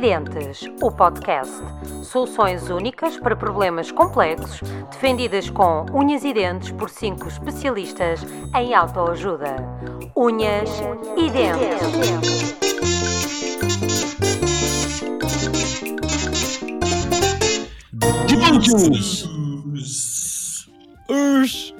Unhas 0.00 0.06
e 0.24 0.30
Dentes, 0.30 0.64
o 0.80 0.90
podcast. 0.90 1.52
Soluções 2.04 2.70
únicas 2.70 3.18
para 3.18 3.36
problemas 3.36 3.92
complexos, 3.92 4.62
defendidas 4.90 5.50
com 5.50 5.84
unhas 5.92 6.24
e 6.24 6.32
dentes 6.32 6.72
por 6.72 6.88
cinco 6.88 7.28
especialistas 7.28 8.20
em 8.56 8.74
autoajuda. 8.74 9.56
Unhas 10.16 10.70
e 11.18 11.30
Dentes. 11.30 12.56
Dentes! 18.26 19.28
Urs. 21.10 21.74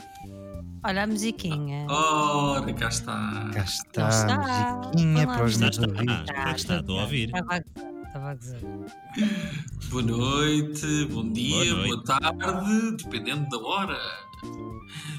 Olha 0.85 1.05
a 1.05 1.07
musiquinha. 1.07 1.87
Ora, 1.89 2.73
cá 2.75 2.89
está. 2.89 3.51
Cá 3.53 3.65
está, 3.65 4.09
está. 4.09 4.35
a 4.35 4.77
musiquinha 4.77 5.25
Olá, 5.25 5.37
para 5.37 5.45
os 5.45 5.53
está, 5.53 5.65
meus 5.65 5.79
está. 5.79 5.89
ouvidos. 5.89 6.27
Ah, 6.35 6.53
está, 6.55 6.77
estou 6.81 6.99
a 6.99 7.03
ouvir. 7.03 7.27
Estava 7.27 7.90
estava 8.11 8.31
a 8.31 8.35
gozar. 8.35 8.61
Boa 9.89 10.03
noite, 10.03 11.05
bom 11.07 11.33
dia, 11.33 11.75
Boa 11.75 11.87
boa, 11.87 12.05
tarde, 12.05 12.97
dependendo 12.97 13.49
da 13.49 13.59
hora. 13.59 13.99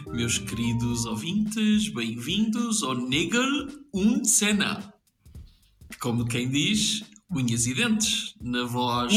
Meus 0.08 0.38
queridos 0.38 1.06
ouvintes, 1.06 1.88
bem-vindos 1.89 2.83
ao 2.83 2.95
Nigel 2.95 3.67
und 3.94 4.25
Cena. 4.28 4.94
Como 6.02 6.25
quem 6.25 6.50
diz, 6.50 7.03
unhas 7.31 7.66
e 7.66 7.73
dentes, 7.73 8.36
na 8.42 8.66
voz. 8.66 9.14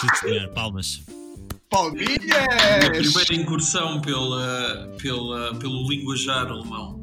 Sim 0.00 0.08
senhor, 0.20 0.48
palmas. 0.50 1.02
A 1.08 1.76
Palminhas! 1.76 2.88
primeira 2.90 3.34
incursão 3.34 4.00
pela, 4.00 4.94
pela, 5.00 5.54
pelo 5.54 5.88
linguajar 5.88 6.46
alemão. 6.48 7.01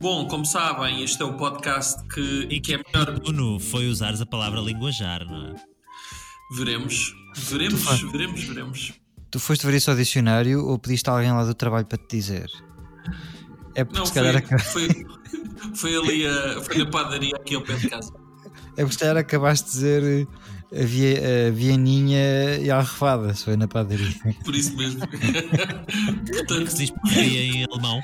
Bom, 0.00 0.28
como 0.28 0.44
sabem, 0.44 1.02
este 1.02 1.20
é 1.22 1.24
o 1.24 1.34
podcast 1.34 2.06
que, 2.08 2.46
E 2.50 2.60
que 2.60 2.74
é 2.74 2.78
melhor. 2.78 3.18
Nuno 3.20 3.58
foi 3.58 3.88
usares 3.88 4.20
a 4.20 4.26
palavra 4.26 4.60
linguajar, 4.60 5.24
não 5.24 5.48
é? 5.48 5.54
Veremos, 6.56 7.14
veremos, 7.36 7.82
faz- 7.82 8.00
veremos, 8.12 8.42
veremos. 8.44 8.92
Tu 9.30 9.38
foste 9.40 9.66
ver 9.66 9.74
isso 9.74 9.90
ao 9.90 9.96
dicionário 9.96 10.64
ou 10.64 10.78
pediste 10.78 11.10
a 11.10 11.12
alguém 11.14 11.32
lá 11.32 11.44
do 11.44 11.54
trabalho 11.54 11.84
para 11.86 11.98
te 11.98 12.16
dizer? 12.16 12.46
É 13.74 13.84
porque 13.84 13.98
Não, 13.98 14.06
se 14.06 14.12
foi, 14.12 14.22
calhar, 14.22 14.36
aca- 14.36 14.58
foi, 14.60 14.88
foi 15.74 15.96
ali 15.96 16.26
a, 16.26 16.62
foi 16.62 16.78
na 16.78 16.86
padaria 16.86 17.34
aqui 17.36 17.54
ao 17.56 17.62
pé 17.62 17.74
de 17.74 17.90
casa. 17.90 18.12
é 18.76 18.82
porque 18.82 18.92
se 18.92 18.98
calhar 18.98 19.16
acabaste 19.16 19.66
de 19.66 19.72
dizer 19.72 20.28
a, 20.72 20.84
via, 20.84 21.48
a 21.48 21.50
Vianinha 21.50 22.56
e 22.60 22.70
a 22.70 22.78
arrefada, 22.78 23.32
se 23.34 23.44
foi 23.44 23.56
na 23.56 23.66
padaria. 23.68 24.08
Por 24.44 24.54
isso 24.54 24.76
mesmo. 24.76 25.00
É 25.08 26.30
que 26.30 26.46
Portanto, 26.46 26.68
se 26.70 26.76
diz 26.78 26.90
porcaria 26.90 27.40
em 27.42 27.64
alemão? 27.64 28.00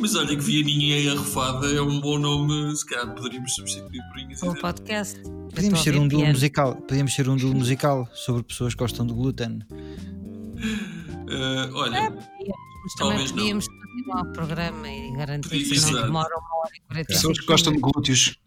mas 0.00 0.14
olha 0.14 0.28
que 0.28 0.42
Vianinha 0.42 0.98
e 0.98 1.08
Arrefada 1.10 1.66
é 1.66 1.80
um 1.80 2.00
bom 2.00 2.18
nome, 2.18 2.74
se 2.76 2.86
calhar 2.86 3.14
poderíamos 3.14 3.54
substituir 3.54 4.00
por 4.10 4.18
Inhas 4.20 4.40
e 4.40 4.44
O 4.44 4.48
Dentes. 4.48 4.62
podcast. 4.62 5.20
Podíamos 5.54 5.80
ser 5.82 5.96
um 5.96 6.08
duo 6.08 6.26
musical, 6.26 6.74
podíamos 6.76 7.14
ser 7.14 7.28
um 7.28 7.36
duo 7.36 7.54
musical 7.54 8.08
sobre 8.14 8.42
pessoas 8.42 8.74
que 8.74 8.78
gostam 8.78 9.06
de 9.06 9.12
glúten. 9.12 9.60
Ah, 11.28 11.70
olha, 11.74 12.10
Mas 12.10 12.94
também 12.98 13.28
podíamos 13.28 13.66
continuar 13.68 14.22
o 14.22 14.32
programa 14.32 14.88
e 14.88 15.12
garantir 15.16 15.48
que 15.64 15.80
não 15.80 16.02
demora 16.02 16.34
uma 16.38 16.60
hora 16.60 16.70
e 16.74 16.80
45 16.88 17.06
Pessoas 17.06 17.40
que 17.40 17.46
gostam 17.46 17.72
de 17.74 17.80
glúteos. 17.80 18.38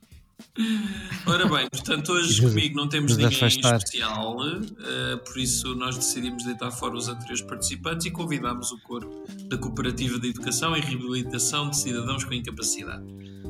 Ora 1.25 1.47
bem, 1.47 1.69
portanto 1.69 2.11
hoje 2.11 2.41
comigo 2.41 2.75
não 2.75 2.87
temos 2.89 3.15
ninguém 3.15 3.35
afastar. 3.37 3.77
especial, 3.77 4.37
ah, 4.41 5.17
por 5.25 5.37
isso 5.37 5.75
nós 5.75 5.95
decidimos 5.97 6.43
deitar 6.43 6.71
fora 6.71 6.95
os 6.95 7.07
anteriores 7.07 7.41
participantes 7.41 8.05
e 8.05 8.11
convidámos 8.11 8.71
o 8.71 8.79
coro 8.79 9.23
da 9.49 9.57
Cooperativa 9.57 10.19
de 10.19 10.29
Educação 10.29 10.75
e 10.75 10.81
Reabilitação 10.81 11.69
de 11.69 11.77
Cidadãos 11.79 12.23
com 12.23 12.33
Incapacidade. 12.33 13.03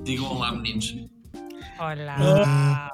Digam 0.04 0.26
olá, 0.26 0.52
meninos. 0.52 0.96
Olha. 1.80 2.16
Ah, 2.18 2.90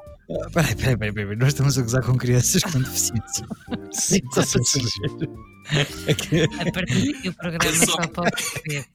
Peraí, 0.53 0.75
peraí, 0.75 0.97
peraí, 0.97 1.13
peraí, 1.13 1.35
nós 1.35 1.49
estamos 1.49 1.77
a 1.77 1.83
gozar 1.83 2.01
com 2.03 2.17
crianças 2.17 2.63
com 2.63 2.79
deficiência. 2.79 3.45
Sim, 3.91 4.19
estás 4.23 4.55
a 4.55 4.63
saber. 4.63 5.29
É 5.71 6.67
A 6.67 6.71
partir 6.71 7.13
daqui 7.13 7.29
o 7.29 7.33
programa 7.35 7.65
É 7.65 7.73
só- 7.73 7.91
só 7.91 8.07
pode 8.07 8.41
ser. 8.41 8.85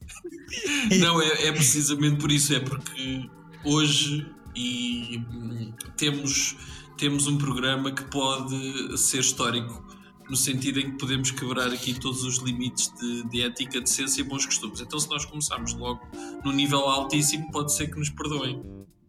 Não, 0.99 1.21
é, 1.21 1.47
é 1.47 1.51
precisamente 1.53 2.17
por 2.17 2.29
isso, 2.33 2.53
é 2.53 2.59
porque 2.59 3.29
hoje 3.63 4.25
e 4.55 5.23
hum, 5.31 5.73
temos, 5.97 6.55
temos 6.97 7.27
um 7.27 7.37
programa 7.37 7.91
que 7.91 8.03
pode 8.05 8.97
ser 8.97 9.19
histórico, 9.19 9.85
no 10.29 10.35
sentido 10.35 10.79
em 10.79 10.91
que 10.91 10.97
podemos 10.97 11.31
quebrar 11.31 11.67
aqui 11.67 11.99
todos 11.99 12.23
os 12.23 12.37
limites 12.37 12.91
de, 12.99 13.29
de 13.29 13.41
ética, 13.41 13.81
decência 13.81 14.21
e 14.21 14.23
bons 14.23 14.45
costumes. 14.45 14.79
Então, 14.79 14.99
se 14.99 15.09
nós 15.09 15.25
começarmos 15.25 15.73
logo 15.73 16.01
no 16.43 16.51
nível 16.51 16.79
altíssimo, 16.79 17.51
pode 17.51 17.73
ser 17.73 17.87
que 17.87 17.99
nos 17.99 18.09
perdoem. 18.09 18.61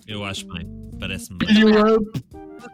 Eu 0.06 0.24
acho 0.24 0.46
bem, 0.48 0.66
parece-me 0.98 1.38
bem. 1.38 1.48
Pirilamp, 1.48 2.16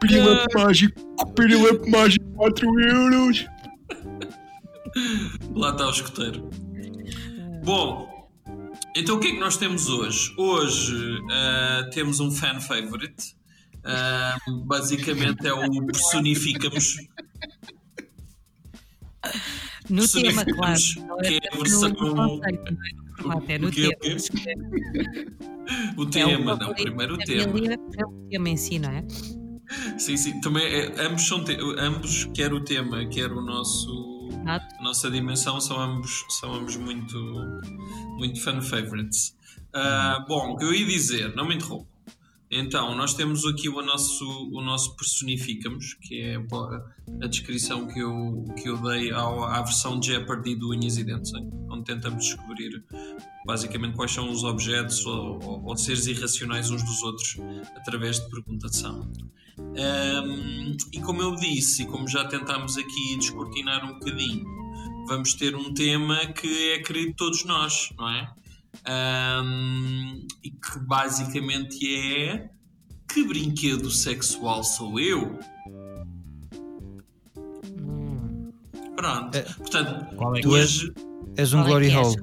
pirilamp 0.00 0.46
mágico, 0.54 1.00
pirilamp 1.34 1.86
mágico, 1.88 2.24
4 2.36 2.80
euros. 2.80 3.44
Lá 5.54 5.70
está 5.70 5.86
o 5.86 5.90
escoteiro. 5.90 6.48
Bom, 7.64 8.17
então 8.98 9.16
o 9.16 9.20
que 9.20 9.28
é 9.28 9.32
que 9.32 9.40
nós 9.40 9.56
temos 9.56 9.88
hoje? 9.88 10.34
Hoje 10.36 11.22
ah, 11.30 11.88
temos 11.92 12.20
um 12.20 12.30
fan 12.30 12.60
favorite. 12.60 13.36
Ah, 13.84 14.36
basicamente 14.64 15.46
é 15.46 15.52
o 15.52 15.86
personificamos. 15.86 16.96
No 19.88 20.06
tema, 20.06 20.44
claro. 20.44 20.80
Não 21.06 21.16
que 21.18 21.26
é 21.26 21.36
é 21.36 21.48
a 21.52 21.56
versão. 21.56 21.90
no 21.90 22.06
é 23.26 23.30
é 23.30 23.34
o 23.36 23.40
tema. 23.40 23.66
o? 23.66 23.68
O 23.68 23.70
É 25.96 26.00
o 26.00 26.06
tema, 26.06 26.56
não, 26.56 26.74
primeiro 26.74 27.14
o 27.14 27.18
tema. 27.18 27.42
família 27.44 27.78
pelo 27.78 28.28
tema 28.30 28.48
em 28.48 28.56
si, 28.56 28.78
não 28.78 28.90
é? 28.90 29.04
Sim, 29.98 30.16
sim, 30.16 30.40
também 30.40 30.64
é, 30.64 31.06
ambos 31.06 31.26
são 31.26 31.44
ambos, 31.78 32.24
quer 32.34 32.52
o 32.54 32.60
tema, 32.60 33.06
quer 33.06 33.30
o 33.30 33.42
nosso 33.42 34.17
Exato. 34.42 34.74
a 34.78 34.82
nossa 34.82 35.10
dimensão 35.10 35.60
são 35.60 35.80
ambos, 35.80 36.24
são 36.30 36.54
ambos 36.54 36.76
muito, 36.76 37.16
muito 38.16 38.42
fan 38.42 38.60
favorites. 38.60 39.36
Ah, 39.72 40.24
bom, 40.26 40.52
o 40.52 40.56
que 40.56 40.64
eu 40.64 40.72
ia 40.72 40.86
dizer, 40.86 41.34
não 41.34 41.46
me 41.46 41.54
interrompo. 41.54 41.86
Então, 42.50 42.94
nós 42.94 43.12
temos 43.12 43.44
aqui 43.44 43.68
o 43.68 43.82
nosso, 43.82 44.24
o 44.52 44.62
nosso 44.62 44.96
personificamos, 44.96 45.92
que 45.94 46.20
é 46.22 46.36
a 47.22 47.26
descrição 47.26 47.86
que 47.86 48.00
eu, 48.00 48.44
que 48.60 48.68
eu 48.70 48.78
dei 48.78 49.10
ao, 49.12 49.44
à 49.44 49.60
versão 49.60 50.02
Jeopardy 50.02 50.54
do 50.54 50.70
Unhas 50.70 50.96
e 50.96 51.04
Dentes, 51.04 51.32
hein? 51.34 51.46
onde 51.70 51.84
tentamos 51.84 52.24
descobrir 52.24 52.82
basicamente 53.44 53.94
quais 53.96 54.12
são 54.12 54.30
os 54.30 54.44
objetos 54.44 55.04
ou, 55.04 55.38
ou- 55.44 55.64
ou 55.66 55.76
seres 55.76 56.06
irracionais 56.06 56.70
uns 56.70 56.82
dos 56.82 57.02
outros 57.02 57.36
através 57.76 58.18
de 58.18 58.30
perguntação. 58.30 59.10
Um, 59.58 60.76
e 60.92 61.00
como 61.00 61.20
eu 61.20 61.34
disse, 61.36 61.82
e 61.82 61.86
como 61.86 62.08
já 62.08 62.24
tentámos 62.26 62.78
aqui 62.78 63.16
descortinar 63.18 63.84
um 63.84 63.94
bocadinho, 63.98 64.44
vamos 65.06 65.34
ter 65.34 65.54
um 65.54 65.74
tema 65.74 66.26
que 66.32 66.72
é 66.72 66.78
querido 66.78 67.08
de 67.08 67.16
todos 67.16 67.44
nós, 67.44 67.90
não 67.98 68.08
é? 68.08 68.30
Um, 68.86 70.26
e 70.42 70.50
que 70.50 70.78
basicamente 70.80 71.78
é 71.86 72.48
que 73.12 73.24
brinquedo 73.26 73.90
sexual 73.90 74.62
sou 74.64 74.98
eu? 75.00 75.38
Hum. 77.78 78.50
Pronto. 78.96 79.36
É. 79.36 79.42
Portanto, 79.42 80.14
Qual 80.16 80.36
é 80.36 80.40
Tu 80.40 80.56
é? 80.56 80.60
hoje 80.60 80.92
És 81.36 81.52
um 81.52 81.60
é 81.60 81.64
glory 81.64 81.90
é, 81.90 81.98
hole. 81.98 82.16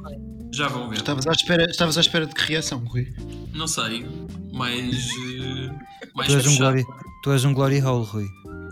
Já 0.51 0.67
vão 0.67 0.89
ver. 0.89 0.97
Estavas 0.97 1.27
à 1.27 1.31
espera, 1.31 1.65
estavas 1.69 1.97
à 1.97 2.01
espera 2.01 2.25
de 2.25 2.33
que 2.33 2.41
reação, 2.41 2.79
Rui? 2.85 3.13
Não 3.53 3.67
sei, 3.67 4.05
mas. 4.53 4.95
eh, 4.95 5.71
mais 6.13 6.31
Tu 6.31 6.37
és, 6.37 6.47
um 6.47 6.57
glory, 6.57 6.85
tu 7.23 7.31
és 7.31 7.45
um 7.45 7.53
glory 7.53 7.81
hole, 7.81 8.05
Rui. 8.05 8.27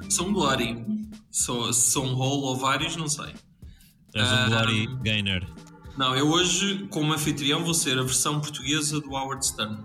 São 0.10 0.32
Glory. 0.34 0.84
Sou, 1.32 1.72
se 1.74 1.92
são 1.92 2.14
role 2.14 2.44
ou 2.44 2.56
vários, 2.58 2.96
não 2.96 3.08
sei. 3.08 3.34
És 4.14 4.32
um 4.32 4.50
Glory 4.50 4.88
Gainer. 5.02 5.48
Não, 5.98 6.16
eu 6.16 6.28
hoje, 6.28 6.88
como 6.90 7.14
anfitrião, 7.14 7.64
vou 7.64 7.74
ser 7.74 7.98
a 8.00 8.04
versão 8.04 8.40
portuguesa 8.42 9.00
do 9.00 9.12
Howard 9.12 9.46
Stern, 9.46 9.78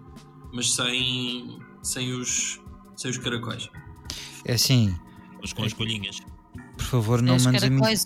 mas 0.53 0.75
sem, 0.75 1.59
sem, 1.83 2.13
os, 2.13 2.61
sem 2.97 3.11
os 3.11 3.19
caracóis. 3.19 3.69
É 4.45 4.55
assim, 4.55 4.95
Mas 5.41 5.53
com 5.53 5.65
as 5.65 5.73
colhinhas. 5.75 6.21
por 6.79 6.85
favor, 6.85 7.21
não 7.21 7.37
mandes 7.39 7.63
a 7.63 7.69
mim. 7.71 7.81
onde? 7.83 7.97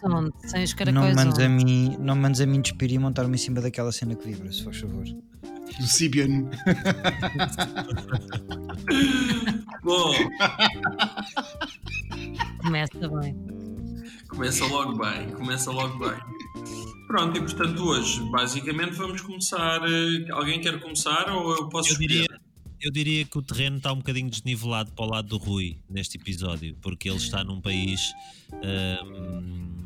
Sem 0.50 0.64
os 0.64 0.70
Não 0.70 0.76
caracóis 0.78 1.14
mandes 1.16 1.38
a 1.38 1.48
mim, 1.48 1.96
não 2.00 2.16
mandes 2.16 2.40
a 2.40 2.46
mim 2.46 2.60
despir 2.60 2.90
e 2.92 2.98
montar-me 2.98 3.34
em 3.34 3.38
cima 3.38 3.60
daquela 3.60 3.92
cena 3.92 4.16
que 4.16 4.26
vibra, 4.28 4.50
se 4.52 4.64
faz 4.64 4.78
favor. 4.78 5.04
Do 5.04 5.86
Sibian. 5.86 6.50
Bom, 9.84 10.12
Começa 12.62 13.08
bem. 13.08 13.36
começa 14.28 14.64
logo 14.66 14.98
bem, 14.98 15.30
começa 15.30 15.70
logo 15.70 15.98
bem. 15.98 16.18
Pronto, 17.12 17.36
e 17.36 17.40
portanto 17.40 17.84
hoje, 17.84 18.22
basicamente, 18.30 18.94
vamos 18.94 19.20
começar. 19.20 19.82
eh, 19.82 20.30
Alguém 20.30 20.62
quer 20.62 20.80
começar 20.80 21.28
ou 21.28 21.54
eu 21.54 21.68
posso 21.68 21.92
Eu 21.92 21.98
diria, 21.98 22.26
eu 22.80 22.90
diria 22.90 23.22
que 23.26 23.36
o 23.36 23.42
terreno 23.42 23.76
está 23.76 23.92
um 23.92 23.96
bocadinho 23.96 24.30
desnivelado 24.30 24.90
para 24.92 25.04
o 25.04 25.08
lado 25.10 25.28
do 25.28 25.36
Rui 25.36 25.76
neste 25.90 26.16
episódio, 26.16 26.74
porque 26.80 27.10
ele 27.10 27.18
está 27.18 27.44
num 27.44 27.60
país 27.60 28.14
hum, 28.50 29.84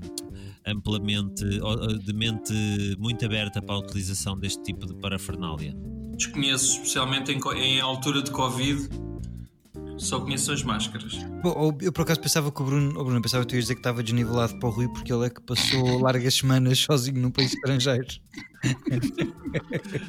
amplamente, 0.65 1.45
de 2.05 2.13
mente 2.13 2.55
muito 2.97 3.25
aberta 3.25 3.61
para 3.61 3.75
a 3.75 3.79
utilização 3.79 4.39
deste 4.39 4.63
tipo 4.63 4.87
de 4.87 4.95
parafernália. 4.95 5.75
Desconheço, 6.17 6.75
especialmente 6.75 7.33
em, 7.33 7.41
em 7.61 7.81
altura 7.81 8.23
de 8.23 8.31
Covid. 8.31 8.89
Só 9.99 10.21
conheço 10.21 10.53
as 10.53 10.63
máscaras. 10.63 11.15
Bom, 11.43 11.77
eu 11.81 11.91
por 11.93 12.03
acaso 12.03 12.21
pensava 12.21 12.53
que 12.53 12.61
o 12.61 12.65
Bruno, 12.65 13.01
o 13.01 13.05
Bruno 13.05 13.21
pensava 13.23 13.45
que 13.45 13.49
tu 13.51 13.55
ias 13.55 13.65
dizer 13.65 13.75
que 13.75 13.81
estava 13.81 14.03
desnivelado 14.03 14.59
para 14.59 14.69
o 14.69 14.73
Rui 14.73 14.89
porque 14.89 15.13
ele 15.13 15.27
é 15.27 15.31
que 15.31 15.41
passou 15.41 15.99
largas 16.03 16.35
semanas 16.35 16.79
sozinho 16.79 17.21
num 17.21 17.31
país 17.31 17.55
estrangeiro. 17.55 18.07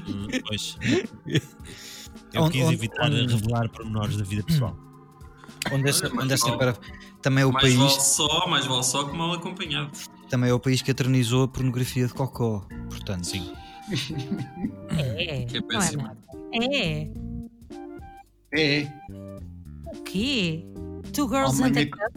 Hum, 0.08 0.28
Pois. 0.48 0.78
Eu 2.34 2.44
Onde- 2.44 2.54
quis 2.58 2.64
onde- 2.66 2.74
evitar 2.76 3.06
onde- 3.12 3.34
revelar 3.34 3.70
pormenores 3.70 4.18
da 4.18 4.24
vida 4.24 4.44
pessoal. 4.44 4.78
Onde 5.72 5.90
é, 5.90 5.94
Olha, 5.94 6.22
onde 6.24 6.38
sempre 6.38 6.66
vale- 6.66 6.78
também 7.22 7.42
é 7.42 7.46
o 7.46 7.52
mais 7.52 7.64
país, 7.66 7.76
vale 7.78 8.00
só, 8.02 8.48
mais 8.48 8.66
vale 8.66 8.84
só 8.84 9.04
que 9.06 9.18
mal 9.18 9.34
acompanhado. 9.34 9.92
também 10.30 10.50
é 10.50 10.54
o 10.54 10.60
país 10.60 10.82
que 10.82 10.92
eternizou 10.92 11.44
a 11.44 11.48
pornografia 11.48 12.06
de 12.08 12.14
cocó. 12.14 12.66
Portanto, 12.90 13.26
Sim. 13.26 13.52
É, 14.92 15.46
Que 15.46 15.58
é 15.58 15.60
é 15.60 15.62
péssimo. 15.62 16.10
É. 16.54 17.10
É, 18.54 18.88
O 19.94 20.04
quê? 20.04 20.64
Two 21.14 21.28
Girls 21.30 21.62
Oh, 21.62 21.66
and 21.66 21.78
a 21.78 21.86
Cup? 21.86 22.16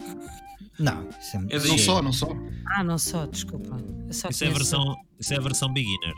não, 0.79 1.07
isso 1.19 1.37
é, 1.37 1.55
É 1.55 1.59
não 1.67 1.77
só, 1.77 2.01
não 2.01 2.13
só. 2.13 2.27
Ah, 2.75 2.83
não 2.83 2.97
só, 2.97 3.25
desculpa. 3.25 3.77
Só 4.11 4.29
Isso 4.29 4.43
é, 4.43 4.47
a 4.47 4.51
versão, 4.51 4.95
isso 5.19 5.33
é 5.33 5.37
a 5.37 5.41
versão 5.41 5.71
beginner. 5.73 6.13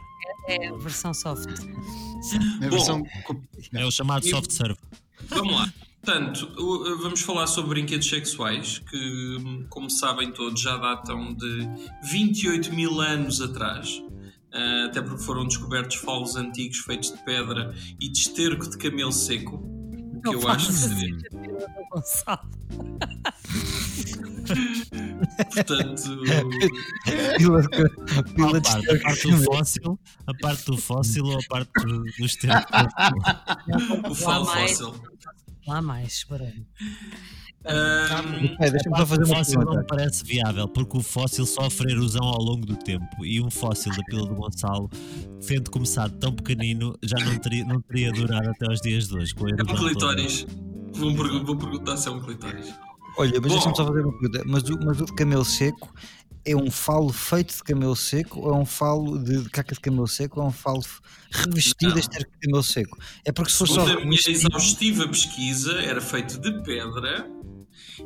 É 0.49 0.67
a 0.67 0.73
versão 0.77 1.13
soft. 1.13 1.47
É 2.61 2.65
a 2.65 2.69
versão. 2.69 3.03
É 3.73 3.85
o 3.85 3.91
chamado 3.91 4.25
E- 4.25 4.29
soft 4.29 4.51
serve. 4.51 4.77
Vamos 5.29 5.53
lá. 5.55 5.73
Portanto, 6.03 6.51
vamos 7.01 7.21
falar 7.21 7.47
sobre 7.47 7.69
brinquedos 7.75 8.09
sexuais 8.09 8.79
que, 8.79 9.65
como 9.69 9.89
sabem 9.89 10.33
todos, 10.33 10.59
já 10.61 10.75
datam 10.75 11.33
de 11.33 11.69
28 12.11 12.73
mil 12.73 12.99
anos 12.99 13.39
atrás. 13.41 14.03
Ah, 14.53 14.85
até 14.87 15.01
porque 15.01 15.23
foram 15.23 15.45
descobertos 15.47 15.95
falos 15.97 16.35
antigos 16.35 16.79
feitos 16.79 17.11
de 17.11 17.23
pedra 17.23 17.73
e 18.01 18.09
de 18.09 18.17
esterco 18.19 18.69
de 18.69 18.77
camelo 18.77 19.13
seco. 19.13 19.55
O 19.55 20.21
que 20.21 20.35
eu 20.35 20.47
acho 20.47 20.67
que, 20.67 21.37
Gonçalo. 21.91 22.39
portanto, 25.53 26.21
pila, 27.45 27.61
de 27.61 28.69
parte, 28.69 28.89
a 28.91 28.99
parte 29.01 29.27
do 29.31 29.37
fóssil, 29.43 29.99
a 30.27 30.33
parte 30.41 30.65
do 30.65 30.77
fóssil 30.77 31.23
ou 31.25 31.35
a 31.37 31.43
parte 31.49 31.71
do, 31.85 32.03
do 32.03 32.25
esterco? 32.25 32.71
o 34.09 34.15
falo 34.15 34.45
Lá 34.45 34.53
mais. 34.55 34.71
fóssil. 34.79 35.03
Lá 35.67 35.81
mais, 35.81 36.25
Bruno. 36.27 36.65
Ah, 37.65 38.21
É, 38.59 38.69
Deixa-me 38.69 38.97
só 38.97 39.05
fazer 39.05 39.23
o 39.23 39.25
uma 39.25 39.35
fóssil 39.37 39.59
não 39.59 39.67
pergunta. 39.67 39.81
me 39.81 39.87
parece 39.87 40.25
viável, 40.25 40.67
porque 40.67 40.97
o 40.97 41.01
fóssil 41.01 41.45
sofre 41.45 41.93
erosão 41.93 42.23
ao 42.25 42.41
longo 42.41 42.65
do 42.65 42.75
tempo 42.75 43.23
e 43.25 43.39
um 43.41 43.49
fóssil 43.49 43.95
da 43.95 44.03
pila 44.03 44.25
do 44.27 44.35
Gonçalo, 44.35 44.89
tendo 45.47 45.71
começado 45.71 46.17
tão 46.19 46.33
pequenino, 46.33 46.93
já 47.01 47.17
não 47.23 47.39
teria, 47.39 47.63
não 47.63 47.79
teria 47.79 48.11
durado 48.11 48.49
até 48.49 48.65
aos 48.67 48.81
dias 48.81 49.07
de 49.07 49.15
hoje. 49.15 49.33
Com 49.33 49.47
é 49.47 49.53
um 49.53 49.55
erosão 49.55 49.93
toda. 49.93 50.21
Vou, 50.93 51.15
pergu- 51.15 51.45
vou 51.45 51.57
perguntar 51.57 51.97
se 51.97 52.07
é 52.07 52.11
um 52.11 52.21
clitóris. 52.21 52.73
Olha, 53.17 53.39
mas 53.41 53.51
deixa-me 53.51 53.75
só 53.75 53.85
fazer 53.85 54.01
uma 54.01 54.17
pergunta. 54.17 54.43
Mas 54.45 54.63
o, 54.69 54.79
mas 54.85 55.01
o 55.01 55.05
de 55.05 55.13
camelo 55.13 55.45
seco 55.45 55.93
é 56.45 56.55
um 56.55 56.69
falo 56.69 57.11
feito 57.13 57.55
de 57.55 57.63
camelo 57.63 57.95
seco 57.95 58.39
ou 58.41 58.53
é 58.53 58.57
um 58.57 58.65
falo 58.65 59.17
de, 59.17 59.43
de 59.43 59.49
caca 59.49 59.73
de 59.75 59.79
camelo 59.81 60.07
seco 60.07 60.39
ou 60.39 60.45
é 60.45 60.49
um 60.49 60.51
falo 60.51 60.81
revestido 61.31 61.91
Não. 61.91 61.97
a 61.97 61.99
esterco 61.99 62.31
de 62.31 62.39
camelo 62.39 62.63
seco? 62.63 62.97
É 63.23 63.31
porque 63.31 63.51
se 63.51 63.57
for 63.57 63.67
só 63.67 63.81
a 63.87 64.05
minha 64.05 64.19
exaustiva 64.27 65.07
pesquisa, 65.07 65.73
era 65.81 66.01
feito 66.01 66.39
de 66.39 66.51
pedra 66.63 67.29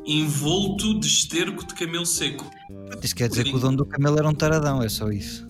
envolto 0.06 0.98
de 1.00 1.06
esterco 1.06 1.66
de 1.66 1.74
camelo 1.74 2.06
seco. 2.06 2.48
Isso 3.02 3.14
quer 3.14 3.28
dizer 3.28 3.44
que 3.44 3.54
o 3.56 3.58
dono 3.58 3.78
do 3.78 3.86
camelo 3.86 4.18
era 4.18 4.28
um 4.28 4.34
taradão, 4.34 4.82
é 4.82 4.88
só 4.88 5.10
isso. 5.10 5.48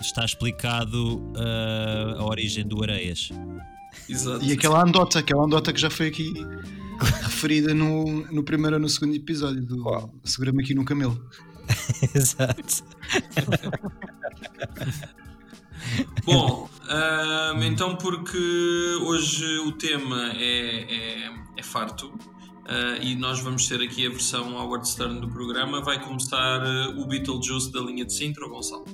Está 0.00 0.24
explicado 0.24 1.32
ah, 1.36 2.16
a 2.18 2.24
origem 2.24 2.66
do 2.66 2.82
Areias. 2.82 3.30
Exato. 4.08 4.44
E 4.44 4.52
aquela 4.52 4.82
andota, 4.82 5.18
aquela 5.18 5.44
andota 5.44 5.72
que 5.72 5.80
já 5.80 5.90
foi 5.90 6.08
aqui 6.08 6.32
referida 7.22 7.72
no, 7.72 8.26
no 8.32 8.42
primeiro 8.42 8.76
ou 8.76 8.82
no 8.82 8.88
segundo 8.88 9.14
episódio 9.14 9.62
do 9.62 10.10
Segura-me 10.24 10.62
aqui 10.62 10.74
no 10.74 10.84
camelo. 10.84 11.22
Exato. 12.14 12.84
Bom, 16.24 16.68
ahm, 16.88 17.62
então 17.62 17.96
porque 17.96 18.98
hoje 19.02 19.58
o 19.60 19.72
tema 19.72 20.32
é, 20.34 21.26
é, 21.26 21.30
é 21.56 21.62
farto 21.62 22.12
ah, 22.68 22.98
e 23.00 23.16
nós 23.16 23.40
vamos 23.40 23.66
ter 23.66 23.80
aqui 23.80 24.06
a 24.06 24.10
versão 24.10 24.54
Howard 24.54 24.86
Stern 24.86 25.20
do 25.20 25.28
programa, 25.28 25.80
vai 25.80 26.04
começar 26.04 26.60
ah, 26.62 26.90
o 26.98 27.06
Beetlejuice 27.06 27.72
da 27.72 27.80
linha 27.80 28.04
de 28.04 28.12
Sintra, 28.12 28.44
ou 28.44 28.50
Gonçalo? 28.50 28.84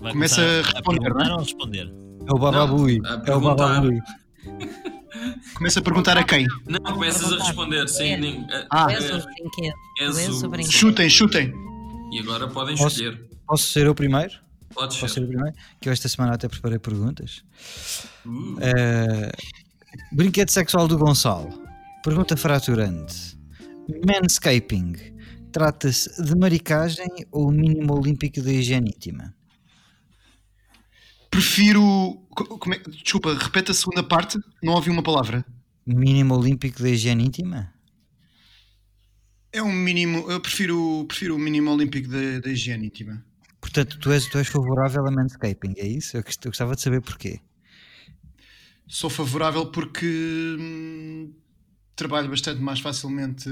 Vai 0.00 0.12
Começa 0.12 0.40
a 0.40 0.62
responder, 0.62 1.00
perguntar 1.00 1.24
não 1.24 1.30
é? 1.30 1.32
ou 1.32 1.38
a 1.38 1.42
responder? 1.42 2.05
É 2.28 2.32
o 2.34 2.38
Bababui. 2.38 2.98
Não, 2.98 3.22
É 3.24 3.34
o. 3.36 3.40
Bababui. 3.40 4.00
Começa 5.54 5.80
a 5.80 5.82
perguntar 5.82 6.18
a 6.18 6.24
quem? 6.24 6.46
Não, 6.68 6.80
começas 6.80 7.32
a 7.32 7.36
responder 7.44 7.88
sem 7.88 8.18
nem. 8.20 8.46
Ah. 8.70 8.86
És 8.92 9.04
o 9.10 9.26
brinquedo. 9.26 9.74
és 10.00 10.42
o-. 10.42 10.72
Chutem, 10.72 11.08
chutem. 11.08 11.52
E 12.12 12.18
agora 12.20 12.46
podem 12.48 12.76
Posso? 12.76 13.02
escolher. 13.02 13.24
Posso 13.46 13.66
ser 13.72 13.86
eu 13.86 13.94
primeiro? 13.94 14.32
Podes 14.74 14.98
Posso 14.98 15.14
ser. 15.14 15.20
ser 15.20 15.24
eu 15.24 15.28
primeiro? 15.28 15.56
Que 15.80 15.88
eu 15.88 15.92
esta 15.92 16.08
semana 16.08 16.34
até 16.34 16.48
preparei 16.48 16.78
perguntas. 16.78 17.42
Uh, 18.26 18.56
Eh, 18.60 19.32
brinquedo 20.12 20.50
sexual 20.50 20.86
do 20.86 20.98
Gonçalo. 20.98 21.48
Pergunta 22.04 22.36
fraturante. 22.36 23.36
Manscaping. 24.06 24.94
Trata-se 25.52 26.22
de 26.22 26.36
maricagem 26.36 27.08
ou 27.32 27.50
mínimo 27.50 27.94
olímpico 27.96 28.42
da 28.42 28.52
higiene 28.52 28.90
íntima? 28.94 29.34
Prefiro. 31.36 32.18
é- 32.72 32.90
Desculpa, 33.02 33.34
repete 33.34 33.70
a 33.70 33.74
segunda 33.74 34.02
parte. 34.02 34.38
Não 34.62 34.72
ouvi 34.72 34.88
uma 34.88 35.02
palavra. 35.02 35.44
Mínimo 35.86 36.34
olímpico 36.34 36.82
da 36.82 36.88
higiene 36.88 37.26
íntima? 37.26 37.70
É 39.52 39.62
um 39.62 39.70
mínimo. 39.70 40.30
Eu 40.30 40.40
prefiro, 40.40 41.04
prefiro 41.06 41.36
o 41.36 41.38
mínimo 41.38 41.70
olímpico 41.70 42.08
da, 42.08 42.50
higiene 42.50 42.86
íntima. 42.86 43.22
Portanto, 43.60 43.98
tu 43.98 44.10
és, 44.12 44.24
tu 44.26 44.38
és 44.38 44.48
favorável 44.48 45.06
a 45.06 45.10
manscaping, 45.10 45.74
é 45.76 45.86
isso? 45.86 46.16
Eu 46.16 46.22
gostava 46.22 46.74
de 46.74 46.80
saber 46.80 47.02
porquê. 47.02 47.38
Sou 48.88 49.10
favorável 49.10 49.66
porque 49.66 50.56
hum, 50.58 51.34
trabalho 51.94 52.30
bastante 52.30 52.62
mais 52.62 52.80
facilmente 52.80 53.50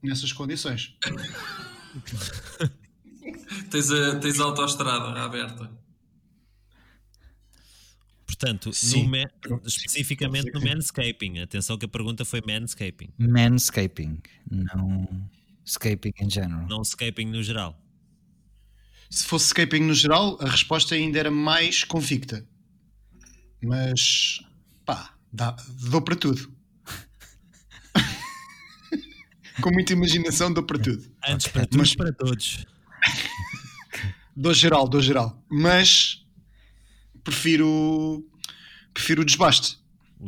nessas 0.00 0.32
condições. 0.32 0.96
tens, 3.68 3.90
a, 3.90 4.16
tens 4.20 4.38
a 4.38 4.44
autoestrada 4.44 5.20
aberta. 5.20 5.79
Portanto, 8.30 8.72
Sim. 8.72 9.04
no 9.04 9.10
ma- 9.10 9.60
especificamente 9.66 10.52
no 10.52 10.60
manscaping. 10.60 11.40
Atenção 11.40 11.76
que 11.76 11.84
a 11.84 11.88
pergunta 11.88 12.24
foi 12.24 12.40
manscaping, 12.46 13.08
Manscaping, 13.18 14.18
não 14.48 15.28
scaping 15.66 16.12
em 16.20 16.30
general. 16.30 16.66
não 16.68 16.84
scaping 16.84 17.26
no 17.26 17.42
geral. 17.42 17.76
Se 19.10 19.24
fosse 19.26 19.48
scaping 19.48 19.80
no 19.80 19.94
geral, 19.94 20.38
a 20.40 20.48
resposta 20.48 20.94
ainda 20.94 21.18
era 21.18 21.30
mais 21.30 21.82
convicta. 21.82 22.46
Mas 23.60 24.40
pá, 24.86 25.14
dá, 25.32 25.56
dou 25.90 26.00
para 26.00 26.14
tudo. 26.14 26.54
Com 29.60 29.70
muita 29.72 29.92
imaginação, 29.92 30.52
dou 30.52 30.62
para 30.64 30.78
tudo. 30.78 31.04
Antes 31.26 31.48
para 31.48 31.62
Mas- 31.62 31.70
todos, 31.70 31.94
para 31.96 32.12
todos. 32.12 32.66
Dou 34.36 34.54
geral, 34.54 34.88
dou 34.88 35.02
geral. 35.02 35.44
Mas 35.50 36.19
prefiro, 37.30 38.28
prefiro 38.92 39.22
o 39.22 39.24
desbaste. 39.24 39.78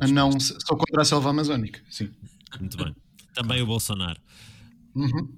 A 0.01 0.07
não, 0.07 0.39
sou 0.41 0.77
contra 0.77 1.03
a 1.03 1.05
selva 1.05 1.31
amazónica. 1.31 1.83
Sim. 1.91 2.11
Muito 2.59 2.77
bem. 2.79 2.95
Também 3.35 3.61
o 3.61 3.67
Bolsonaro. 3.67 4.21
Uhum. 4.95 5.37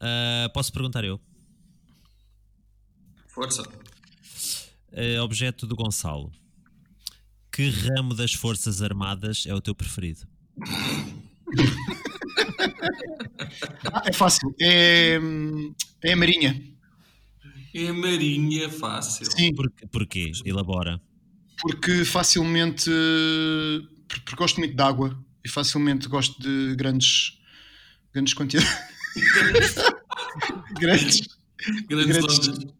Ah, 0.00 0.50
posso 0.52 0.72
perguntar 0.72 1.04
eu? 1.04 1.20
Força. 3.28 3.62
Ah, 4.92 5.22
objeto 5.22 5.66
do 5.66 5.74
Gonçalo. 5.74 6.30
Que 7.50 7.70
ramo 7.70 8.14
das 8.14 8.32
Forças 8.34 8.82
Armadas 8.82 9.44
é 9.46 9.54
o 9.54 9.60
teu 9.60 9.74
preferido? 9.74 10.26
Ah, 13.92 14.02
é 14.06 14.12
fácil. 14.12 14.54
É, 14.60 15.18
hum, 15.20 15.74
é 16.02 16.12
a 16.12 16.16
Marinha. 16.16 16.77
É 17.74 17.92
marinha 17.92 18.68
fácil. 18.70 19.26
Sim, 19.30 19.54
Por, 19.54 19.70
porquê? 19.90 20.32
Elabora. 20.44 21.00
porque 21.60 22.04
facilmente. 22.04 22.90
Porque 24.08 24.36
gosto 24.36 24.58
muito 24.58 24.74
de 24.74 24.82
água 24.82 25.18
e 25.44 25.48
facilmente 25.48 26.08
gosto 26.08 26.40
de 26.42 26.74
grandes. 26.76 27.38
grandes 28.12 28.34
quantidades. 28.34 28.72
grandes, 30.78 31.20
Grandes 31.88 32.06
Grandes- 32.16 32.48
ondas. 32.48 32.74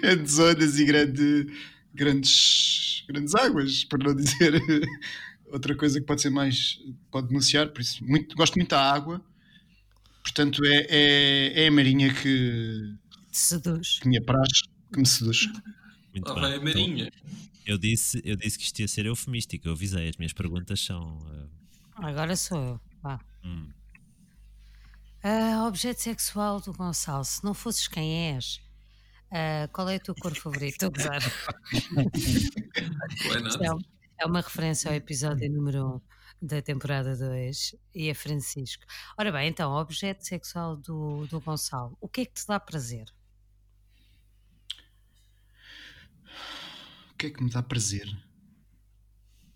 grandes 0.00 0.38
ondas 0.38 0.78
e 0.78 0.84
grande, 0.84 1.46
grandes, 1.94 3.04
grandes 3.08 3.34
águas, 3.34 3.84
para 3.84 4.04
não 4.04 4.14
dizer 4.14 4.62
outra 5.50 5.74
coisa 5.74 5.98
que 6.00 6.06
pode 6.06 6.20
ser 6.22 6.30
mais. 6.30 6.78
pode 7.10 7.28
denunciar. 7.28 7.68
Por 7.68 7.80
isso, 7.80 8.04
muito, 8.04 8.36
gosto 8.36 8.54
muito 8.56 8.70
da 8.70 8.92
água. 8.92 9.24
Portanto, 10.22 10.62
é, 10.64 10.86
é, 10.90 11.64
é 11.64 11.68
a 11.68 11.72
Marinha 11.72 12.12
que, 12.12 12.94
Te 13.38 13.44
seduz. 13.44 13.98
que 14.00 14.08
me 14.08 14.18
apraz, 14.18 14.48
que 14.92 14.98
me 15.00 15.06
seduz. 15.06 15.46
Muito 16.12 16.30
Ah, 16.30 16.34
bem. 16.34 16.42
vai, 16.42 16.54
é 16.56 16.58
marinha. 16.58 17.12
Eu 17.64 17.78
disse, 17.78 18.20
eu 18.24 18.34
disse 18.34 18.58
que 18.58 18.64
isto 18.64 18.80
ia 18.80 18.88
ser 18.88 19.06
eufemístico, 19.06 19.68
eu 19.68 19.72
avisei, 19.72 20.08
as 20.08 20.16
minhas 20.16 20.32
perguntas 20.32 20.80
são. 20.80 21.18
eh, 21.32 21.46
Agora 22.06 22.34
sou 22.36 22.58
eu. 22.58 22.80
Vá. 23.02 23.20
hum. 23.44 23.70
Ah, 25.22 25.66
objeto 25.68 26.00
sexual 26.00 26.60
do 26.60 26.72
Gonçalo. 26.72 27.24
Se 27.24 27.44
não 27.44 27.52
fosses 27.54 27.86
quem 27.86 28.34
és, 28.34 28.60
ah, 29.30 29.68
qual 29.72 29.88
é 29.88 29.96
a 29.96 30.00
tua 30.00 30.14
cor 30.16 30.34
favorita? 30.34 30.86
A 30.86 30.90
é 33.64 33.72
um- 33.72 33.78
É 34.20 34.26
uma 34.26 34.40
referência 34.40 34.90
ao 34.90 34.96
episódio 34.96 35.48
número 35.52 35.96
1 36.42 36.46
da 36.46 36.60
temporada 36.60 37.16
2 37.16 37.76
e 37.94 38.08
é 38.08 38.14
Francisco. 38.14 38.82
Ora 39.16 39.30
bem, 39.30 39.48
então, 39.48 39.72
objeto 39.74 40.26
sexual 40.26 40.76
do, 40.76 41.24
do 41.28 41.40
Gonçalo. 41.40 41.96
O 42.00 42.08
que 42.08 42.22
é 42.22 42.24
que 42.24 42.32
te 42.34 42.44
dá 42.46 42.58
prazer? 42.58 43.04
Que 47.18 47.26
é 47.26 47.30
que 47.30 47.42
me 47.42 47.50
dá 47.50 47.60
prazer? 47.62 48.06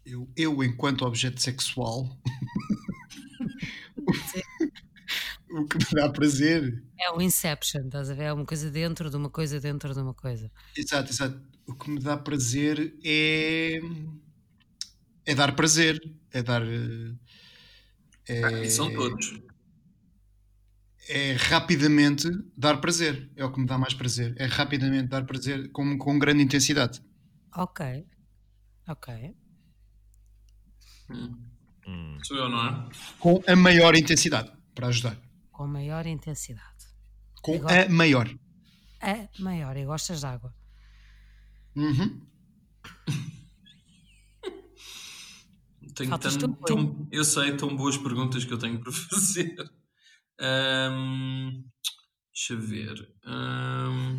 Eu, 0.04 0.28
eu 0.36 0.62
enquanto 0.64 1.06
objeto 1.06 1.40
sexual, 1.40 2.20
o 5.48 5.64
que 5.66 5.78
me 5.78 5.84
dá 5.92 6.08
prazer 6.10 6.82
É 6.98 7.10
o 7.12 7.22
Inception, 7.22 7.86
estás 7.86 8.10
a 8.10 8.14
ver? 8.14 8.24
É 8.24 8.32
uma 8.32 8.44
coisa 8.44 8.68
dentro 8.68 9.08
de 9.08 9.16
uma 9.16 9.30
coisa 9.30 9.60
dentro 9.60 9.94
de 9.94 10.00
uma 10.00 10.12
coisa. 10.12 10.50
Exato, 10.76 11.12
exato. 11.12 11.40
O 11.64 11.72
que 11.74 11.88
me 11.88 12.00
dá 12.00 12.16
prazer 12.16 12.96
é. 13.04 13.78
é 15.24 15.34
dar 15.36 15.54
prazer. 15.54 16.02
É 16.32 16.42
dar. 16.42 16.62
É, 18.26 18.66
E 18.66 18.70
são 18.70 18.92
todos. 18.92 19.40
é 21.08 21.34
rapidamente 21.34 22.28
dar 22.56 22.80
prazer. 22.80 23.30
É 23.36 23.44
o 23.44 23.52
que 23.52 23.60
me 23.60 23.66
dá 23.66 23.78
mais 23.78 23.94
prazer. 23.94 24.34
É 24.36 24.46
rapidamente 24.46 25.06
dar 25.08 25.24
prazer 25.24 25.70
com, 25.70 25.96
com 25.96 26.18
grande 26.18 26.42
intensidade. 26.42 27.00
Ok. 27.56 28.06
Ok. 28.88 29.34
Hum. 31.10 32.18
Sou 32.22 32.36
eu, 32.36 32.48
não 32.48 32.66
é? 32.66 32.88
Com 33.18 33.42
a 33.46 33.56
maior 33.56 33.94
intensidade. 33.96 34.50
Para 34.74 34.88
ajudar. 34.88 35.18
Com 35.50 35.66
maior 35.66 36.06
intensidade. 36.06 36.86
Com 37.42 37.56
a 37.68 37.88
maior. 37.88 38.28
A 39.00 39.28
maior. 39.42 39.76
E 39.76 39.84
gostas 39.84 40.20
de 40.20 40.26
água? 40.26 40.54
Uhum. 41.76 42.26
Tenho 45.94 46.16
tão, 46.18 46.38
tu, 46.38 46.48
tão- 46.64 47.08
eu 47.10 47.24
sei, 47.24 47.54
tão 47.56 47.76
boas 47.76 47.98
perguntas 47.98 48.44
que 48.44 48.52
eu 48.52 48.58
tenho 48.58 48.78
para 48.82 48.92
fazer. 48.92 49.54
Ahm, 50.40 51.64
deixa 52.32 52.54
eu 52.54 52.60
ver. 52.60 53.14
Ahm, 53.26 54.18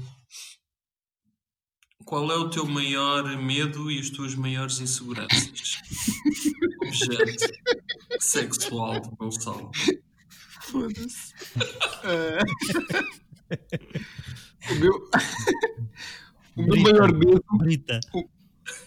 qual 2.05 2.31
é 2.31 2.35
o 2.35 2.49
teu 2.49 2.65
maior 2.65 3.37
medo 3.37 3.91
e 3.91 3.99
as 3.99 4.09
tuas 4.09 4.35
maiores 4.35 4.79
inseguranças? 4.79 5.77
Objeto 6.87 7.53
sexual 8.19 9.01
do 9.01 9.15
Gonçalo. 9.15 9.71
Foda-se. 10.61 11.33
Ah. 12.03 12.43
o 14.71 14.75
meu. 14.75 15.09
o 16.55 16.61
meu 16.61 16.67
Brita. 16.67 16.91
maior 16.91 17.13
medo. 17.13 17.43
Brita. 17.57 17.99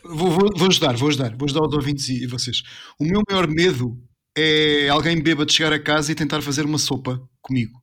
Vou, 0.04 0.30
vou, 0.30 0.50
vou 0.56 0.68
ajudar, 0.68 0.96
vou 0.96 1.08
ajudar, 1.08 1.36
vou 1.36 1.46
ajudar 1.46 1.60
aos 1.60 1.74
ouvintes 1.74 2.08
e, 2.08 2.24
e 2.24 2.26
vocês. 2.26 2.62
O 2.98 3.04
meu 3.04 3.22
maior 3.28 3.46
medo 3.48 4.00
é 4.36 4.88
alguém 4.88 5.20
bêbado 5.20 5.52
chegar 5.52 5.72
a 5.72 5.82
casa 5.82 6.12
e 6.12 6.14
tentar 6.14 6.40
fazer 6.42 6.64
uma 6.64 6.78
sopa 6.78 7.20
comigo. 7.42 7.82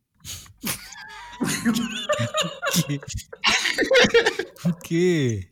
O 4.66 4.74
quê? 4.74 5.48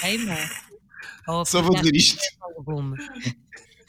Queima. 0.00 0.36
Ou 1.28 1.44
Só 1.44 1.62
vou 1.62 1.74
dizer 1.76 1.94
isto. 1.94 2.18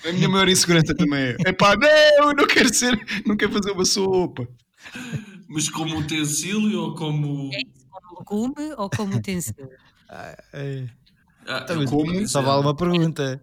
A 0.08 0.12
minha 0.12 0.30
maior 0.30 0.48
insegurança 0.50 0.96
também 0.96 1.20
é: 1.20 1.36
epá, 1.50 1.76
não, 1.76 2.30
eu 2.30 2.34
não 2.36 2.48
quero 2.48 2.74
ser, 2.74 2.98
não 3.26 3.36
quero 3.36 3.52
fazer 3.52 3.72
uma 3.72 3.86
sopa. 3.86 4.48
Mas 5.48 5.70
como 5.70 5.98
utensílio 5.98 6.80
ou 6.82 6.96
como. 6.96 7.50
Como 7.90 8.20
legume 8.20 8.74
ou 8.78 8.90
como 8.90 9.16
utensílio? 9.18 9.70
Ah, 10.10 10.38
Então, 11.64 11.86
como? 11.86 12.28
Só 12.28 12.42
vale 12.42 12.62
uma 12.62 12.76
pergunta. 12.76 13.42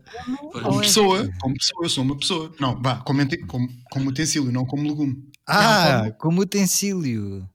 Como 0.52 0.78
é- 0.80 0.82
pessoa, 0.82 1.28
como 1.40 1.54
pessoa, 1.54 1.84
eu 1.84 1.88
sou 1.88 2.04
uma 2.04 2.16
pessoa. 2.18 2.52
Não, 2.60 2.80
vá, 2.80 2.96
como, 3.00 3.20
como, 3.46 3.68
como 3.90 4.10
utensílio, 4.10 4.52
não 4.52 4.64
como 4.66 4.82
legume. 4.88 5.28
Ah, 5.46 6.10
como 6.18 6.40
utensílio. 6.42 7.48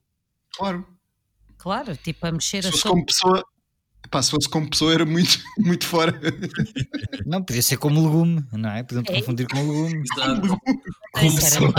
Claro. 0.56 0.86
Claro, 1.60 1.94
tipo 1.94 2.26
a 2.26 2.32
mexer 2.32 2.66
a 2.66 2.70
como 2.82 3.04
pessoa, 3.04 3.44
epá, 4.10 4.20
se 4.22 4.30
fosse 4.32 4.48
como 4.48 4.68
pessoa 4.68 4.92
era 4.92 5.06
muito, 5.06 5.38
muito 5.58 5.86
fora. 5.86 6.20
Não, 7.24 7.42
podia 7.42 7.62
ser 7.62 7.76
como 7.76 8.02
legume, 8.04 8.44
não 8.52 8.70
é? 8.70 8.82
Podiam 8.82 9.04
É. 9.08 9.20
confundir 9.20 9.46
com 9.46 9.58
legume. 9.60 10.02
Exato. 10.12 10.58
Como 11.12 11.34
pessoa. 11.34 11.72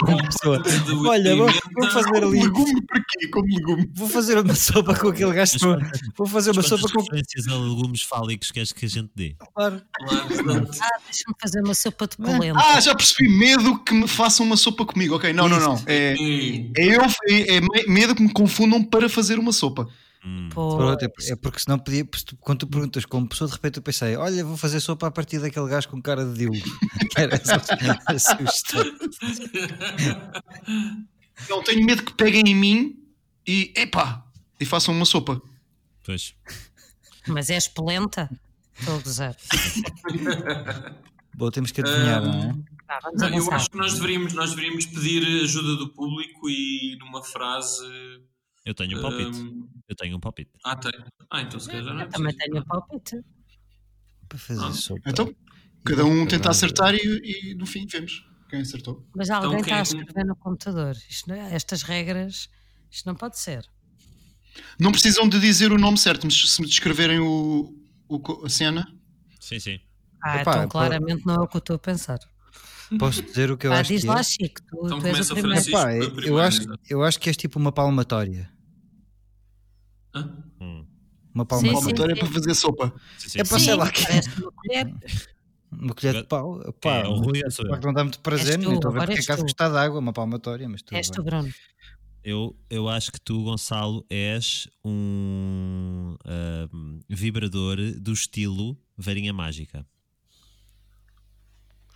Como 0.00 0.24
pessoa. 0.26 0.62
Olha, 1.08 1.36
vou, 1.36 1.46
vou 1.74 1.90
fazer 1.90 2.10
Como 2.10 2.26
ali. 2.28 2.42
legume 2.42 2.82
para 2.86 3.00
quê? 3.00 3.28
Como 3.28 3.46
legume. 3.46 3.90
Vou 3.94 4.08
fazer 4.08 4.38
uma 4.38 4.54
sopa 4.54 4.94
com 4.94 5.08
aquele 5.08 5.32
gajo. 5.32 5.52
Mas 5.62 6.00
Vou, 6.16 6.26
fazer 6.26 6.50
uma 6.52 6.62
sopa 6.62 6.88
com. 6.92 7.00
referências 7.02 7.48
a 7.48 7.54
legumes 7.56 8.02
fálicos 8.02 8.50
queres 8.52 8.72
que 8.72 8.86
a 8.86 8.88
gente 8.88 9.10
dê? 9.14 9.36
Claro. 9.54 9.82
Claro. 9.92 10.68
Ah, 10.80 10.98
deixa-me 11.04 11.34
fazer 11.40 11.60
uma 11.62 11.74
sopa 11.74 12.06
de 12.06 12.16
polenta. 12.16 12.58
Ah, 12.60 12.80
já 12.80 12.94
percebi. 12.94 13.28
Medo 13.28 13.78
que 13.80 13.92
me 13.94 14.06
façam 14.08 14.44
uma 14.46 14.56
sopa 14.56 14.84
comigo. 14.84 15.16
Ok, 15.16 15.32
não, 15.32 15.48
não, 15.48 15.58
não. 15.60 15.82
É, 15.86 16.14
é, 16.76 16.96
eu, 16.96 17.02
é, 17.28 17.56
é 17.56 17.60
me- 17.60 17.86
medo 17.88 18.14
que 18.14 18.22
me 18.22 18.32
confundam 18.32 18.82
para 18.82 19.08
fazer 19.08 19.38
uma 19.38 19.52
sopa. 19.52 19.88
Hum. 20.26 20.48
Pronto, 20.48 21.04
é, 21.04 21.08
é 21.30 21.36
porque 21.36 21.60
senão 21.60 21.78
podia. 21.78 22.04
Quando 22.40 22.58
tu 22.58 22.66
perguntas 22.66 23.04
como 23.04 23.28
pessoa, 23.28 23.46
de 23.46 23.54
repente 23.54 23.76
eu 23.76 23.82
pensei: 23.82 24.16
olha, 24.16 24.44
vou 24.44 24.56
fazer 24.56 24.80
sopa 24.80 25.06
a 25.06 25.10
partir 25.10 25.38
daquele 25.38 25.68
gajo 25.68 25.88
com 25.88 26.02
cara 26.02 26.24
de 26.24 26.34
dildo. 26.34 26.58
Era 27.16 27.36
essa 27.36 27.54
a 28.06 28.18
sugestão. 28.18 28.84
Não 31.48 31.62
tenho 31.62 31.86
medo 31.86 32.02
que 32.02 32.12
peguem 32.14 32.42
em 32.48 32.56
mim 32.56 32.98
e, 33.46 33.72
epá, 33.76 34.26
e 34.58 34.64
façam 34.64 34.92
uma 34.92 35.04
sopa. 35.04 35.40
Pois. 36.02 36.34
mas 37.28 37.48
és 37.48 37.68
polenta? 37.68 38.28
Estou 38.76 38.96
a 38.96 38.98
gozar. 38.98 39.36
Bom, 41.36 41.50
temos 41.52 41.70
que 41.70 41.82
adivinhar, 41.82 42.20
não 42.20 42.32
é? 42.32 42.52
Vamos 43.02 43.20
Não, 43.20 43.28
eu 43.28 43.52
acho 43.52 43.70
que 43.70 43.76
nós 43.76 43.94
deveríamos, 43.94 44.32
nós 44.32 44.50
deveríamos 44.50 44.86
pedir 44.86 45.24
ajuda 45.44 45.76
do 45.76 45.88
público 45.90 46.50
e 46.50 46.96
numa 46.98 47.22
frase. 47.22 47.86
Eu 48.64 48.74
tenho 48.74 48.98
um 48.98 49.02
palpite. 49.02 49.38
hum, 49.38 49.68
Eu 49.88 49.94
tenho 49.94 50.16
um 50.16 50.20
palpite. 50.20 50.50
ah, 50.64 50.76
tem. 50.76 50.90
Ah, 51.30 51.42
então 51.42 51.60
se 51.60 51.68
calhar 51.68 51.84
não 51.94 52.00
é 52.00 52.04
Eu 52.04 52.08
também 52.08 52.34
preciso. 52.34 52.52
tenho 52.52 52.66
palpite. 52.66 53.20
Para 54.28 54.38
fazer 54.38 54.64
Ah. 54.64 54.72
sopa. 54.72 55.00
Então, 55.06 55.34
cada 55.84 56.04
um 56.04 56.26
tenta 56.26 56.50
acertar 56.50 56.94
e, 56.94 57.00
e 57.52 57.54
no 57.54 57.64
fim 57.66 57.86
vemos 57.86 58.24
quem 58.50 58.60
acertou. 58.60 59.06
Mas 59.14 59.30
alguém 59.30 59.50
quem 59.52 59.60
está 59.60 59.76
a 59.76 59.78
é 59.78 59.82
escrever 59.82 60.24
no 60.26 60.34
computador. 60.36 60.96
Isto 61.08 61.28
não 61.28 61.36
é- 61.36 61.54
estas 61.54 61.82
regras, 61.82 62.48
isto 62.90 63.06
não 63.06 63.14
pode 63.14 63.38
ser. 63.38 63.64
Não 64.80 64.90
precisam 64.90 65.28
de 65.28 65.38
dizer 65.38 65.70
o 65.70 65.78
nome 65.78 65.98
certo, 65.98 66.24
mas 66.24 66.34
se 66.50 66.60
me 66.60 66.66
descreverem 66.66 67.20
o, 67.20 67.72
o 68.08 68.44
a 68.44 68.48
cena. 68.48 68.86
Sim, 69.38 69.60
sim. 69.60 69.80
Ah, 70.24 70.40
Epá, 70.40 70.50
então 70.52 70.62
pô- 70.64 70.68
claramente 70.70 71.24
não 71.26 71.34
é 71.34 71.40
o 71.40 71.46
que 71.46 71.56
eu 71.56 71.60
estou 71.60 71.76
a 71.76 71.78
pensar. 71.78 72.18
Posso 72.98 73.22
dizer 73.22 73.50
o 73.50 73.56
que 73.56 73.66
eu 73.66 73.72
ah, 73.72 73.80
acho 73.80 73.92
diz 73.92 74.02
que 74.02 74.08
lá, 74.08 74.20
é? 74.20 74.22
Chico, 74.24 74.60
tu, 74.66 74.86
Então 74.86 74.98
tu 75.00 75.06
és 75.06 75.12
começa 75.12 75.34
o 75.34 75.36
o 75.36 75.40
primeiro. 75.40 75.64
Francisco. 75.64 76.16
Epá, 76.16 76.26
eu, 76.26 76.38
acho, 76.40 76.60
eu 76.88 77.02
acho 77.04 77.20
que 77.20 77.28
és 77.28 77.36
tipo 77.36 77.58
uma 77.58 77.70
palmatória. 77.70 78.50
Hã? 80.16 80.44
Hum. 80.60 80.86
Uma 81.34 81.44
Sim, 81.44 81.46
palmatória. 81.46 81.70
Uma 81.70 81.74
sim. 81.74 81.80
palmatória 81.80 82.16
para 82.16 82.28
fazer 82.28 82.54
sopa. 82.54 82.94
Sim, 83.18 83.28
sim. 83.28 83.40
É 83.40 83.44
para 83.44 83.58
Sim, 83.58 83.64
sei 83.64 83.74
lá 83.74 83.90
que 83.90 84.02
uma 85.70 85.94
colher. 85.94 86.14
de 86.14 86.24
pau. 86.24 86.72
Pá, 86.80 86.90
é? 86.90 87.08
O 87.08 87.14
Rui 87.14 87.42
ou 87.44 87.50
sou 87.50 87.64
eu? 87.64 87.68
Claro 87.68 87.80
que 87.80 87.86
não 87.86 87.94
dá 87.94 88.04
muito 88.04 88.20
prazer, 88.20 88.58
tu, 88.58 88.68
nem 88.68 88.74
estou 88.76 88.90
a 88.90 88.94
ver 88.94 89.00
porque 89.00 89.20
é 89.20 89.22
que 89.22 89.36
tu. 89.36 89.42
gostar 89.42 89.68
de 89.68 89.76
água, 89.76 89.98
uma 89.98 90.12
palmatória, 90.12 90.68
mas 90.68 90.82
tudo 90.82 90.96
És 90.96 91.10
tu. 91.10 91.22
Bruno. 91.22 91.48
Eu, 92.24 92.56
eu 92.68 92.88
acho 92.88 93.12
que 93.12 93.20
tu, 93.20 93.44
Gonçalo, 93.44 94.04
és 94.10 94.68
um 94.84 96.16
ahm, 96.24 97.00
vibrador 97.08 97.76
do 98.00 98.12
estilo 98.12 98.76
varinha 98.96 99.32
mágica. 99.32 99.86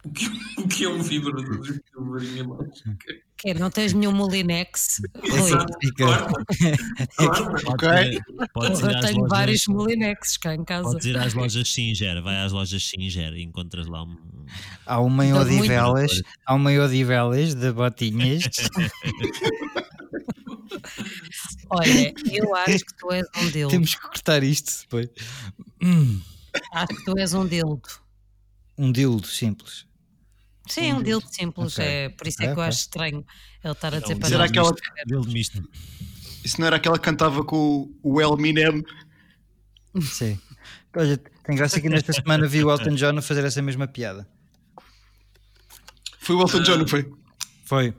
O 0.05 0.11
que, 0.13 0.27
o 0.59 0.69
que 0.69 0.85
é 0.85 0.89
um 0.89 1.03
vibrador 1.03 1.61
de 1.61 1.81
varinha 1.95 2.45
mágica? 2.45 2.97
Que 3.37 3.55
não 3.55 3.71
tens 3.71 3.93
nenhum 3.93 4.13
Molinex? 4.13 5.01
Exato. 5.23 5.73
Podes 8.53 8.81
ir 8.81 8.85
eu 8.85 9.01
tenho 9.01 9.17
lojas, 9.17 9.29
vários 9.29 9.67
Molinexes 9.67 10.37
cá 10.37 10.55
em 10.55 10.65
casa. 10.65 10.85
podes 10.85 11.07
ir 11.07 11.17
às 11.19 11.35
lojas 11.35 11.73
Singer, 11.73 12.23
vai 12.23 12.37
às 12.43 12.53
lojas 12.53 12.83
Singer 12.83 13.35
e 13.35 13.43
encontras 13.43 13.87
lá 13.87 14.03
um. 14.03 14.17
Há 14.87 15.01
uma 15.01 15.25
em 15.25 15.33
Odivelas, 15.35 16.23
há 16.47 16.55
uma 16.55 16.73
em 16.73 16.79
Odivelas 16.81 17.55
de 17.55 17.73
botinhas. 17.73 18.45
Olha, 21.71 22.13
eu 22.33 22.55
acho 22.57 22.79
que 22.85 22.97
tu 22.99 23.13
és 23.13 23.27
um 23.37 23.51
dildo. 23.51 23.71
Temos 23.71 23.95
que 23.95 24.01
cortar 24.01 24.43
isto 24.43 24.83
depois. 24.83 25.09
Hum, 25.83 26.21
Acho 26.73 26.89
que 26.89 27.05
tu 27.05 27.19
és 27.19 27.33
um 27.35 27.47
dildo. 27.47 27.89
um 28.79 28.91
dildo 28.91 29.27
simples. 29.27 29.87
Sim, 30.69 30.93
um 30.95 31.03
dildo 31.03 31.27
simples. 31.31 31.73
Ok. 31.75 31.85
É, 31.85 32.09
por 32.11 32.27
isso 32.27 32.43
é 32.43 32.45
Ok, 32.47 32.55
que 32.55 32.61
eu 32.61 32.65
acho 32.65 32.79
estranho 32.81 33.25
ele 33.65 33.73
estar 33.73 33.95
a 33.95 33.99
dizer 34.01 34.15
um 34.15 34.19
para 34.21 34.29
Será 34.29 34.41
nós 34.41 34.51
que 34.51 34.59
ela- 34.59 34.71
escrever. 34.75 35.05
Dildo 35.07 35.33
misto. 35.33 35.71
Isso 36.45 36.61
não 36.61 36.67
era 36.67 36.77
aquela 36.77 36.99
que 36.99 37.05
cantava 37.05 37.45
com 37.45 37.93
o, 38.03 38.21
Eminem? 38.21 38.83
Sim. 40.03 40.39
Olha, 40.97 41.17
tem 41.19 41.57
graça 41.57 41.81
que 41.81 41.89
nesta 41.89 42.13
semana 42.13 42.47
vi 42.49 42.65
o 42.65 42.71
Elton 42.71 42.95
John 42.95 43.19
a 43.19 43.23
fazer 43.23 43.45
essa 43.45 43.61
mesma 43.61 43.87
piada. 43.87 44.29
Foi 46.21 46.37
o 46.37 46.41
Elton 46.43 46.63
John, 46.63 46.77
não 46.79 46.89
foi? 46.89 47.11
Foi 47.65 47.95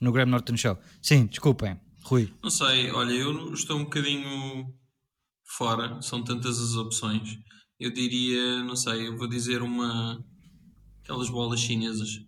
no 0.00 0.12
Graham 0.12 0.26
Norton 0.30 0.56
Show. 0.56 0.78
Sim, 1.02 1.26
desculpem, 1.26 1.78
Rui. 2.04 2.32
Não 2.42 2.50
sei, 2.50 2.90
olha, 2.90 3.12
eu 3.12 3.52
estou 3.52 3.78
um 3.78 3.84
bocadinho 3.84 4.72
fora, 5.56 6.00
são 6.02 6.22
tantas 6.24 6.58
as 6.60 6.74
opções. 6.74 7.38
Eu 7.78 7.92
diria, 7.92 8.62
não 8.64 8.74
sei, 8.76 9.06
eu 9.08 9.16
vou 9.16 9.28
dizer 9.28 9.62
uma. 9.62 10.24
Aquelas 11.06 11.30
bolas 11.30 11.60
chinesas. 11.60 12.20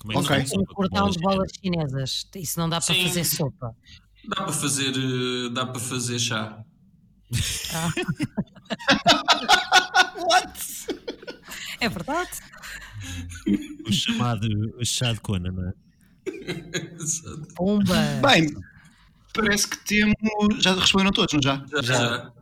Como 0.00 0.12
é 0.12 0.16
que 0.16 0.20
Ok. 0.20 0.44
se 0.46 0.50
chama? 0.50 0.62
Um 0.62 0.66
cordão 0.66 1.10
de 1.10 1.18
bolas 1.20 1.50
chinesas. 1.62 2.26
Isso 2.34 2.58
não 2.58 2.68
dá 2.68 2.80
para 2.80 2.94
Sim. 2.94 3.06
fazer 3.06 3.24
sopa. 3.24 3.74
Dá 4.28 4.36
para 4.42 4.52
fazer, 4.52 4.92
eh, 4.96 5.48
dá 5.52 5.64
para 5.66 5.80
fazer 5.80 6.18
chá. 6.18 6.62
É 11.80 11.88
verdade. 11.88 12.30
O 13.86 13.92
chamado 13.92 14.46
o 14.78 14.84
chá 14.84 15.12
de 15.12 15.20
cona, 15.20 15.50
não 15.52 15.68
é? 15.68 15.72
Pumba. 17.54 17.94
Bem, 18.26 18.52
parece 19.32 19.68
que 19.68 19.76
temos. 19.84 20.14
Já 20.62 20.74
responderam 20.74 21.12
todos, 21.12 21.32
não 21.34 21.40
já? 21.42 21.64
já, 21.80 21.82
já. 21.82 22.32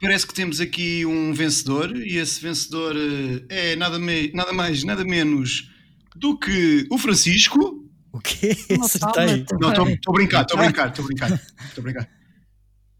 Parece 0.00 0.26
que 0.26 0.34
temos 0.34 0.60
aqui 0.60 1.04
um 1.04 1.32
vencedor 1.32 1.96
e 1.96 2.16
esse 2.18 2.40
vencedor 2.40 2.94
eh, 2.96 3.72
é 3.72 3.76
nada, 3.76 3.98
me- 3.98 4.30
nada 4.32 4.52
mais, 4.52 4.84
nada 4.84 5.04
menos 5.04 5.70
do 6.14 6.38
que 6.38 6.86
o 6.90 6.98
Francisco. 6.98 7.84
O 8.12 8.20
quê? 8.20 8.56
Acertei. 8.80 9.44
Não, 9.60 9.70
estou 9.92 10.12
a 10.12 10.12
brincar, 10.12 10.42
estou 10.42 10.58
a 10.58 10.62
brincar, 10.62 10.88
estou 10.88 11.04
a 11.04 11.06
brincar, 11.06 11.32
estou 11.32 11.80
a 11.80 11.82
brincar. 11.82 12.08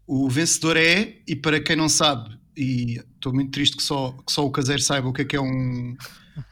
O 0.05 0.29
vencedor 0.29 0.75
é, 0.75 1.21
e 1.27 1.35
para 1.35 1.59
quem 1.61 1.75
não 1.75 1.87
sabe, 1.87 2.37
e 2.57 2.99
estou 3.15 3.33
muito 3.33 3.51
triste 3.51 3.77
que 3.77 3.83
só, 3.83 4.11
que 4.25 4.31
só 4.31 4.45
o 4.45 4.51
caseiro 4.51 4.81
saiba 4.81 5.07
o 5.07 5.13
que 5.13 5.21
é 5.21 5.25
que 5.25 5.35
é 5.35 5.41
um, 5.41 5.95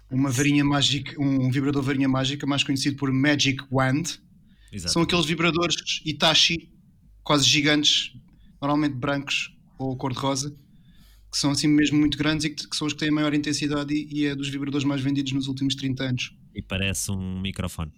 uma 0.09 0.29
varinha 0.29 0.63
mágica, 0.63 1.19
um 1.21 1.51
vibrador 1.51 1.83
varinha 1.83 2.07
mágica, 2.07 2.47
mais 2.47 2.63
conhecido 2.63 2.95
por 2.95 3.11
Magic 3.11 3.61
Wand. 3.71 4.03
Exato. 4.71 4.93
São 4.93 5.01
aqueles 5.01 5.25
vibradores 5.25 6.01
Itachi, 6.05 6.69
quase 7.23 7.45
gigantes, 7.45 8.11
normalmente 8.61 8.95
brancos 8.95 9.56
ou 9.77 9.95
cor-de-rosa, 9.97 10.55
que 11.31 11.37
são 11.37 11.51
assim 11.51 11.67
mesmo 11.67 11.99
muito 11.99 12.17
grandes 12.17 12.45
e 12.45 12.49
que, 12.49 12.67
que 12.67 12.75
são 12.75 12.87
os 12.87 12.93
que 12.93 12.99
têm 12.99 13.09
a 13.09 13.11
maior 13.11 13.33
intensidade 13.33 13.93
e, 13.93 14.21
e 14.21 14.25
é 14.25 14.35
dos 14.35 14.49
vibradores 14.49 14.85
mais 14.85 15.01
vendidos 15.01 15.31
nos 15.33 15.47
últimos 15.47 15.75
30 15.75 16.03
anos. 16.03 16.33
E 16.55 16.61
parece 16.61 17.11
um 17.11 17.39
microfone. 17.39 17.91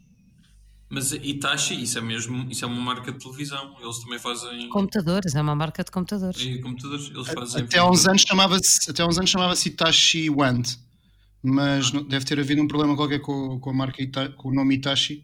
Mas 0.91 1.11
Itachi, 1.11 1.79
isso 1.81 1.99
é 1.99 2.01
mesmo, 2.01 2.49
isso 2.49 2.65
é 2.65 2.67
uma 2.67 2.81
marca 2.81 3.11
de 3.11 3.19
televisão. 3.19 3.75
Eles 3.79 3.99
também 3.99 4.17
fazem 4.17 4.69
Computadores, 4.69 5.35
é 5.35 5.41
uma 5.41 5.55
marca 5.55 5.83
de 5.83 5.91
computadores. 5.91 6.41
em 6.41 6.59
computadores. 6.59 7.11
Eles 7.11 7.27
fazem 7.27 7.63
Até 7.63 7.77
há 7.77 7.87
uns 7.89 8.07
anos 8.07 8.23
chamava-se 8.27 8.89
até 8.89 9.05
uns 9.05 9.17
anos 9.19 9.29
chamava-se 9.29 9.69
Itachi 9.69 10.29
Wand, 10.31 10.63
mas 11.43 11.91
deve 11.91 12.25
ter 12.25 12.39
havido 12.39 12.61
um 12.63 12.67
problema 12.67 12.95
qualquer 12.95 13.19
com, 13.19 13.59
com 13.59 13.69
a 13.69 13.73
marca 13.73 14.01
Ita- 14.01 14.29
com 14.29 14.49
o 14.49 14.53
nome 14.53 14.75
Itachi 14.75 15.23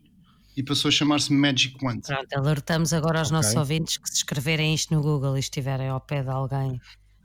e 0.55 0.63
passou 0.63 0.89
a 0.89 0.91
chamar-se 0.91 1.31
Magic 1.33 1.75
Wand. 1.83 2.01
Pronto, 2.05 2.33
alertamos 2.35 2.93
agora 2.93 3.19
aos 3.19 3.27
Ok. 3.29 3.37
nossos 3.37 3.55
ouvintes 3.55 3.97
que 3.97 4.07
se 4.09 4.15
escreverem 4.17 4.73
isto 4.73 4.93
no 4.93 5.01
Google 5.01 5.35
e 5.37 5.39
estiverem 5.39 5.87
ao 5.89 5.99
pé 6.01 6.23
de 6.23 6.29
alguém, 6.29 6.79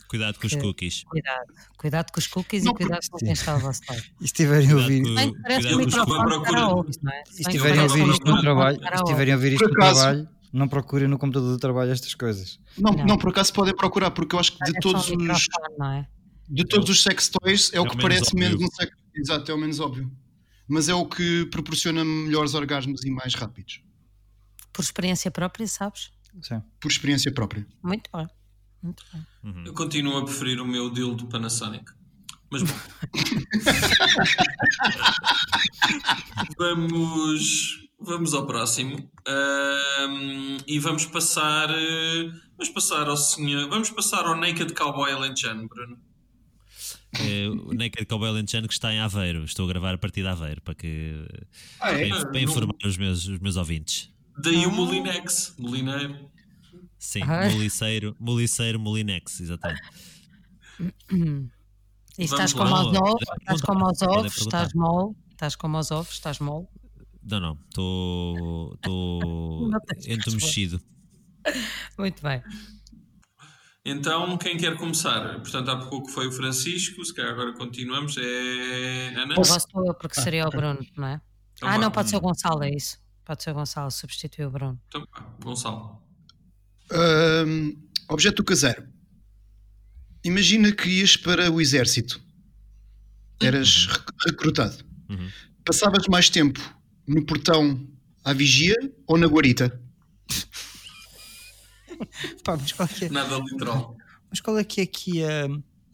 Cuidado 0.09 0.41
com 0.41 0.47
os 0.49 0.53
Que- 0.55 0.61
cookies. 0.61 1.05
cuidado. 1.05 1.53
Cuidado 1.79 2.11
com 2.11 2.19
os 2.19 2.27
cookies 2.27 2.65
Não, 2.65 2.73
e 2.73 2.75
cuidado 2.75 3.09
com 3.09 3.19
quem 3.19 3.31
está 3.33 3.53
ao 3.53 3.61
vosso 3.61 3.81
lado. 3.89 4.01
E 4.01 4.19
se 4.19 4.25
estiverem 4.25 4.69
a 4.73 4.75
ouvir, 4.75 5.03
parece 5.41 5.69
com 5.69 5.75
os 5.75 5.87
microfone. 5.87 6.43
para 6.43 6.61
não 6.61 7.13
é? 7.13 7.23
se 7.31 7.43
estiverem 7.43 7.79
a 7.79 7.83
ouvir 7.85 8.09
isto 8.09 8.25
no 8.27 8.41
trabalho, 8.41 8.81
estiverem 8.95 9.33
a 9.33 9.37
ouvir 9.37 9.53
isto 9.53 9.69
no 9.69 9.71
trabalho, 9.71 10.29
não 10.53 10.67
procurem 10.67 11.07
no 11.07 11.17
computador 11.17 11.53
do 11.53 11.59
trabalho 11.61 11.93
estas 11.93 12.13
coisas. 12.15 12.59
Não, 12.77 12.91
Não. 12.91 13.05
não. 13.07 13.19
por 13.19 13.31
acaso 13.31 13.53
podem 13.53 13.73
procurar, 13.77 14.11
porque 14.11 14.35
eu 14.35 14.41
acho 14.41 14.51
que 14.59 14.65
de 14.65 14.77
É 14.77 14.81
todos 14.81 15.09
os 15.09 15.49
é? 15.95 16.07
de 16.49 16.65
todos 16.65 16.91
os 16.91 17.03
sex 17.05 17.29
toys 17.29 17.71
é 17.73 17.81
o 17.81 17.85
É 17.85 17.87
o 17.87 17.91
que 17.93 18.03
parece 18.03 18.35
menos 18.35 18.61
um 18.61 18.67
sex 18.67 18.91
Exato, 19.15 19.49
é 19.53 19.55
o 19.55 19.59
menos 19.59 19.79
óbvio. 19.79 20.11
Mas 20.71 20.89
é 20.89 20.95
o 20.95 21.05
que 21.05 21.45
proporciona 21.47 22.05
melhores 22.05 22.55
orgasmos 22.55 23.05
e 23.05 23.11
mais 23.11 23.35
rápidos. 23.35 23.83
Por 24.73 24.83
experiência 24.83 25.31
própria, 25.31 25.67
sabes? 25.67 26.11
Sim. 26.41 26.63
Por 26.81 26.91
experiência 26.91 27.33
própria. 27.33 27.67
Muito 27.83 28.09
bem. 28.15 28.29
Muito 28.81 29.03
bem. 29.13 29.27
Uhum. 29.43 29.65
Eu 29.67 29.75
continuo 29.75 30.17
a 30.19 30.25
preferir 30.25 30.61
o 30.61 30.67
meu 30.67 30.89
dildo 30.89 31.27
Panasonic. 31.27 31.85
Mas 32.53 32.63
bom. 32.63 32.75
vamos, 36.57 37.89
vamos 38.01 38.35
ao 38.35 38.47
próximo. 38.47 39.11
Ahm, 39.27 40.59
e 40.67 40.79
vamos 40.79 41.07
passar. 41.07 41.69
eh, 41.71 42.31
Vamos 42.57 42.75
passar 42.75 43.09
ao 43.09 43.17
senhor. 43.17 43.69
Vamos 43.71 43.89
passar 43.91 44.27
ao 44.27 44.37
Naked 44.37 44.75
Cowboy 44.75 45.11
Alentejano, 45.11 45.67
Bruno. 45.67 45.97
O 47.69 47.75
Naked 47.75 48.07
Cowboy 48.07 48.31
Lentejano 48.33 48.69
que 48.69 48.75
está 48.75 48.93
em 48.93 49.01
Aveiro. 49.01 49.45
Estou 49.45 49.65
a 49.67 49.69
gravar 49.69 49.95
a 49.95 49.99
partir 49.99 50.23
de 50.23 50.29
Aveiro 50.29 50.61
para, 50.63 50.75
que, 50.75 51.27
Ah, 51.81 51.91
é? 51.93 52.09
para, 52.09 52.27
para 52.27 52.41
informar 52.41 52.75
os 52.85 52.97
meus, 52.97 53.27
os 53.27 53.39
meus 53.41 53.57
ouvintes. 53.57 54.11
Daí 54.43 54.65
o 54.67 54.71
Molinex, 54.71 55.55
Molineiro. 55.59 56.31
Sim, 56.99 57.23
Ah. 57.23 57.49
Moliceiro, 57.51 58.15
Moliceiro 58.21 58.79
Molinex, 58.79 59.41
exatamente. 59.41 59.83
E 62.19 62.25
estás 62.25 62.53
como 62.53 62.75
aos 62.75 62.97
ovos, 62.97 63.23
estás 63.41 63.61
como 63.63 63.87
aos 63.87 64.03
ovos, 64.03 64.37
estás 64.37 64.75
mole, 64.75 65.15
estás 65.31 65.57
como 65.57 65.77
aos 65.77 65.91
ovos, 65.91 66.13
estás 66.13 66.39
mole. 66.41 66.67
Não, 67.23 67.41
não, 67.41 67.59
estou 67.69 68.75
estou 68.75 69.71
que 70.01 70.13
entumecido. 70.13 70.81
Muito 71.99 72.23
bem. 72.23 72.43
Então, 73.91 74.37
quem 74.39 74.57
quer 74.57 74.77
começar? 74.77 75.41
Portanto, 75.41 75.69
há 75.71 75.77
pouco 75.77 76.09
foi 76.11 76.27
o 76.29 76.33
Francisco, 76.33 77.05
se 77.05 77.13
calhar 77.15 77.33
agora 77.33 77.53
continuamos. 77.53 78.17
É 78.19 79.15
Ana? 79.17 79.35
Posso 79.35 79.67
eu, 79.87 79.95
porque 79.95 80.21
seria 80.21 80.47
o 80.47 80.51
Bruno, 80.51 80.79
não 80.97 81.07
é? 81.09 81.21
Então 81.55 81.69
Ah, 81.69 81.73
vá. 81.73 81.79
não, 81.79 81.91
pode 81.91 82.09
ser 82.11 82.17
o 82.17 82.21
Gonçalo, 82.21 82.63
é 82.63 82.71
isso. 82.71 82.99
Pode 83.25 83.43
ser 83.43 83.51
o 83.51 83.55
Gonçalo, 83.55 83.91
substitui 83.91 84.45
o 84.45 84.51
Bruno. 84.51 84.81
Então, 84.89 85.07
Gonçalo. 85.43 86.01
Ahm, 86.93 87.73
objeto 88.09 88.37
do 88.37 88.45
caseiro. 88.45 88.87
Imagina 90.25 90.73
que 90.73 90.89
ias 90.89 91.17
para 91.17 91.51
o 91.51 91.61
exército. 91.61 92.21
Eras 93.43 93.87
rec- 93.87 94.11
recrutado. 94.27 94.85
Uhum. 95.09 95.29
Passavas 95.65 96.07
mais 96.09 96.29
tempo 96.29 96.61
no 97.07 97.25
portão 97.25 97.87
à 98.25 98.33
vigia 98.33 98.77
ou 99.07 99.17
na 99.17 99.27
guarita? 99.27 99.81
Pá, 102.45 102.57
mas 102.57 102.73
qual 102.73 102.89
é 102.89 102.95
que 102.95 103.05
é, 103.05 103.09
Nada 103.11 103.39
literal. 103.39 103.97
mas 104.31 104.41
qual 104.41 104.59
é, 104.59 104.65
que 104.65 104.81
é 104.81 104.85
aqui 104.85 105.23
a, 105.25 105.47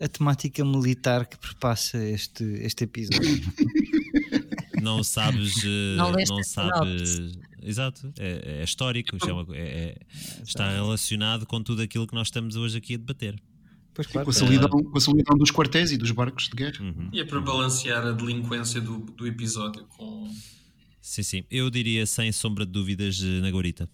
a 0.04 0.08
temática 0.08 0.64
militar 0.64 1.26
que 1.26 1.38
perpassa 1.38 1.98
este, 2.04 2.44
este 2.44 2.84
episódio? 2.84 3.20
Não 4.82 5.02
sabes, 5.02 5.54
eh, 5.64 5.96
Não 5.96 6.12
não 6.12 6.42
sabes. 6.44 7.32
Exato, 7.62 8.12
é, 8.18 8.60
é 8.60 8.64
histórico, 8.64 9.16
é 9.26 9.32
uma- 9.32 9.56
é- 9.56 9.58
é- 9.60 9.96
está 10.44 10.70
relacionado 10.70 11.44
com 11.46 11.60
tudo 11.62 11.82
aquilo 11.82 12.06
que 12.06 12.14
nós 12.14 12.28
estamos 12.28 12.54
hoje 12.56 12.76
aqui 12.78 12.94
a 12.94 12.96
debater. 12.98 13.40
Pois 13.94 14.06
claro. 14.06 14.26
Com 14.26 14.30
a, 14.30 14.34
solidão, 14.34 14.68
com 14.68 14.96
a 14.96 15.00
solidão 15.00 15.36
dos 15.36 15.50
quartéis 15.50 15.90
e 15.90 15.96
dos 15.96 16.10
barcos 16.12 16.48
de 16.48 16.54
guerra? 16.56 16.84
Uhum. 16.84 17.08
E 17.12 17.18
é 17.20 17.24
para 17.24 17.40
balancear 17.40 18.06
a 18.06 18.12
delinquência 18.12 18.80
do, 18.80 18.98
do 18.98 19.26
episódio 19.26 19.84
com. 19.86 20.30
Sim, 21.00 21.22
sim. 21.22 21.44
Eu 21.50 21.70
diria 21.70 22.04
sem 22.06 22.30
sombra 22.30 22.64
de 22.66 22.70
dúvidas 22.72 23.20
eh, 23.22 23.40
na 23.40 23.50
Guarita. 23.50 23.88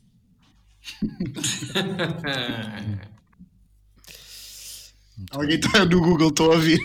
Alguém 5.30 5.56
está 5.56 5.84
no 5.84 6.00
Google, 6.00 6.28
estou 6.28 6.52
a 6.52 6.56
ouvir. 6.56 6.80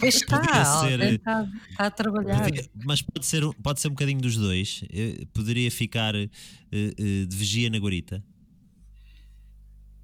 Pois 0.00 0.14
está, 0.22 0.64
ser, 0.64 0.92
alguém 0.94 1.08
eh, 1.08 1.14
está, 1.14 1.46
está 1.70 1.86
a 1.86 1.90
trabalhar. 1.90 2.44
Podia- 2.44 2.68
Mas 2.84 3.02
pode 3.02 3.26
ser, 3.26 3.44
um- 3.44 3.52
pode 3.52 3.80
ser 3.80 3.88
um 3.88 3.92
bocadinho 3.92 4.20
dos 4.20 4.36
dois. 4.36 4.82
Eh, 4.90 5.26
Poderia 5.32 5.70
ficar 5.70 6.14
eh, 6.14 6.28
eh, 6.72 7.26
de 7.26 7.36
vigia 7.36 7.70
na 7.70 7.78
Guarita. 7.78 8.24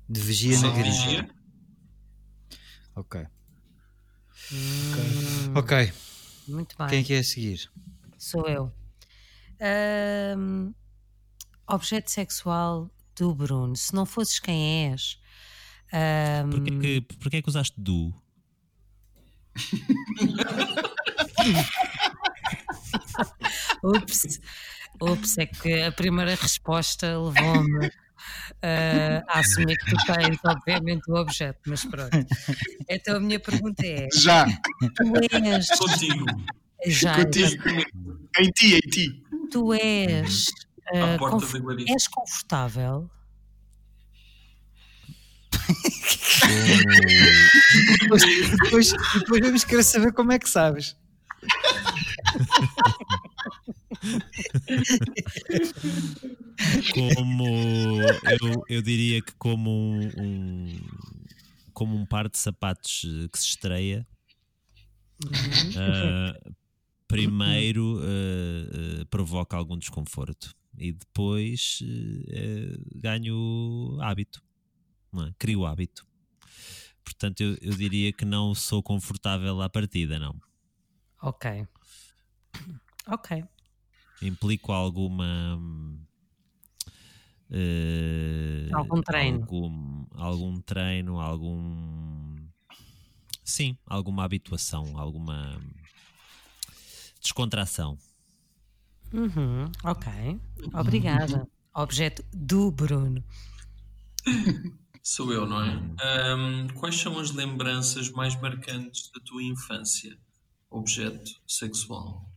De 0.08 0.20
vigia 0.20 0.60
na 0.60 0.70
vigia? 0.70 1.28
Ok. 2.94 3.26
Hum, 4.52 5.54
Ok. 5.56 5.92
muito 6.48 6.76
bem. 6.76 6.88
Quem 6.88 7.00
é 7.00 7.04
que 7.04 7.14
é 7.14 7.18
a 7.20 7.24
seguir? 7.24 7.70
Sou 8.18 8.46
eu. 8.46 8.70
Ahm, 9.60 10.72
objeto 11.66 12.10
sexual 12.10 12.90
do 13.16 13.34
Bruno. 13.34 13.74
Se 13.76 13.94
não 13.94 14.06
fosses 14.06 14.38
quem 14.38 14.92
és. 14.92 15.18
ahm, 15.92 16.50
Porquê 16.50 16.70
que, 16.78 17.00
porquê 17.16 17.42
que 17.42 17.48
usaste 17.48 17.80
do? 17.80 18.12
Ups, 23.82 24.40
ups, 25.00 25.38
é 25.38 25.46
que 25.46 25.82
a 25.82 25.92
primeira 25.92 26.34
resposta 26.34 27.06
levou-me 27.18 27.90
ah, 28.62 29.22
a 29.28 29.40
assumir 29.40 29.76
que 29.76 29.90
tu 29.90 29.96
tens, 30.06 30.38
obviamente, 30.44 31.10
o 31.10 31.16
objeto, 31.16 31.58
mas 31.66 31.84
pronto. 31.84 32.16
Então 32.88 33.16
a 33.16 33.20
minha 33.20 33.40
pergunta 33.40 33.84
é: 33.84 34.08
Já, 34.14 34.46
tu 34.46 35.44
és. 35.44 35.68
Contigo. 35.76 36.24
Já, 36.86 37.24
contigo. 37.24 37.62
Em 38.38 38.50
ti, 38.50 38.74
em 38.76 38.80
ti. 38.90 39.22
tu 39.50 39.72
és. 39.74 40.46
À 40.92 41.14
ah, 41.14 41.18
porta 41.18 41.36
conf- 41.36 41.52
da 41.52 41.58
guarita. 41.58 41.92
és 41.92 42.08
confortável? 42.08 43.10
depois, 48.00 48.22
depois, 48.62 48.92
depois 49.18 49.40
vamos 49.40 49.64
querer 49.64 49.82
saber 49.82 50.12
como 50.12 50.32
é 50.32 50.38
que 50.38 50.48
sabes. 50.48 50.96
como 56.94 58.02
eu, 58.40 58.64
eu 58.68 58.82
diria 58.82 59.22
que 59.22 59.32
como 59.38 59.70
um, 59.70 60.10
um- 60.18 60.80
como 61.72 61.96
um 61.96 62.06
par 62.06 62.28
de 62.28 62.38
sapatos 62.38 63.04
eh, 63.04 63.28
que 63.28 63.38
se 63.38 63.48
estreia 63.48 64.06
ah, 65.76 66.38
primeiro 67.08 68.00
ah, 68.00 69.00
ah, 69.02 69.06
provoca 69.10 69.56
algum 69.56 69.78
desconforto 69.78 70.54
e 70.78 70.92
depois 70.92 71.80
eh, 71.82 72.74
eh, 72.74 72.78
ganho 72.96 73.98
hábito 74.00 74.42
não 75.12 75.26
é? 75.26 75.34
crio 75.38 75.66
hábito 75.66 76.06
portanto 77.04 77.40
eu, 77.42 77.56
eu 77.60 77.74
diria 77.76 78.12
que 78.12 78.24
não 78.24 78.54
sou 78.54 78.82
confortável 78.82 79.60
à 79.62 79.68
partida 79.70 80.18
não 80.18 80.40
Ok. 81.22 81.46
Ok. 83.06 83.30
implico 84.20 84.72
alguma 84.72 85.58
eh, 87.50 88.78
Algum 88.78 89.00
treino. 89.02 89.48
algum, 89.48 90.06
algum 90.12 90.60
treino 90.62 91.20
algum 91.20 92.36
sim 93.44 93.76
alguma 93.86 94.24
habituação 94.24 94.98
alguma 94.98 95.60
descontração 97.20 97.98
Uhum, 99.12 99.70
ok. 99.84 100.40
Obrigada. 100.72 101.46
Objeto 101.74 102.24
do 102.32 102.70
Bruno. 102.70 103.22
Sou 105.02 105.32
eu, 105.32 105.46
não 105.46 105.62
é? 105.62 105.82
Ahm, 106.02 106.68
quais 106.74 106.96
são 106.96 107.18
as 107.18 107.30
lembranças 107.32 108.08
mais 108.10 108.40
marcantes 108.40 109.10
da 109.12 109.20
tua 109.24 109.42
infância? 109.42 110.16
Objeto 110.70 111.32
sexual. 111.46 112.30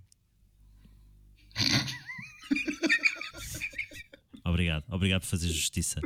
obrigado 4.43 4.83
obrigado 4.89 5.21
por 5.21 5.27
fazer 5.27 5.47
justiça 5.47 6.01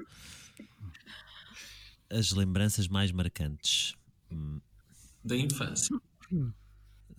as 2.09 2.31
lembranças 2.31 2.87
mais 2.87 3.11
marcantes 3.11 3.95
hum, 4.31 4.59
Da 5.23 5.35
infância. 5.35 5.95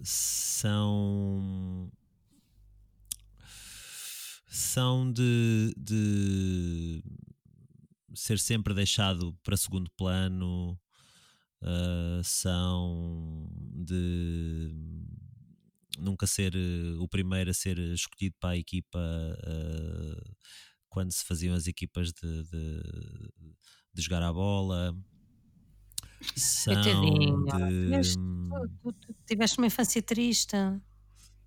são 0.03 1.91
são 4.51 5.11
de, 5.13 5.73
de 5.77 7.03
ser 8.15 8.39
sempre 8.39 8.75
deixado 8.75 9.33
para 9.45 9.57
segundo 9.57 9.89
plano 9.97 10.77
ah, 11.63 12.21
são 12.25 13.49
de 13.55 14.75
nunca 15.99 16.27
ser 16.27 16.53
o 16.99 17.07
primeiro 17.07 17.51
a 17.51 17.55
ser 17.55 17.79
escolhido 17.79 18.35
para 18.41 18.51
a 18.51 18.57
equipa 18.59 18.99
ah, 18.99 20.31
quando 20.89 21.13
se 21.13 21.25
faziam 21.25 21.55
as 21.55 21.69
equipas 21.69 22.13
de, 22.13 22.43
de, 22.43 22.83
de 23.95 24.03
jogar 24.03 24.23
a 24.25 24.33
bola 24.33 24.93
são 26.37 26.75
Coitadinho, 26.75 27.45
de, 27.45 27.85
tiveste- 27.87 28.19
Tu, 28.83 28.93
tu 28.93 29.15
tiveste 29.27 29.59
uma 29.59 29.69
infância 29.69 30.03
triste. 30.03 30.57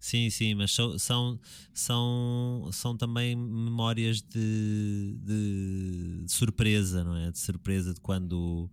Sim, 0.04 0.30
sim, 0.30 0.54
mas 0.54 0.74
são, 0.76 1.00
são, 1.00 1.40
são, 1.74 2.70
são 2.74 2.98
também 2.98 3.38
memórias 3.38 4.22
de, 4.22 5.16
de, 5.24 6.24
de 6.26 6.32
surpresa, 6.32 7.06
não 7.06 7.16
é? 7.16 7.32
De 7.32 7.40
surpresa 7.40 7.94
de 7.94 8.02
quando, 8.02 8.70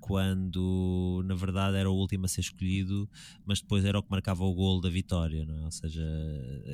quando 0.00 1.22
na 1.26 1.34
verdade 1.34 1.76
era 1.76 1.90
o 1.90 1.94
último 1.94 2.24
a 2.24 2.28
ser 2.28 2.40
escolhido, 2.40 3.06
mas 3.44 3.60
depois 3.60 3.84
era 3.84 3.98
o 3.98 4.02
que 4.02 4.10
marcava 4.10 4.42
o 4.42 4.54
gol 4.54 4.80
da 4.80 4.88
vitória, 4.88 5.44
não 5.44 5.54
é? 5.58 5.64
Ou 5.66 5.70
seja, 5.70 6.02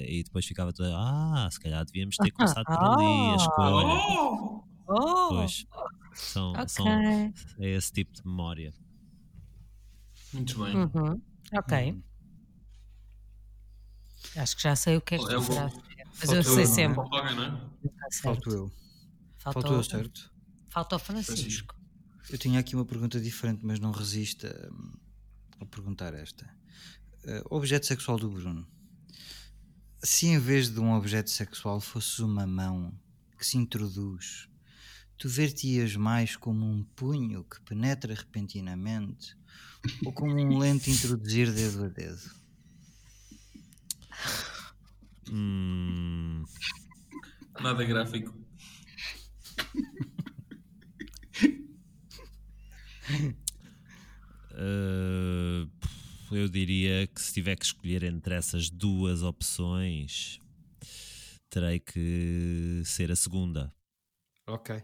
e 0.09 0.23
depois 0.23 0.47
ficava 0.47 0.73
tudo, 0.73 0.89
ah, 0.95 1.49
se 1.51 1.59
calhar 1.59 1.85
devíamos 1.85 2.17
ter 2.17 2.31
começado 2.31 2.65
por 2.65 2.85
ali 2.85 3.33
a 3.33 3.37
escolha. 3.37 4.05
Oh! 4.09 4.63
Oh, 4.89 5.29
Pois, 5.31 5.67
são, 6.15 6.53
ok. 6.53 6.69
são, 6.69 6.87
é 7.59 7.71
esse 7.75 7.91
tipo 7.91 8.13
de 8.15 8.23
memória. 8.25 8.73
Muito 10.33 10.63
bem. 10.63 10.77
Uhum, 10.77 11.21
Ok. 11.55 11.95
Acho 14.37 14.57
que 14.57 14.63
já 14.63 14.75
sei 14.77 14.97
o 14.97 15.01
que 15.01 15.15
é 15.15 15.19
que 15.19 15.25
É 15.25 15.29
tu 15.29 15.39
o- 15.39 15.43
serás. 15.43 15.73
Mas 16.19 16.31
eu 16.33 16.43
sei 16.43 16.67
sempre. 16.67 17.01
É? 17.03 18.21
Falto 18.23 18.51
eu. 18.51 18.73
Faltou, 19.39 19.63
Faltou 19.63 19.77
eu, 19.77 19.85
certo? 19.85 20.33
Falta 20.71 20.97
o 20.97 20.99
Francisco. 20.99 21.75
Eu 22.31 22.39
tinha 22.39 22.59
aqui 22.59 22.75
uma 22.75 22.85
pergunta 22.85 23.21
diferente, 23.21 23.65
mas 23.65 23.79
não 23.79 23.93
resiste 23.93 24.47
a, 24.47 24.71
a 25.61 25.67
perguntar 25.67 26.13
esta. 26.15 26.49
Eh, 27.25 27.43
objeto 27.51 27.87
sexual 27.87 28.19
do 28.19 28.29
Bruno. 28.31 28.67
Se 30.03 30.27
em 30.27 30.39
vez 30.39 30.69
de 30.71 30.81
um 30.81 30.93
objeto 30.93 31.31
sexual 31.31 31.81
fosses 31.81 32.19
uma 32.19 32.47
mão 32.47 32.93
que 33.39 33.47
se 33.47 33.57
introduz, 33.59 34.49
tu 35.17 35.29
ver-te-ias 35.29 35.95
mais 35.97 36.35
como 36.37 36.65
um 36.67 36.83
punho 36.83 37.45
que 37.45 37.61
penetra 37.61 38.15
repentinamente 38.15 39.37
ou 40.05 40.13
como 40.13 40.35
um 40.35 40.59
lento 40.59 40.89
introduzir 40.91 41.53
dedo 41.53 41.85
a 41.85 41.89
dedo? 41.89 42.31
Hum, 45.31 46.45
Nada 47.61 47.85
gráfico. 47.85 48.35
Uh, 54.53 55.69
eu 56.35 56.49
diria 56.49 57.07
que 57.07 57.21
se 57.21 57.33
tiver 57.33 57.57
que 57.57 57.65
escolher 57.65 58.03
entre 58.03 58.35
essas 58.35 58.71
duas 58.71 59.23
opções, 59.23 60.41
terei 61.49 61.79
que 61.81 62.83
ser 62.85 63.11
a 63.11 63.17
segunda. 63.17 63.73
Ok. 64.47 64.83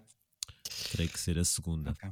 Terei 0.91 1.09
que 1.09 1.19
ser 1.19 1.39
a 1.39 1.45
segunda. 1.45 1.91
Ok. 1.91 2.11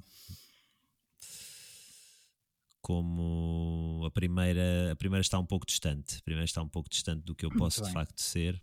Como 2.90 4.02
a 4.04 4.10
primeira, 4.10 4.90
a 4.90 4.96
primeira 4.96 5.20
está 5.20 5.38
um 5.38 5.46
pouco 5.46 5.64
distante. 5.64 6.16
A 6.18 6.22
primeira 6.22 6.44
está 6.44 6.60
um 6.60 6.68
pouco 6.68 6.88
distante 6.90 7.22
do 7.22 7.36
que 7.36 7.46
eu 7.46 7.50
posso 7.50 7.84
de 7.84 7.92
facto 7.92 8.20
ser. 8.20 8.60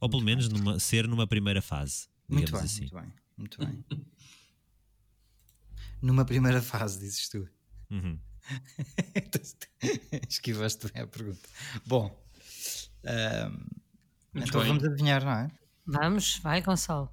Ou 0.00 0.08
pelo 0.08 0.22
menos 0.22 0.48
numa- 0.48 0.78
ser 0.78 1.08
numa 1.08 1.26
primeira 1.26 1.60
fase. 1.60 2.06
Muito 2.28 2.52
bem, 2.52 2.60
assim. 2.62 2.82
muito 2.82 2.94
bem, 2.94 3.12
muito 3.36 3.58
bem. 3.66 3.84
Numa 6.00 6.24
primeira 6.24 6.62
fase, 6.62 7.00
dizes 7.00 7.28
tu. 7.28 7.48
Uhum. 7.90 8.16
Esquivaste 10.28 10.86
bem 10.92 11.02
a 11.02 11.06
pergunta. 11.08 11.48
Bom, 11.84 12.04
Muito 14.32 14.48
então 14.48 14.60
bem. 14.60 14.68
vamos 14.68 14.84
adivinhar, 14.84 15.24
não 15.24 15.32
é? 15.32 15.50
Vamos, 15.84 16.36
vai, 16.38 16.62
Gonçalo. 16.62 17.10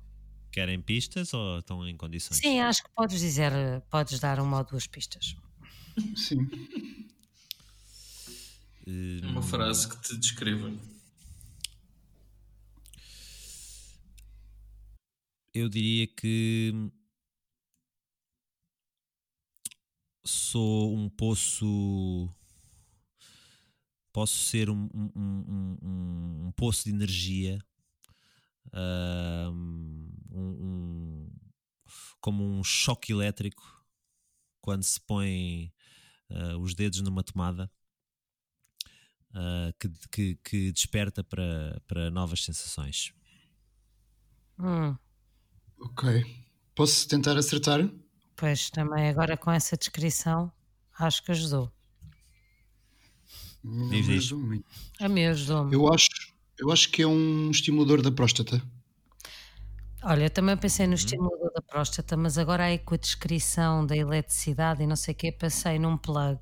Querem 0.51 0.79
pistas 0.79 1.34
ou 1.34 1.58
estão 1.60 1.88
em 1.88 1.97
condições? 1.97 2.38
Sim, 2.38 2.60
acho 2.60 2.84
que 2.84 2.89
podes 2.95 3.19
dizer, 3.19 3.51
podes 3.89 4.19
dar 4.19 4.39
uma 4.39 4.60
ou 4.60 4.63
duas 4.63 4.86
pistas. 4.86 5.36
Sim. 6.15 6.47
Uh, 8.88 9.27
Uma 9.29 9.41
frase 9.41 9.89
que 9.89 10.01
te 10.01 10.17
descreva. 10.17 10.71
eu 15.53 15.69
diria 15.69 16.05
que 16.05 16.73
sou 20.23 20.93
um 20.95 21.10
poço. 21.10 22.29
Posso 24.12 24.38
ser 24.45 24.69
um, 24.69 24.89
um- 24.93 25.12
um- 25.15 25.77
um- 25.81 26.47
um 26.47 26.51
poço 26.51 26.84
de 26.86 26.89
energia, 26.91 27.60
um- 29.51 30.10
um- 30.31 31.31
como 32.21 32.43
um 32.43 32.63
choque 32.63 33.12
elétrico 33.13 33.86
quando 34.62 34.84
se 34.84 34.99
põe 35.01 35.71
ah, 36.29 36.57
os 36.57 36.73
dedos 36.75 37.01
numa 37.01 37.23
tomada 37.23 37.69
ah, 39.33 39.73
que, 39.79 39.89
que- 40.11 40.35
que 40.43 40.71
desperta 40.71 41.23
para, 41.23 41.81
para 41.88 42.09
novas 42.11 42.43
sensações. 42.43 43.13
Hum, 44.59 44.95
Ok. 45.77 46.25
Posso 46.73 47.07
tentar 47.07 47.38
acertar? 47.38 47.89
pois 48.35 48.69
também 48.69 49.07
agora 49.09 49.38
com 49.38 49.51
essa 49.51 49.77
descrição 49.77 50.51
acho 50.97 51.23
que 51.23 51.31
ajudou. 51.31 51.71
Não 53.63 53.89
Diz, 53.89 54.05
diz. 54.05 54.31
A 54.99 55.09
mim 55.09 55.25
ajudou-me. 55.25 55.73
Eu 55.73 55.91
acho, 55.93 56.07
eu 56.59 56.71
acho 56.71 56.89
que 56.89 57.01
é 57.01 57.07
um 57.07 57.49
estimulador 57.51 58.01
da 58.01 58.11
próstata. 58.11 58.61
Olha, 60.07 60.25
eu 60.25 60.29
também 60.29 60.55
pensei 60.55 60.85
no 60.85 60.93
estimulador 60.93 61.51
da 61.51 61.61
próstata, 61.63 62.15
mas 62.15 62.37
agora 62.37 62.65
aí 62.65 62.77
com 62.77 62.93
a 62.93 62.97
descrição 62.97 63.83
da 63.83 63.97
eletricidade 63.97 64.83
e 64.83 64.87
não 64.87 64.95
sei 64.95 65.15
o 65.15 65.17
quê, 65.17 65.31
pensei 65.31 65.79
num 65.79 65.97
plug. 65.97 66.39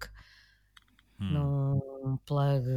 Num 1.18 2.18
plug. 2.26 2.68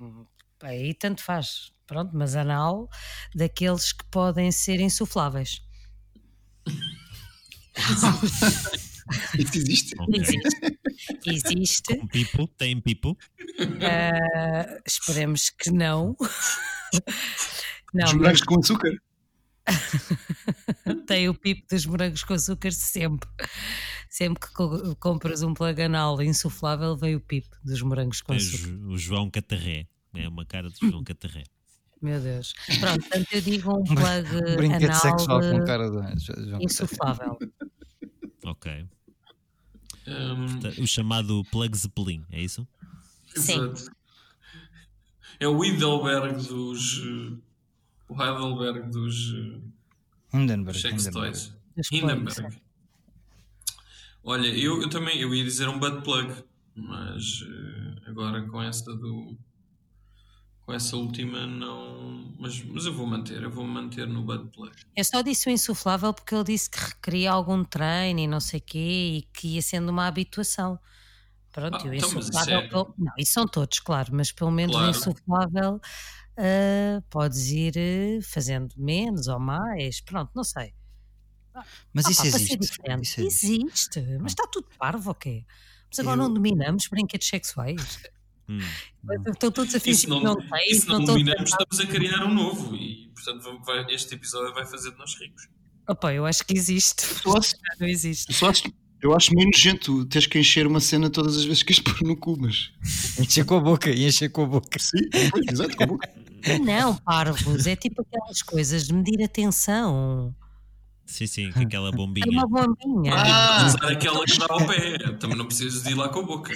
hum, 0.00 0.26
Aí 0.62 0.94
tanto 0.94 1.22
faz, 1.22 1.72
pronto, 1.86 2.10
mas 2.12 2.34
anal, 2.34 2.88
daqueles 3.36 3.92
que 3.92 4.04
podem 4.06 4.50
ser 4.50 4.80
insufláveis. 4.80 5.62
Isso 9.38 9.58
existe. 9.58 9.94
Ok. 10.00 10.18
Existe. 10.18 10.78
Existe. 11.26 12.06
Pipo, 12.08 12.48
tem 12.48 12.80
pipo. 12.80 13.16
Ah, 13.80 14.80
esperemos 14.84 15.50
que 15.50 15.70
não. 15.70 16.16
Não, 17.94 18.04
Os 18.04 18.14
mas 18.14 18.40
com 18.42 18.58
açúcar. 18.58 18.90
tem 21.06 21.28
o 21.28 21.34
pipo 21.34 21.66
dos 21.68 21.86
morangos 21.86 22.22
com 22.24 22.34
açúcar 22.34 22.72
sempre. 22.72 23.28
Sempre 24.08 24.40
que 24.48 24.52
co- 24.54 24.96
compras 24.96 25.42
um 25.42 25.52
plug 25.52 25.80
anal 25.82 26.22
insuflável, 26.22 26.96
vem 26.96 27.16
o 27.16 27.20
pipo 27.20 27.54
dos 27.64 27.82
morangos 27.82 28.20
com 28.22 28.32
açúcar. 28.32 28.70
O 28.86 28.96
João 28.96 29.30
Catarré. 29.30 29.86
É 30.14 30.26
uma 30.28 30.46
cara 30.46 30.70
de 30.70 30.78
João 30.80 31.04
Catarré. 31.04 31.44
Meu 32.00 32.20
Deus. 32.20 32.54
Pronto, 32.80 33.00
portanto 33.00 33.26
eu 33.32 33.40
digo 33.40 33.70
um 33.78 33.84
plug 33.84 34.52
Um 34.52 34.56
brinquedo 34.56 34.84
anal 34.90 35.00
sexual 35.00 35.40
com 35.40 35.46
eh, 35.46 35.64
cara 35.66 35.90
de 36.14 36.24
João 36.48 36.60
insuflável. 36.60 37.38
Ok. 38.44 38.86
Tá- 40.04 40.80
O 40.80 40.86
chamado 40.86 41.42
plug 41.50 41.76
Zeppelin, 41.76 42.24
é 42.30 42.40
isso? 42.40 42.66
Sim. 43.34 43.60
exato. 43.72 43.90
É 45.40 45.48
o 45.48 45.62
Heidelberg 45.64 46.36
dos. 46.46 47.02
O 48.08 48.14
Heidelberg 48.22 48.90
dos 48.90 49.32
eh, 49.34 50.36
Hindenburg. 50.36 50.78
Hindenburg. 50.78 50.94
Dos 50.96 51.10
plugs, 51.12 51.52
Hindenburg. 51.92 52.60
Olha, 54.22 54.48
eu, 54.48 54.82
eu 54.82 54.88
também 54.90 55.20
eu 55.20 55.34
ia 55.34 55.44
dizer 55.44 55.68
um 55.68 55.78
butt 55.78 56.02
plug, 56.02 56.32
mas 56.74 57.44
eh, 57.46 58.10
agora 58.10 58.42
com 58.48 58.62
essa 58.62 58.94
do. 58.94 59.36
Com 60.62 60.72
essa 60.72 60.96
última 60.96 61.46
não. 61.46 62.34
Mas, 62.40 62.60
mas 62.64 62.86
eu 62.86 62.92
vou 62.92 63.06
manter, 63.06 63.40
eu 63.42 63.50
vou 63.50 63.64
manter 63.64 64.06
no 64.08 64.22
butt 64.24 64.50
plug. 64.52 64.72
Eu 64.96 65.04
só 65.04 65.22
disse 65.22 65.48
o 65.48 65.52
insuflável 65.52 66.12
porque 66.12 66.34
ele 66.34 66.42
disse 66.44 66.68
que 66.68 66.78
requeria 66.78 67.30
algum 67.30 67.62
treino 67.64 68.18
e 68.20 68.26
não 68.26 68.40
sei 68.40 68.58
o 68.58 68.62
quê 68.62 68.78
e 69.18 69.22
que 69.32 69.54
ia 69.54 69.62
sendo 69.62 69.90
uma 69.90 70.06
habituação. 70.08 70.78
Pronto, 71.52 71.76
Ah, 71.86 71.88
o 71.88 71.94
então, 71.94 72.10
mas 72.12 72.24
isso 72.24 72.30
insuflável. 72.30 72.58
é- 72.58 72.68
pelo- 72.68 72.94
Não, 72.98 73.12
isso 73.16 73.32
são 73.32 73.46
todos, 73.46 73.78
claro, 73.80 74.10
mas 74.12 74.30
pelo 74.32 74.50
menos 74.50 74.74
Claro. 74.74 74.88
o 74.88 74.90
insuflável 74.90 75.80
ah, 76.36 77.02
podes 77.10 77.50
ir 77.50 77.76
eh, 77.76 78.18
fazendo 78.22 78.74
menos 78.76 79.26
ou 79.28 79.38
mais. 79.38 80.00
Pronto, 80.00 80.30
não 80.34 80.44
sei. 80.44 80.72
Mas 81.92 82.04
Ah, 82.06 82.10
isso 82.10 82.22
pá, 82.22 82.28
existe. 82.28 82.56
diferente. 82.58 83.02
Isso 83.04 83.20
existe. 83.20 83.46
Existe, 84.00 84.18
mas 84.20 84.32
está 84.32 84.46
tudo 84.46 84.68
parvo, 84.78 85.10
ok? 85.10 85.44
Mas 85.90 85.98
agora 86.00 86.20
Eu- 86.20 86.24
não 86.28 86.34
dominamos 86.34 86.86
brinquedos 86.88 87.26
sexuais. 87.28 87.98
Hum. 88.48 88.58
Estão 89.32 89.50
todos 89.50 89.74
a 89.74 89.80
fingir 89.80 90.08
não, 90.08 90.18
que 90.18 90.24
não 90.24 90.36
têm. 90.36 90.70
e 90.70 90.74
se 90.74 90.86
não 90.86 90.96
a- 90.96 91.04
dominamos, 91.04 91.50
estamos 91.50 91.80
a 91.80 91.86
criar 91.86 92.24
um 92.24 92.34
novo. 92.34 92.76
E 92.76 93.10
portanto, 93.14 93.60
vai- 93.64 93.86
este 93.94 94.14
episódio 94.14 94.52
vai 94.54 94.66
fazer 94.66 94.92
de 94.92 94.98
nós 94.98 95.18
ricos. 95.18 95.48
Opa, 95.88 96.12
eu 96.12 96.26
acho 96.26 96.44
que 96.44 96.54
existe. 96.56 97.04
Eu 97.24 97.36
acho, 97.36 97.54
Não 97.80 97.86
existe. 97.88 98.42
eu 98.42 98.48
acho, 98.48 98.62
eu 99.02 99.16
acho 99.16 99.34
meio 99.34 99.48
nojento 99.50 100.04
teres 100.06 100.26
que 100.26 100.38
encher 100.38 100.66
uma 100.66 100.80
cena 100.80 101.08
todas 101.08 101.36
as 101.36 101.44
vezes 101.44 101.62
que 101.62 101.72
queres 101.72 101.80
pôr 102.02 102.06
no 102.06 102.16
cu, 102.16 102.36
mas. 102.38 102.70
Encher 103.18 103.44
com 103.46 103.56
a 103.56 103.60
boca, 103.60 103.90
e 103.90 104.04
encher 104.04 104.28
com 104.30 104.42
a 104.44 104.46
boca. 104.46 104.78
Sim, 104.78 104.98
exato, 105.50 105.76
com 105.76 105.84
a 105.84 105.86
boca. 105.86 106.14
Não, 106.64 106.96
parvos, 106.96 107.66
é 107.66 107.74
tipo 107.76 108.02
aquelas 108.02 108.42
coisas 108.42 108.86
de 108.86 108.94
medir 108.94 109.22
a 109.24 109.28
tensão. 109.28 110.34
Sim, 111.06 111.26
sim, 111.26 111.52
com 111.52 111.60
aquela 111.62 111.88
É 111.88 111.92
bombinha. 111.92 112.26
uma 112.44 112.46
bombinha. 112.46 113.14
Ah! 113.14 113.66
Usar 113.66 113.92
aquela 113.92 114.24
que 114.24 114.38
dá 114.38 114.46
ao 114.50 114.66
pé. 114.66 114.98
Também 115.20 115.36
não 115.36 115.46
precisas 115.46 115.82
de 115.84 115.90
ir 115.90 115.94
lá 115.94 116.08
com 116.08 116.20
a 116.20 116.22
boca. 116.22 116.52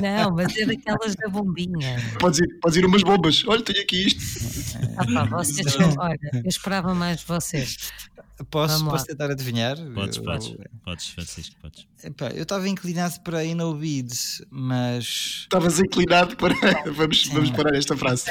Não, 0.00 0.30
mas 0.36 0.56
é 0.56 0.64
daquelas 0.66 1.14
da 1.16 1.28
bombinha. 1.28 1.96
Podes 2.18 2.38
ir, 2.40 2.60
podes 2.60 2.76
ir 2.78 2.86
umas 2.86 3.02
bombas. 3.02 3.44
Olha, 3.46 3.62
tenho 3.62 3.82
aqui 3.82 4.06
isto. 4.06 4.78
Ah, 4.96 5.04
pá, 5.06 5.24
vocês, 5.24 5.76
olha, 5.98 6.18
eu 6.32 6.48
esperava 6.48 6.94
mais 6.94 7.18
de 7.20 7.26
vocês. 7.26 7.90
Posso, 8.50 8.84
posso 8.84 9.06
tentar 9.06 9.30
adivinhar? 9.30 9.76
Podes, 9.94 10.16
Eu- 10.16 10.24
podes. 10.24 10.54
Podes, 10.84 11.08
Francisco, 11.10 11.54
podes. 11.62 11.86
Epá, 12.02 12.28
eu 12.30 12.42
estava 12.42 12.68
inclinado 12.68 13.20
para 13.20 13.44
Inobid, 13.44 14.10
mas. 14.50 15.42
Estavas 15.42 15.78
inclinado 15.78 16.36
para. 16.36 16.52
Vamos, 16.92 17.26
vamos 17.28 17.50
parar 17.52 17.76
esta 17.76 17.96
frase. 17.96 18.24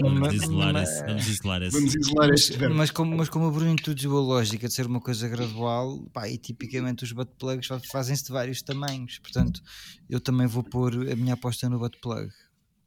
Vamos 0.00 0.34
isolar 0.34 0.72
mas- 0.72 0.88
esse. 0.88 1.04
Vamos 1.04 1.26
isolar 1.28 1.62
esse. 1.62 1.76
Vamos 1.76 1.94
isolar 1.96 2.28
Mas, 2.28 2.40
este 2.40 2.56
verbo. 2.58 2.74
mas 2.76 2.90
como, 2.92 3.16
mas 3.16 3.28
como 3.28 3.46
o 3.48 3.50
Bruno 3.50 3.70
introduziu 3.72 4.16
a 4.16 4.20
lógica 4.20 4.68
de 4.68 4.74
ser 4.74 4.86
uma 4.86 4.95
coisa 5.00 5.28
gradual, 5.28 6.04
pá, 6.12 6.28
e 6.28 6.36
tipicamente 6.38 7.04
os 7.04 7.12
butt 7.12 7.32
plugs 7.38 7.66
fa- 7.66 7.80
fazem-se 7.90 8.24
de 8.24 8.32
vários 8.32 8.62
tamanhos, 8.62 9.18
portanto 9.18 9.62
eu 10.08 10.20
também 10.20 10.46
vou 10.46 10.62
pôr 10.62 10.92
a 11.10 11.16
minha 11.16 11.34
aposta 11.34 11.68
no 11.68 11.78
butt 11.78 11.98
plug. 12.00 12.30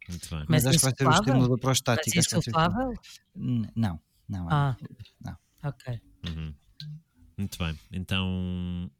Muito 0.08 0.30
bem. 0.30 0.46
Mas, 0.50 0.64
Mas 0.64 0.66
acho 0.68 0.78
que 0.80 0.84
vai 0.86 0.94
ser 0.98 1.04
o 1.04 1.10
insuflável? 1.10 1.20
estimulador 1.22 1.50
mas 1.58 1.62
prostático. 1.62 2.20
acho 2.20 2.28
que 2.30 2.36
vai 2.36 2.42
ser 2.44 2.50
o 2.50 2.50
insuflável? 2.50 2.94
Não, 3.76 4.02
não. 4.28 4.46
é. 4.46 4.54
Ah, 4.54 4.78
Não. 5.24 5.38
ok. 5.64 6.02
Uhum. 6.28 6.54
Muito 7.38 7.58
bem. 7.58 7.80
Então, 7.92 8.92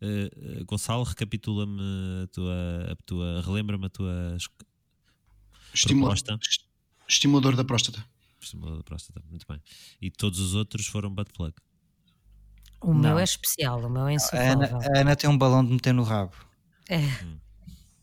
eh, 0.00 0.62
Gonçalo, 0.64 1.02
recapitula-me 1.04 1.80
a 2.22 2.26
tua. 2.28 2.92
A 2.92 2.96
tua 3.04 3.42
relembra-me 3.42 3.86
a 3.86 3.88
tua 3.88 4.34
es- 4.36 4.46
Estimula- 5.74 6.14
proposta. 6.14 6.38
est- 6.40 6.64
Estimulador 7.08 7.56
da 7.56 7.64
próstata. 7.64 8.04
estimulador 8.40 8.78
da 8.78 8.84
próstata. 8.84 9.20
Muito 9.28 9.46
bem. 9.48 9.60
E 10.00 10.10
todos 10.10 10.38
os 10.38 10.54
outros 10.54 10.86
foram 10.86 11.12
butt 11.12 11.32
plug. 11.32 11.54
O 12.80 12.88
Não. 12.94 13.00
meu 13.00 13.18
é 13.18 13.24
especial, 13.24 13.80
o 13.80 13.90
meu 13.90 14.06
é 14.06 14.10
A 14.10 14.14
insuflável. 14.14 14.52
Ana, 14.76 14.78
a 14.96 15.00
Ana 15.00 15.16
tem 15.16 15.28
um 15.28 15.36
balão 15.38 15.64
de 15.64 15.72
meter 15.72 15.92
no 15.92 16.02
rabo. 16.04 16.32
É. 16.88 17.02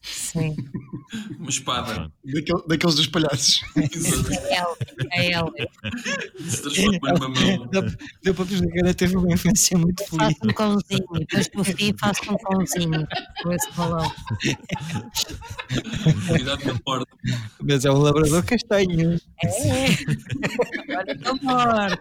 Sim, 0.07 0.55
Uma 1.39 1.49
espada. 1.49 2.11
Daquele- 2.23 2.67
daqueles 2.67 2.93
dos 2.95 3.07
palhaços. 3.07 3.61
É 3.75 4.55
ela. 4.55 4.77
É 5.13 5.31
ela. 5.31 5.51
Se 6.47 6.61
transforma 6.61 7.09
numa 7.13 7.29
mão. 7.29 7.67
Deu, 8.21 8.35
para 8.35 8.45
perceber 8.45 8.71
que 8.71 8.79
a 8.79 8.83
Ana 8.83 8.93
teve 8.93 9.17
uma 9.17 9.33
infância 9.33 9.75
muito 9.77 10.03
feliz. 10.05 10.27
Faço 10.27 10.37
um 10.43 10.53
cãozinho, 10.53 11.07
depois 11.19 11.49
no 11.55 11.63
fim 11.63 11.93
faço 11.99 12.21
um 12.31 12.37
cãozinho 12.37 13.07
com 13.41 13.51
esse 13.51 13.71
balão. 13.73 14.11
Cuidado 16.27 16.63
com 16.63 16.69
a 16.71 16.79
porta. 16.79 17.17
Mas 17.61 17.85
é 17.85 17.91
um 17.91 17.97
labrador 17.97 18.43
castanho. 18.45 19.19
É. 19.43 20.95
Olha 20.95 21.17
que 21.17 21.27
amor. 21.27 21.99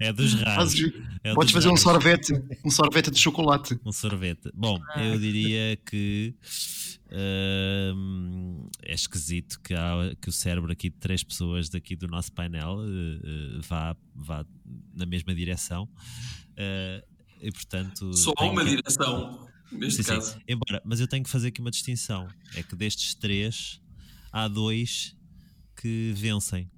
É 0.00 0.12
dos 0.12 0.34
raros. 0.34 0.74
É 1.24 1.34
Podes 1.34 1.52
dos 1.52 1.52
fazer 1.52 1.68
um 1.68 1.70
raros. 1.70 1.82
sorvete. 1.82 2.32
Um 2.64 2.70
sorvete 2.70 3.10
de 3.10 3.18
chocolate. 3.18 3.78
Um 3.84 3.92
sorvete. 3.92 4.50
Bom, 4.54 4.80
Ah. 4.94 5.04
eu 5.04 5.18
diria 5.18 5.76
que 5.84 6.34
hum, 7.94 8.68
é 8.82 8.94
esquisito 8.94 9.60
que, 9.62 9.74
há- 9.74 10.14
que 10.20 10.28
o 10.28 10.32
cérebro 10.32 10.70
aqui 10.72 10.90
de 10.90 10.96
três 10.96 11.22
pessoas 11.22 11.68
daqui 11.68 11.96
do 11.96 12.06
nosso 12.08 12.32
painel 12.32 12.78
eh, 12.82 13.60
vá, 13.68 13.96
vá 14.14 14.44
na 14.94 15.06
mesma 15.06 15.34
direção. 15.34 15.88
E 17.40 17.50
portanto. 17.52 18.12
Só 18.14 18.32
há 18.38 18.44
uma 18.44 18.64
que- 18.64 18.70
direção. 18.76 19.46
Neste 19.72 19.96
Sim, 19.96 20.02
sim. 20.04 20.08
caso. 20.14 20.38
Embora, 20.48 20.80
mas 20.84 21.00
eu 21.00 21.08
tenho 21.08 21.24
que 21.24 21.30
fazer 21.30 21.48
aqui 21.48 21.60
uma 21.60 21.72
distinção. 21.72 22.28
É 22.54 22.62
que 22.62 22.76
destes 22.76 23.14
três 23.14 23.80
há 24.32 24.46
dois 24.46 25.16
que 25.80 26.12
vencem. 26.16 26.70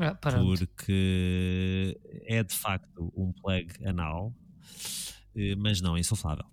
Ah. 0.00 0.14
Porque 0.14 1.98
é 2.26 2.42
de 2.42 2.54
facto 2.54 3.12
um 3.16 3.32
plug 3.32 3.68
anal, 3.86 4.32
eh, 5.36 5.54
mas 5.56 5.80
não 5.80 5.96
insuflável. 5.98 6.44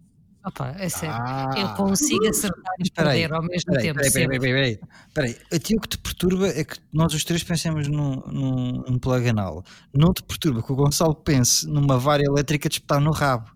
Opa, 0.45 0.69
é 0.77 0.87
sério. 0.87 1.15
Ah. 1.19 1.53
Eu 1.57 1.73
consigo 1.75 2.25
acertar 2.27 2.73
e 2.79 2.83
Espera 2.83 3.09
aí, 3.11 3.19
perder 3.21 3.35
ao 3.35 3.41
mesmo 3.43 3.71
Peraí, 3.73 3.83
tempo. 3.87 3.95
peraí, 3.99 4.11
peraí, 4.11 4.39
peraí, 4.39 4.53
peraí. 4.53 4.79
Peraí, 5.13 5.37
a 5.53 5.59
ti 5.59 5.75
o 5.75 5.81
que 5.81 5.87
te 5.89 5.97
perturba 5.97 6.47
é 6.47 6.63
que 6.63 6.77
nós 6.93 7.13
os 7.13 7.23
três 7.25 7.43
pensemos 7.43 7.87
num, 7.87 8.15
num, 8.27 8.71
num 8.87 8.97
plug 8.99 9.27
anal. 9.27 9.63
Não 9.93 10.13
te 10.13 10.23
perturba 10.23 10.63
que 10.63 10.71
o 10.71 10.75
Gonçalo 10.75 11.13
pense 11.15 11.67
numa 11.67 11.97
vara 11.97 12.23
elétrica 12.23 12.69
de 12.69 12.75
espetar 12.75 13.01
no 13.01 13.11
rabo 13.11 13.51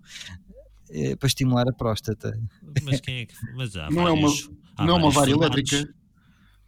eh, 0.92 1.16
para 1.16 1.28
estimular 1.28 1.68
a 1.70 1.74
próstata. 1.74 2.38
Mas 2.84 3.00
quem 3.00 3.20
é 3.22 3.26
que. 3.28 3.34
Mas 3.56 3.76
há 3.78 3.90
Não 3.90 4.08
é 4.08 4.12
uma- 4.12 4.28
vários- 4.28 4.50
há 4.76 4.86
Não 4.86 4.96
é 4.96 4.98
uma 4.98 5.10
vários 5.12 5.38
vara 5.38 5.54
elétrica. 5.56 5.94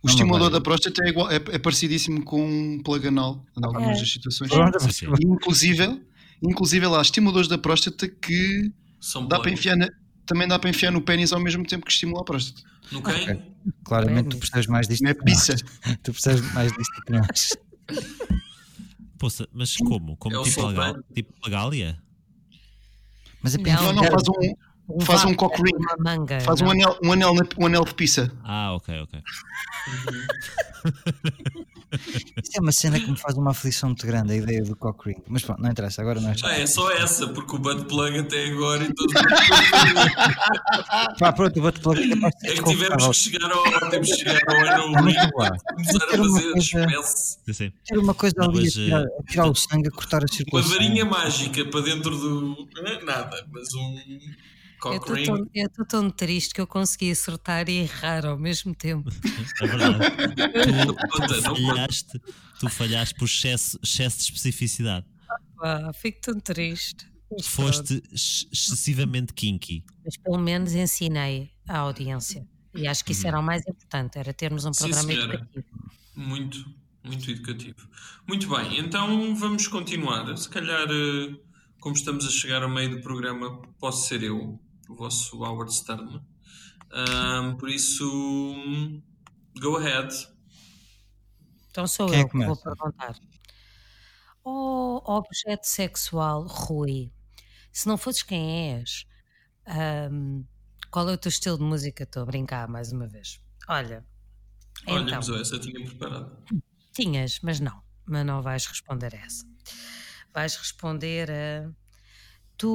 O 0.05 0.07
é 0.07 0.11
estimulador 0.11 0.49
da 0.51 0.61
próstata 0.61 1.03
é, 1.03 1.09
igual, 1.09 1.31
é, 1.31 1.35
é 1.35 1.57
parecidíssimo 1.59 2.23
com 2.23 2.43
um 2.47 2.81
plug 2.83 3.07
anal 3.07 3.43
em 3.57 3.65
algumas 3.65 3.97
É. 3.97 3.99
das 4.01 4.11
situações. 4.11 4.51
E, 4.51 5.25
Inclusive, 5.25 6.01
inclusive 6.43 6.85
lá, 6.87 6.99
há 6.99 7.01
estimuladores 7.01 7.47
da 7.47 7.57
próstata 7.57 8.07
que 8.07 8.71
São 8.99 9.27
dá 9.27 9.39
para 9.39 9.51
enfiar 9.51 9.75
na- 9.75 9.89
também 10.25 10.47
dá 10.47 10.57
para 10.59 10.69
enfiar 10.69 10.91
no 10.91 11.01
pênis 11.01 11.31
ao 11.33 11.39
mesmo 11.39 11.65
tempo 11.65 11.85
que 11.85 11.91
estimula 11.91 12.21
a 12.21 12.23
próstata. 12.23 12.61
No 12.91 13.01
quem? 13.01 13.41
Claramente 13.83 14.29
tu 14.29 14.37
percebes 14.37 14.67
mais 14.67 14.87
disto. 14.87 15.01
Não 15.03 15.09
é 15.09 15.13
pizza. 15.15 15.55
Tu 16.03 16.11
percebes 16.11 16.53
mais 16.53 16.71
disto 16.71 17.01
que 17.05 17.11
nós. 17.11 17.57
Poça, 19.17 19.47
mas 19.53 19.75
como? 19.77 20.15
Como 20.17 20.35
É 20.35 20.43
tipo, 20.43 20.59
a 20.59 20.63
solteiro. 20.63 20.93
gal, 20.93 21.03
tipo 21.13 21.33
a 21.43 21.49
Gália? 21.49 21.97
Mas 23.41 23.55
é 23.55 23.57
Não, 23.57 23.63
Não, 23.63 23.93
não, 23.93 24.03
enfiar- 24.03 24.11
faz 24.11 24.23
um, 24.27 24.55
faz 25.01 25.25
um 25.25 25.33
cock 25.33 25.55
ring. 25.61 25.75
uma 25.77 25.95
manga. 25.99 26.39
faz 26.41 26.61
um 26.61 26.69
anel, 26.69 26.97
um, 27.03 27.11
anel, 27.11 27.33
um 27.57 27.65
anel 27.65 27.83
de 27.85 27.93
pizza. 27.95 28.31
Ah, 28.43 28.73
ok, 28.73 29.01
ok. 29.01 29.21
Isso 32.43 32.51
é 32.57 32.59
uma 32.59 32.71
cena 32.73 32.99
que 32.99 33.09
me 33.09 33.17
faz 33.17 33.37
uma 33.37 33.51
aflição 33.51 33.87
muito 33.89 34.05
grande, 34.05 34.33
a 34.33 34.35
ideia 34.35 34.61
do 34.63 34.75
cock 34.75 35.07
ring. 35.07 35.15
Mas 35.27 35.43
pronto, 35.43 35.61
não 35.61 35.69
interessa, 35.71 36.01
agora 36.01 36.19
não 36.19 36.29
é 36.31 36.35
Ah, 36.43 36.59
é 36.59 36.67
só 36.67 36.91
essa, 36.91 37.27
porque 37.29 37.55
o 37.55 37.59
butt 37.59 37.85
plug 37.85 38.19
até 38.19 38.47
agora 38.49 38.83
e 38.83 38.93
tudo. 38.93 39.13
Pá, 41.19 41.31
pronto, 41.31 41.55
eu 41.57 41.63
vou-te 41.63 41.79
plug 41.79 42.01
é 42.03 42.09
capaz 42.15 42.33
de 42.35 42.39
ser 42.41 42.47
É 42.47 42.55
que 42.61 42.69
tivemos 42.69 43.07
que 43.07 43.13
chegar 43.13 43.49
ao, 43.51 43.63
temos 43.89 44.09
que 44.09 44.17
chegar 44.17 44.41
ao 44.47 44.55
ano 44.83 44.89
Muito 45.03 45.19
ring 45.19 45.29
bom. 45.31 45.49
começar 45.73 46.03
a 46.03 46.15
uma 46.15 46.25
fazer 46.25 46.51
coisa- 46.51 46.85
espécie. 47.47 47.73
Ter 47.85 47.97
uma 47.97 48.13
coisa 48.13 48.35
ali 48.41 48.59
a 48.59 48.61
mas, 48.61 48.73
tirar, 48.73 49.01
eh, 49.01 49.05
a 49.19 49.23
tirar 49.31 49.47
o 49.47 49.55
sangue, 49.55 49.87
a 49.87 49.91
cortar 49.91 50.17
a 50.17 50.25
Uma 50.25 50.33
circulação. 50.33 50.71
varinha 50.71 51.05
mágica 51.05 51.63
para 51.65 51.79
dentro 51.81 52.11
do. 52.17 52.67
eh, 52.85 53.03
Nada, 53.05 53.45
mas 53.51 53.73
um. 53.73 53.95
Eu 54.93 54.99
Cock 54.99 55.19
estou 55.19 55.85
tão, 55.85 56.05
eu 56.05 56.11
triste 56.11 56.53
que 56.53 56.61
eu 56.61 56.67
consegui 56.67 57.11
acertar 57.11 57.67
e 57.69 57.79
errar 57.79 58.25
ao 58.25 58.37
mesmo 58.37 58.73
tempo. 58.75 59.09
É 59.61 59.67
verdade. 59.67 60.05
Tu, 60.85 60.95
conta. 61.09 61.41
falhaste, 61.41 62.21
tu 62.59 62.69
falhaste 62.69 63.15
por 63.15 63.25
excesso, 63.25 63.79
excesso 63.83 64.17
de 64.17 64.23
especificidade. 64.25 65.05
Ah, 65.61 65.91
fico 65.93 66.19
tão 66.21 66.39
triste. 66.39 67.05
Mas. 67.31 67.47
Foste 67.47 68.03
ex- 68.11 68.47
excessivamente 68.51 69.33
kinky. 69.33 69.83
Mas 70.03 70.17
pelo 70.17 70.37
menos 70.37 70.73
ensinei 70.73 71.51
à 71.67 71.79
audiência. 71.79 72.47
E 72.73 72.87
acho 72.87 73.03
que 73.05 73.13
isso 73.13 73.25
era 73.27 73.39
o 73.39 73.43
mais 73.43 73.61
importante, 73.67 74.17
era 74.19 74.33
termos 74.33 74.65
um 74.65 74.73
Sim, 74.73 74.83
programa 74.89 75.07
senhora. 75.11 75.33
educativo. 75.35 75.65
Muito, 76.15 76.65
muito 77.03 77.31
educativo. 77.31 77.87
Muito 78.27 78.49
bem, 78.49 78.79
então 78.79 79.33
vamos 79.35 79.67
continuar. 79.67 80.35
Se 80.37 80.49
calhar, 80.49 80.87
eh, 80.89 81.35
como 81.79 81.95
estamos 81.95 82.25
a 82.25 82.29
chegar 82.29 82.63
ao 82.63 82.69
meio 82.69 82.89
do 82.91 83.01
programa, 83.01 83.61
posso 83.79 84.07
ser 84.07 84.23
eu, 84.23 84.59
o 84.89 84.95
vosso 84.95 85.43
Howard 85.43 85.73
Stern. 85.73 86.21
Ahm, 86.91 87.57
por 87.57 87.69
isso, 87.69 88.05
go 89.59 89.77
ahead. 89.77 90.09
Então 91.69 91.85
sou 91.87 92.11
Quem 92.11 92.21
é 92.21 92.23
eu 92.23 92.29
que 92.29 92.37
que 92.37 92.43
vou 92.43 92.57
perguntar. 92.57 93.15
Oh, 94.43 95.01
objeto 95.05 95.65
sexual, 95.67 96.43
Rui, 96.47 97.11
se 97.73 97.87
não 97.87 97.97
fosses 97.97 98.23
quem 98.23 98.73
és, 98.79 99.05
ahm, 99.67 100.43
qual 100.91 101.09
é 101.09 101.13
o 101.13 101.17
teu 101.17 101.29
estilo 101.29 101.57
de 101.57 101.63
música? 101.63 102.03
Estou 102.03 102.23
a 102.23 102.25
brincar 102.27 102.67
mais 102.69 102.91
uma 102.93 103.07
vez. 103.07 103.41
Olha, 103.67 104.05
Olha, 104.87 105.13
então, 105.13 105.15
mas 105.15 105.27
eu 105.27 105.35
essa 105.35 105.59
tinha 105.59 105.83
preparado. 105.85 106.43
tinhas, 106.93 107.39
mas 107.41 107.59
não, 107.59 107.81
mas 108.05 108.25
não 108.25 108.41
vais 108.41 108.65
responder 108.65 109.13
a 109.15 109.19
essa. 109.25 109.45
Vais 110.33 110.55
responder 110.55 111.29
a. 111.31 111.71
Tu 112.57 112.69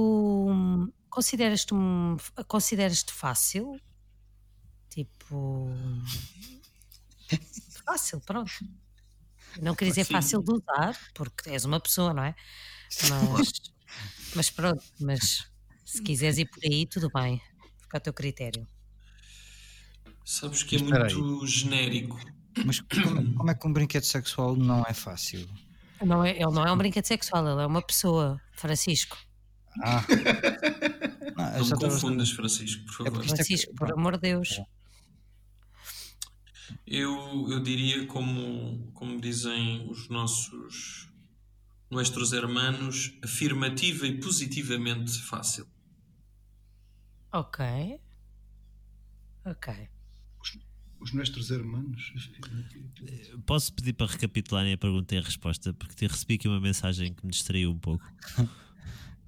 consideras-te 1.11 1.75
um, 1.75 2.16
consideras-te 2.46 3.12
fácil? 3.12 3.79
Tipo. 4.88 5.68
Fácil, 7.85 8.20
pronto. 8.20 8.53
Não 9.61 9.75
queria 9.75 9.92
dizer 9.92 10.05
fácil 10.05 10.42
de 10.42 10.53
usar, 10.53 10.96
porque 11.12 11.51
és 11.51 11.64
uma 11.64 11.81
pessoa, 11.81 12.14
não 12.14 12.23
é? 12.23 12.35
Mas, 13.09 13.53
mas 14.37 14.51
pronto, 14.51 14.85
mas 15.01 15.51
se 15.85 16.01
quiseres 16.03 16.38
ir 16.38 16.49
por 16.49 16.61
aí, 16.64 16.87
tudo 16.87 17.11
bem. 17.11 17.42
Fica 17.81 17.96
ao 17.96 18.01
teu 18.01 18.12
critério. 18.12 18.66
Sabes 20.25 20.62
que 20.62 20.77
é 20.77 20.83
Mas 20.83 21.12
muito 21.14 21.46
genérico. 21.46 22.16
Mas 22.64 22.81
como, 22.81 23.35
como 23.35 23.51
é 23.51 23.55
que 23.55 23.66
um 23.66 23.73
brinquedo 23.73 24.05
sexual 24.05 24.55
não 24.55 24.85
é 24.87 24.94
fácil? 24.94 25.49
Não 26.01 26.25
é, 26.25 26.31
ele 26.31 26.53
não 26.53 26.64
é 26.64 26.73
um 26.73 26.77
brinquedo 26.77 27.07
sexual, 27.07 27.46
ele 27.49 27.62
é 27.62 27.66
uma 27.66 27.83
pessoa, 27.83 28.40
Francisco. 28.53 29.18
Ah. 29.83 30.04
Não, 31.37 31.56
eu 31.56 31.64
Não 31.64 31.68
me 31.68 31.78
confundas, 31.78 32.30
Francisco, 32.30 32.85
por 32.87 32.94
favor. 32.94 33.12
porque 33.12 33.26
Isto 33.26 33.35
é 33.35 33.38
que- 33.38 33.44
Francisco, 33.46 33.74
por 33.74 33.92
amor 33.92 34.14
de 34.14 34.20
Deus. 34.22 34.61
Eu, 36.87 37.48
eu 37.50 37.61
diria, 37.62 38.06
como, 38.06 38.90
como 38.92 39.20
dizem 39.20 39.88
os 39.90 40.09
nossos 40.09 41.09
nossos 41.90 42.33
hermanos, 42.33 43.12
afirmativa 43.24 44.06
e 44.06 44.20
positivamente 44.20 45.18
fácil. 45.22 45.66
Ok. 47.33 47.64
Ok. 49.44 49.88
Os 51.00 51.12
nossos 51.12 51.50
hermanos. 51.50 52.12
Posso 53.46 53.72
pedir 53.72 53.94
para 53.94 54.06
recapitularem 54.06 54.72
a 54.72 54.78
pergunta 54.78 55.14
e 55.14 55.18
a 55.18 55.22
resposta? 55.22 55.72
Porque 55.72 55.94
te 55.94 56.06
recebi 56.06 56.35
aqui 56.35 56.46
uma 56.46 56.61
mensagem 56.61 57.12
que 57.14 57.24
me 57.24 57.33
distraiu 57.33 57.70
um 57.70 57.78
pouco. 57.78 58.04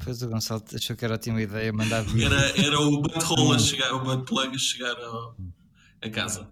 Depois 0.03 0.21
o 0.21 0.29
Gonçalo 0.29 0.65
achou 0.75 0.97
que 0.97 1.05
era 1.05 1.15
ótima 1.15 1.41
ideia 1.41 1.73
mandar 1.73 2.03
vir. 2.03 2.25
Era, 2.27 2.61
era 2.61 2.81
o 2.81 3.01
butthole 3.01 3.55
a 3.55 3.59
chegar, 3.61 3.93
o 3.95 4.01
butt 4.01 4.25
plug 4.27 4.53
a 4.53 4.59
chegar 4.59 4.97
ao- 4.97 5.37
a 6.03 6.11
casa. 6.11 6.51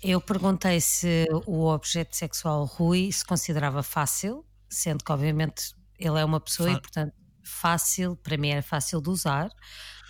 Eu 0.00 0.20
perguntei 0.20 0.80
se 0.80 1.26
o 1.46 1.64
objeto 1.66 2.14
sexual 2.14 2.64
Rui 2.66 3.10
se 3.10 3.24
considerava 3.24 3.82
fácil, 3.82 4.44
sendo 4.68 5.02
que 5.02 5.10
obviamente 5.10 5.74
ele 5.98 6.20
é 6.20 6.24
uma 6.24 6.38
pessoa 6.38 6.70
Fa- 6.70 6.76
e 6.76 6.80
portanto 6.80 7.12
fácil, 7.42 8.14
para 8.22 8.36
mim 8.36 8.50
era 8.50 8.62
fácil 8.62 9.00
de 9.02 9.10
usar, 9.10 9.50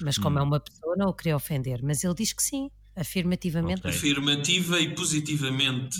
mas 0.00 0.18
como 0.18 0.38
é 0.38 0.42
Hum. 0.42 0.46
uma 0.46 0.60
pessoa 0.60 0.94
não 0.96 1.08
o 1.08 1.14
queria 1.14 1.34
ofender. 1.36 1.80
Mas 1.82 2.04
ele 2.04 2.14
diz 2.14 2.32
que 2.34 2.42
sim, 2.42 2.70
afirmativamente. 2.94 3.80
Ok. 3.80 3.90
Afirmativa 3.90 4.78
e 4.78 4.94
positivamente 4.94 5.96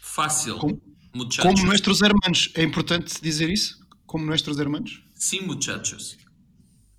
fácil. 0.00 0.56
Como-. 0.58 0.80
Como 1.12 1.62
nossos 1.66 2.00
hermanos. 2.00 2.50
É 2.54 2.62
importante 2.62 3.20
dizer 3.20 3.50
isso? 3.50 3.81
Como 4.12 4.26
nossos 4.26 4.58
hermanos? 4.58 5.02
Sim, 5.14 5.46
muchachos. 5.46 6.18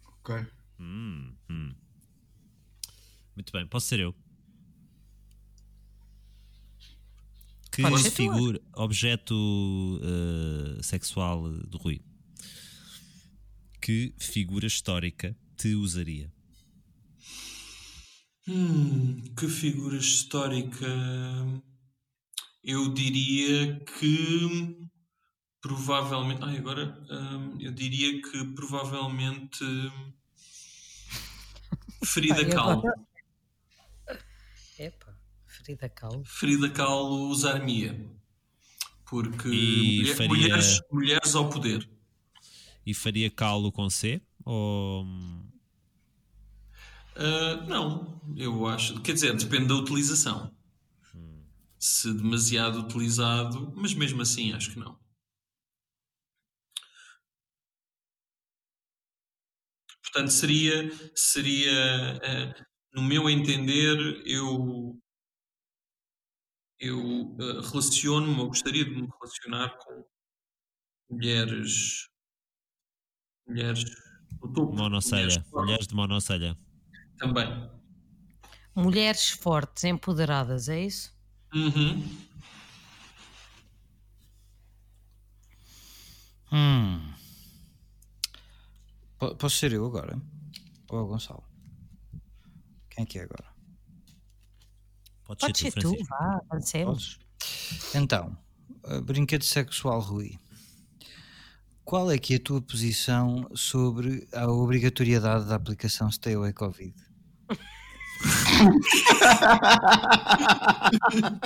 Ok. 0.03 0.33
Hum, 0.79 1.35
hum. 1.47 1.75
Muito 3.35 3.53
bem, 3.53 3.67
posso 3.67 3.85
ser 3.85 3.99
eu. 3.99 4.15
Que 7.71 7.83
Pode 7.83 8.09
figura, 8.09 8.59
objeto 8.73 10.01
eh, 10.01 10.81
sexual 10.81 11.51
do 11.67 11.77
Rui, 11.77 12.01
que 13.79 14.15
figura 14.17 14.65
histórica 14.65 15.37
te 15.55 15.75
usaria? 15.75 16.33
Hum, 18.47 19.21
que 19.37 19.47
figura 19.47 19.97
histórica. 19.97 20.87
Eu 22.63 22.91
diria 22.91 23.79
que 23.85 24.89
provavelmente. 25.63 26.43
Ai, 26.43 26.57
agora 26.57 26.95
hum, 27.09 27.57
eu 27.59 27.71
diria 27.71 28.21
que 28.21 28.45
provavelmente 28.53 29.65
Frida 32.03 32.35
Ai, 32.35 32.49
Kahlo. 32.49 32.83
Epa, 34.77 35.17
Frida 35.47 35.89
Kahlo. 35.89 36.23
Frida 36.25 36.69
Kahlo 36.69 37.29
usar-me-ia. 37.29 38.11
Porque 39.05 39.47
E 39.47 39.97
mulher- 40.01 40.15
faria- 40.15 40.27
mulheres, 40.29 40.81
mulheres 40.91 41.35
ao 41.35 41.49
poder. 41.49 41.89
E 42.85 42.93
faria 42.93 43.29
calo 43.31 43.71
com 43.71 43.89
C? 43.89 44.21
Ou 44.43 45.05
Ah, 47.15 47.63
não, 47.67 48.19
eu 48.35 48.65
acho. 48.67 48.99
Quer 49.01 49.13
dizer, 49.13 49.35
depende 49.37 49.67
da 49.67 49.75
utilização. 49.75 50.51
Se 51.79 52.11
demasiado 52.13 52.79
utilizado, 52.79 53.71
mas 53.75 53.93
mesmo 53.93 54.21
assim 54.21 54.51
acho 54.53 54.71
que 54.71 54.79
não. 54.79 54.97
Portanto, 60.13 60.31
seria, 60.31 60.91
seria 61.15 62.19
ah, 62.21 62.65
no 62.93 63.01
meu 63.01 63.27
entender, 63.27 63.97
eu, 64.27 64.95
eu 66.79 67.35
ah, 67.39 67.67
relaciono-me, 67.67 68.39
ou 68.39 68.47
gostaria 68.47 68.85
de 68.85 68.91
me 68.91 69.09
relacionar 69.19 69.75
com 69.79 70.05
mulheres, 71.09 72.07
mulheres 73.47 73.83
no 74.39 74.53
topo, 74.53 74.75
monocelha? 74.75 75.43
Mulheres 75.51 75.87
de 75.87 75.95
monocelha. 75.95 76.55
também. 77.17 77.71
Mulheres 78.75 79.31
fortes, 79.31 79.83
empoderadas, 79.83 80.69
é 80.69 80.85
isso? 80.85 81.11
Uhum. 81.51 82.07
Hum. 86.51 87.22
Po- 89.23 89.35
Posso 89.35 89.57
ser 89.57 89.71
eu 89.73 89.85
agora? 89.85 90.19
Ou 90.89 90.99
é 90.99 91.01
o 91.01 91.07
Gonçalo? 91.07 91.43
Quem 92.89 93.03
é 93.03 93.07
que 93.07 93.19
é 93.19 93.23
agora? 93.23 93.45
Pode, 95.25 95.39
Pode 95.39 95.57
ser 95.57 95.71
ser 95.71 95.81
tu, 95.81 95.95
tu, 95.95 96.03
vá, 96.05 96.41
avancemos. 96.49 97.19
Então, 97.95 98.37
uh, 98.83 99.01
brinquedo 99.01 99.43
sexual, 99.43 99.99
Rui. 100.01 100.37
Qual 101.85 102.11
é 102.11 102.17
que 102.17 102.33
é 102.33 102.37
a 102.37 102.41
tua 102.41 102.61
posição 102.61 103.49
sobre 103.55 104.27
a 104.33 104.47
obrigatoriedade 104.47 105.45
da 105.45 105.55
aplicação 105.55 106.11
Stay 106.11 106.33
Away 106.33 106.53
Covid? 106.53 106.93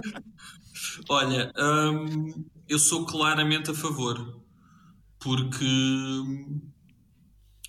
Olha, 1.10 1.52
hum, 1.58 2.46
eu 2.68 2.78
sou 2.80 3.06
claramente 3.06 3.72
a 3.72 3.74
favor, 3.74 4.42
porque 5.20 5.66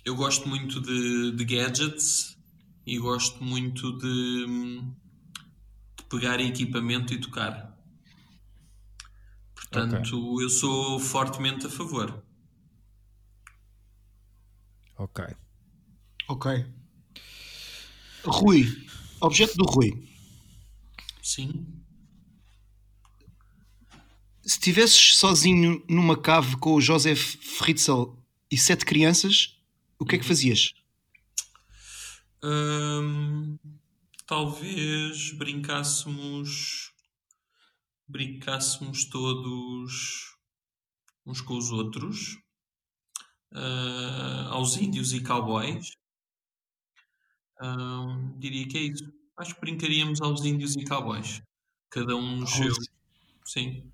eu 0.05 0.15
gosto 0.15 0.47
muito 0.47 0.81
de, 0.81 1.31
de 1.31 1.45
gadgets 1.45 2.37
e 2.85 2.97
gosto 2.97 3.43
muito 3.43 3.97
de, 3.97 4.81
de 5.97 6.03
pegar 6.09 6.39
equipamento 6.39 7.13
e 7.13 7.21
tocar. 7.21 7.77
Portanto, 9.53 10.41
eu 10.41 10.49
sou 10.49 10.99
fortemente 10.99 11.67
a 11.67 11.69
favor. 11.69 12.23
Ok. 14.97 15.23
Ok. 16.27 16.65
Rui. 18.25 18.87
Objeto 19.21 19.55
do 19.55 19.65
Rui. 19.65 20.09
Sim. 21.21 21.67
Se 24.41 24.55
estivesses 24.55 25.17
sozinho 25.17 25.83
numa 25.87 26.17
cave 26.17 26.57
com 26.57 26.73
o 26.73 26.81
Joseph 26.81 27.35
Fritzl 27.35 28.15
e 28.49 28.57
sete 28.57 28.83
crianças, 28.83 29.58
o 29.99 30.05
que 30.05 30.15
é 30.15 30.19
que 30.19 30.25
fazias? 30.25 30.73
Hum, 32.43 33.57
talvez 34.25 35.31
brincássemos. 35.33 36.91
Brincássemos 38.07 39.05
todos 39.05 40.35
uns 41.25 41.41
com 41.41 41.57
os 41.57 41.71
outros. 41.71 42.37
ah, 43.53 44.47
aos 44.51 44.77
índios 44.77 45.13
e 45.13 45.21
cowboys. 45.23 45.91
Diria 48.37 48.67
que 48.67 48.77
é 48.77 48.81
isso. 48.81 49.03
Acho 49.37 49.55
que 49.55 49.61
brincaríamos 49.61 50.21
aos 50.21 50.43
índios 50.45 50.75
e 50.75 50.83
cowboys. 50.85 51.41
Cada 51.89 52.15
um 52.15 52.37
no 52.37 52.47
seu. 52.47 52.71
Sim. 53.45 53.91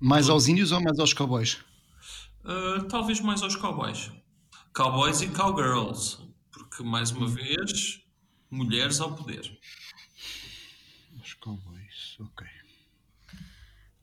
Mais 0.00 0.28
aos 0.28 0.48
índios 0.48 0.72
ou 0.72 0.80
mais 0.82 0.98
aos 0.98 1.12
cowboys? 1.14 1.58
Uh, 2.44 2.86
talvez 2.88 3.20
mais 3.20 3.42
aos 3.42 3.56
cowboys. 3.56 4.10
Cowboys 4.74 5.20
e 5.20 5.28
cowgirls. 5.28 6.18
Porque, 6.50 6.82
mais 6.82 7.10
uma 7.10 7.26
vez, 7.28 8.02
mulheres 8.50 9.00
ao 9.00 9.14
poder. 9.14 9.58
Os 11.20 11.34
cowboys, 11.34 12.16
ok. 12.20 12.46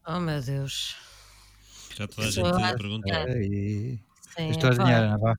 Oh 0.07 0.19
meu 0.19 0.41
Deus. 0.41 0.95
Já 1.95 2.07
toda 2.07 2.27
a 2.27 2.31
gente 2.31 2.45
Sim, 4.35 4.45
eu 4.45 4.51
estou 4.51 4.69
a 4.69 4.73
adivinhar, 4.73 5.19
vá. 5.19 5.35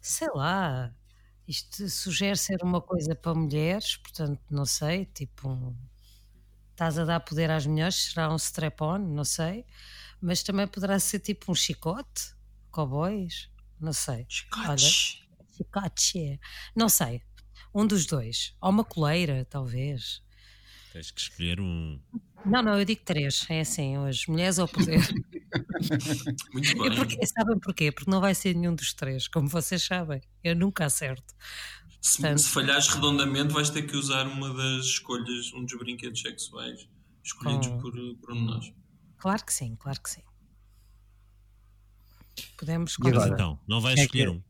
sei 0.00 0.28
lá. 0.34 0.92
Isto 1.48 1.88
sugere 1.88 2.36
ser 2.36 2.62
uma 2.62 2.80
coisa 2.80 3.14
para 3.14 3.32
mulheres, 3.34 3.96
portanto, 3.96 4.40
não 4.50 4.66
sei, 4.66 5.06
tipo, 5.06 5.48
um- 5.48 5.76
estás 6.72 6.98
a 6.98 7.04
dar 7.04 7.20
poder 7.20 7.50
às 7.50 7.64
mulheres, 7.66 7.94
será 7.94 8.32
um 8.32 8.36
strap-on, 8.36 8.98
não 8.98 9.24
sei, 9.24 9.64
mas 10.20 10.42
também 10.42 10.66
poderá 10.66 10.98
ser 10.98 11.20
tipo 11.20 11.52
um 11.52 11.54
chicote, 11.54 12.34
cowboys, 12.72 13.48
não 13.80 13.92
sei. 13.92 14.26
Chicote, 15.56 16.38
não 16.74 16.88
sei, 16.88 17.22
um 17.74 17.86
dos 17.86 18.06
dois, 18.06 18.54
ou 18.60 18.70
uma 18.70 18.84
coleira, 18.84 19.46
talvez. 19.48 20.22
Tens 20.92 21.10
que 21.10 21.20
escolher 21.20 21.60
um. 21.60 22.00
Não, 22.44 22.62
não, 22.62 22.78
eu 22.78 22.84
digo 22.84 23.02
três, 23.04 23.44
é 23.50 23.60
assim, 23.60 23.98
hoje, 23.98 24.24
mulheres 24.30 24.58
ao 24.58 24.68
poder. 24.68 25.00
Muito 26.52 26.70
É 26.84 26.88
bem. 26.90 26.96
porque, 26.96 27.26
sabem 27.26 27.58
porquê? 27.58 27.90
Porque 27.92 28.10
não 28.10 28.20
vai 28.20 28.34
ser 28.34 28.54
nenhum 28.54 28.74
dos 28.74 28.92
três, 28.92 29.26
como 29.28 29.48
vocês 29.48 29.82
sabem, 29.82 30.20
eu 30.44 30.54
nunca 30.54 30.84
acerto. 30.86 31.34
Se, 32.00 32.18
Portanto- 32.18 32.38
se 32.38 32.48
falhares 32.50 32.88
redondamente, 32.88 33.52
vais 33.52 33.68
ter 33.70 33.82
que 33.82 33.96
usar 33.96 34.26
uma 34.28 34.52
das 34.54 34.84
escolhas, 34.86 35.52
um 35.54 35.64
dos 35.64 35.76
brinquedos 35.78 36.20
sexuais 36.20 36.88
escolhidos 37.24 37.66
Com- 37.68 37.78
por, 37.80 37.92
por 38.20 38.32
um 38.32 38.36
de 38.36 38.42
nós. 38.44 38.72
Claro 39.18 39.44
que 39.44 39.52
sim, 39.52 39.74
claro 39.76 40.00
que 40.00 40.10
sim. 40.10 40.22
Podemos 42.56 42.96
agora? 42.98 43.14
conversar. 43.14 43.34
Então, 43.34 43.58
não 43.68 43.80
vais 43.80 43.94
é 43.94 43.96
que 43.96 44.02
escolher 44.18 44.26
é? 44.28 44.30
um. 44.30 44.42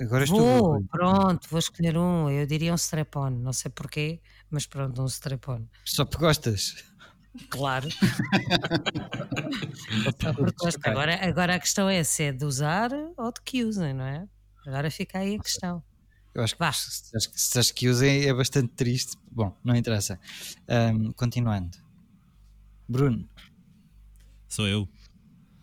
Agora 0.00 0.24
estou. 0.24 0.40
Vou, 0.40 0.84
pronto, 0.84 1.48
vou 1.50 1.58
escolher 1.58 1.96
um. 1.98 2.30
Eu 2.30 2.46
diria 2.46 2.72
um 2.72 2.76
strap-on, 2.76 3.30
não 3.30 3.52
sei 3.52 3.70
porquê, 3.70 4.20
mas 4.50 4.66
pronto, 4.66 5.02
um 5.02 5.06
strap-on. 5.06 5.64
Só 5.84 6.04
porque 6.04 6.24
gostas. 6.24 6.84
Claro. 7.50 7.88
Só 10.20 10.32
porque 10.34 10.54
gosto. 10.58 10.80
Agora, 10.84 11.18
agora 11.28 11.54
a 11.54 11.58
questão 11.58 11.88
é 11.88 12.02
se 12.04 12.24
é 12.24 12.32
de 12.32 12.44
usar 12.44 12.90
ou 13.16 13.32
de 13.32 13.40
que 13.44 13.64
usem, 13.64 13.92
não 13.94 14.04
é? 14.04 14.26
Agora 14.66 14.90
fica 14.90 15.18
aí 15.18 15.36
a 15.36 15.38
questão. 15.38 15.82
Eu 16.34 16.42
acho 16.44 16.54
que 16.54 16.60
Vá. 16.60 16.72
se 16.72 17.58
acho 17.58 17.72
que- 17.74 17.80
que 17.80 17.88
usem 17.88 18.24
é 18.26 18.34
bastante 18.34 18.68
triste. 18.74 19.16
Bom, 19.30 19.56
não 19.64 19.74
interessa. 19.74 20.18
Ahm, 20.68 21.10
continuando. 21.12 21.76
Bruno, 22.88 23.28
Sou 24.48 24.66
eu. 24.66 24.88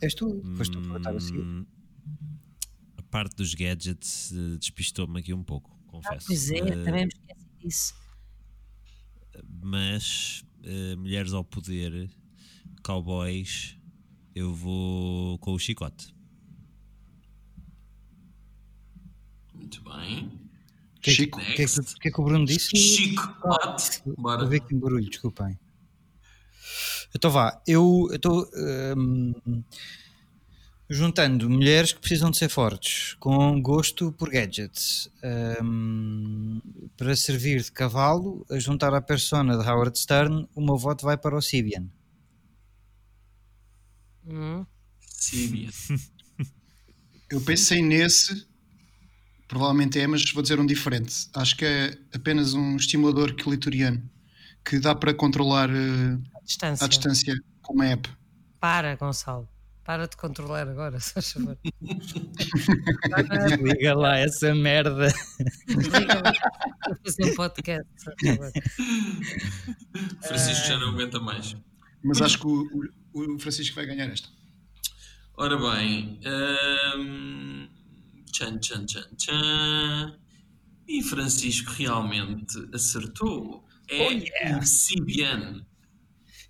És 0.01 0.13
tu? 0.13 0.41
Foste 0.55 0.71
tu 0.73 0.79
a 0.79 0.81
perguntar 0.81 1.15
a 1.15 1.19
seguir. 1.19 1.41
Hum, 1.41 1.65
A 2.97 3.01
parte 3.03 3.35
dos 3.35 3.53
gadgets 3.53 4.31
eh, 4.33 4.57
despistou-me 4.57 5.19
aqui 5.19 5.33
um 5.33 5.43
pouco, 5.43 5.71
confesso. 5.87 6.27
Pois 6.27 6.51
é, 6.51 6.57
Eh, 6.57 6.83
também 6.83 7.05
me 7.05 7.11
esqueci 7.13 7.45
disso. 7.59 7.93
mas 9.63 10.45
eh, 10.63 10.95
mulheres 10.95 11.33
ao 11.33 11.43
poder, 11.43 12.09
cowboys, 12.83 13.77
eu 14.33 14.53
vou 14.53 15.37
com 15.39 15.53
o 15.53 15.59
chicote. 15.59 16.13
Muito 19.53 19.81
bem. 19.83 20.27
O 20.97 21.01
que, 21.01 21.11
é 21.11 21.13
que- 21.13 21.21
Chico. 21.23 21.39
o 21.39 21.41
que, 21.43 21.61
é 21.61 21.65
que, 21.65 21.95
que 22.01 22.07
é 22.07 22.11
que 22.11 22.21
o 22.21 22.23
Bruno 22.23 22.45
disse? 22.45 22.75
Chicote. 22.75 24.01
Bora. 24.17 24.41
Vou 24.41 24.49
ver 24.49 24.57
aqui 24.61 24.75
um 24.75 24.79
barulho, 24.79 25.09
desculpem. 25.09 25.57
Então 27.15 27.31
vá, 27.31 27.61
eu 27.65 28.09
estou 28.11 28.45
hum, 28.97 29.63
juntando 30.89 31.49
mulheres 31.49 31.93
que 31.93 32.01
precisam 32.01 32.29
de 32.29 32.37
ser 32.37 32.49
fortes, 32.49 33.13
com 33.21 33.61
gosto 33.61 34.11
por 34.11 34.29
gadgets, 34.29 35.09
hum, 35.63 36.59
para 36.97 37.15
servir 37.15 37.61
de 37.63 37.71
cavalo, 37.71 38.45
a 38.51 38.59
juntar 38.59 38.93
à 38.93 39.01
persona 39.01 39.57
de 39.57 39.65
Howard 39.65 39.97
Stern, 39.97 40.45
o 40.53 40.59
meu 40.59 40.77
voto 40.77 41.05
vai 41.05 41.15
para 41.15 41.37
o 41.37 41.41
Sibian. 41.41 41.87
Hum, 44.27 44.65
Síria. 44.99 45.69
Eu 47.31 47.39
pensei 47.41 47.81
nesse, 47.81 48.45
provavelmente 49.47 49.99
é, 49.99 50.05
mas 50.05 50.29
vou 50.31 50.43
dizer 50.43 50.59
um 50.59 50.65
diferente. 50.65 51.29
Acho 51.33 51.55
que 51.55 51.65
é 51.65 51.97
apenas 52.13 52.53
um 52.53 52.75
estimulador 52.75 53.33
clitoriano 53.35 54.03
que 54.65 54.79
dá 54.79 54.95
para 54.95 55.13
controlar 55.13 55.69
à 55.69 56.34
distância. 56.45 56.85
à 56.85 56.87
distância 56.87 57.35
com 57.61 57.73
uma 57.73 57.87
app. 57.87 58.09
Para, 58.59 58.95
Gonçalo. 58.95 59.47
Para 59.83 60.07
de 60.07 60.17
controlar 60.17 60.67
agora, 60.67 60.97
se 61.01 61.13
faz 61.13 61.31
favor. 61.31 61.57
Liga 63.61 63.93
lá 63.95 64.17
essa 64.17 64.53
merda. 64.55 65.07
Desliga 65.67 66.21
lá. 66.23 66.33
Vou 66.87 66.97
fazer 67.05 67.31
um 67.31 67.35
podcast. 67.35 67.85
se 67.97 68.05
faz 68.05 68.15
favor. 68.37 68.51
Francisco 70.23 70.67
já 70.67 70.77
não 70.77 70.89
aguenta 70.89 71.19
mais. 71.19 71.55
Mas 72.03 72.21
acho 72.21 72.39
que 72.39 72.47
o, 72.47 72.67
o- 73.13 73.39
Francisco 73.39 73.75
vai 73.75 73.85
ganhar 73.85 74.07
esta. 74.09 74.27
Ora 75.37 75.57
bem. 75.57 76.19
hum, 76.97 77.67
tchan, 78.31 78.57
tchan, 78.59 78.85
tchan, 78.85 79.07
tchan. 79.17 80.17
E 80.87 81.03
Francisco 81.03 81.71
realmente 81.73 82.57
acertou. 82.73 83.63
É 83.87 84.57
o 84.57 84.63
Sibian. 84.63 85.65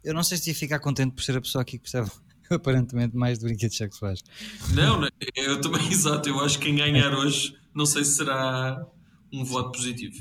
Eu 0.06 0.14
não 0.14 0.24
sei 0.24 0.38
se 0.38 0.50
ia 0.50 0.56
ficar 0.56 0.80
contente 0.80 1.14
por 1.14 1.24
ser 1.24 1.36
a 1.38 1.42
pessoa 1.42 1.62
aqui 1.62 1.78
que 1.80 1.90
percebe 1.90 2.10
aparentemente 2.50 3.16
mais 3.16 3.40
de 3.40 3.46
brinquedos 3.46 3.76
sexuais. 3.78 4.22
Não, 4.74 5.00
não, 5.02 5.10
eu 5.36 5.60
também, 5.62 5.86
exato. 5.92 6.30
Eu 6.30 6.40
acho 6.40 6.60
que 6.60 6.66
quem 6.66 6.76
ganhar 6.76 7.14
hoje, 7.14 7.56
não 7.74 7.86
sei 7.86 8.04
se 8.06 8.16
será 8.16 8.86
um 9.34 9.44
voto 9.44 9.72
positivo. 9.74 10.16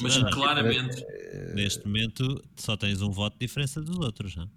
Mas 0.00 0.14
Sim. 0.14 0.24
claramente, 0.30 1.02
Neste 1.54 1.86
momento 1.86 2.42
só 2.56 2.76
tens 2.76 3.00
um 3.00 3.10
voto 3.10 3.38
de 3.38 3.46
diferença 3.46 3.80
dos 3.80 3.96
outros, 3.98 4.36
não 4.36 4.44
é? 4.44 4.48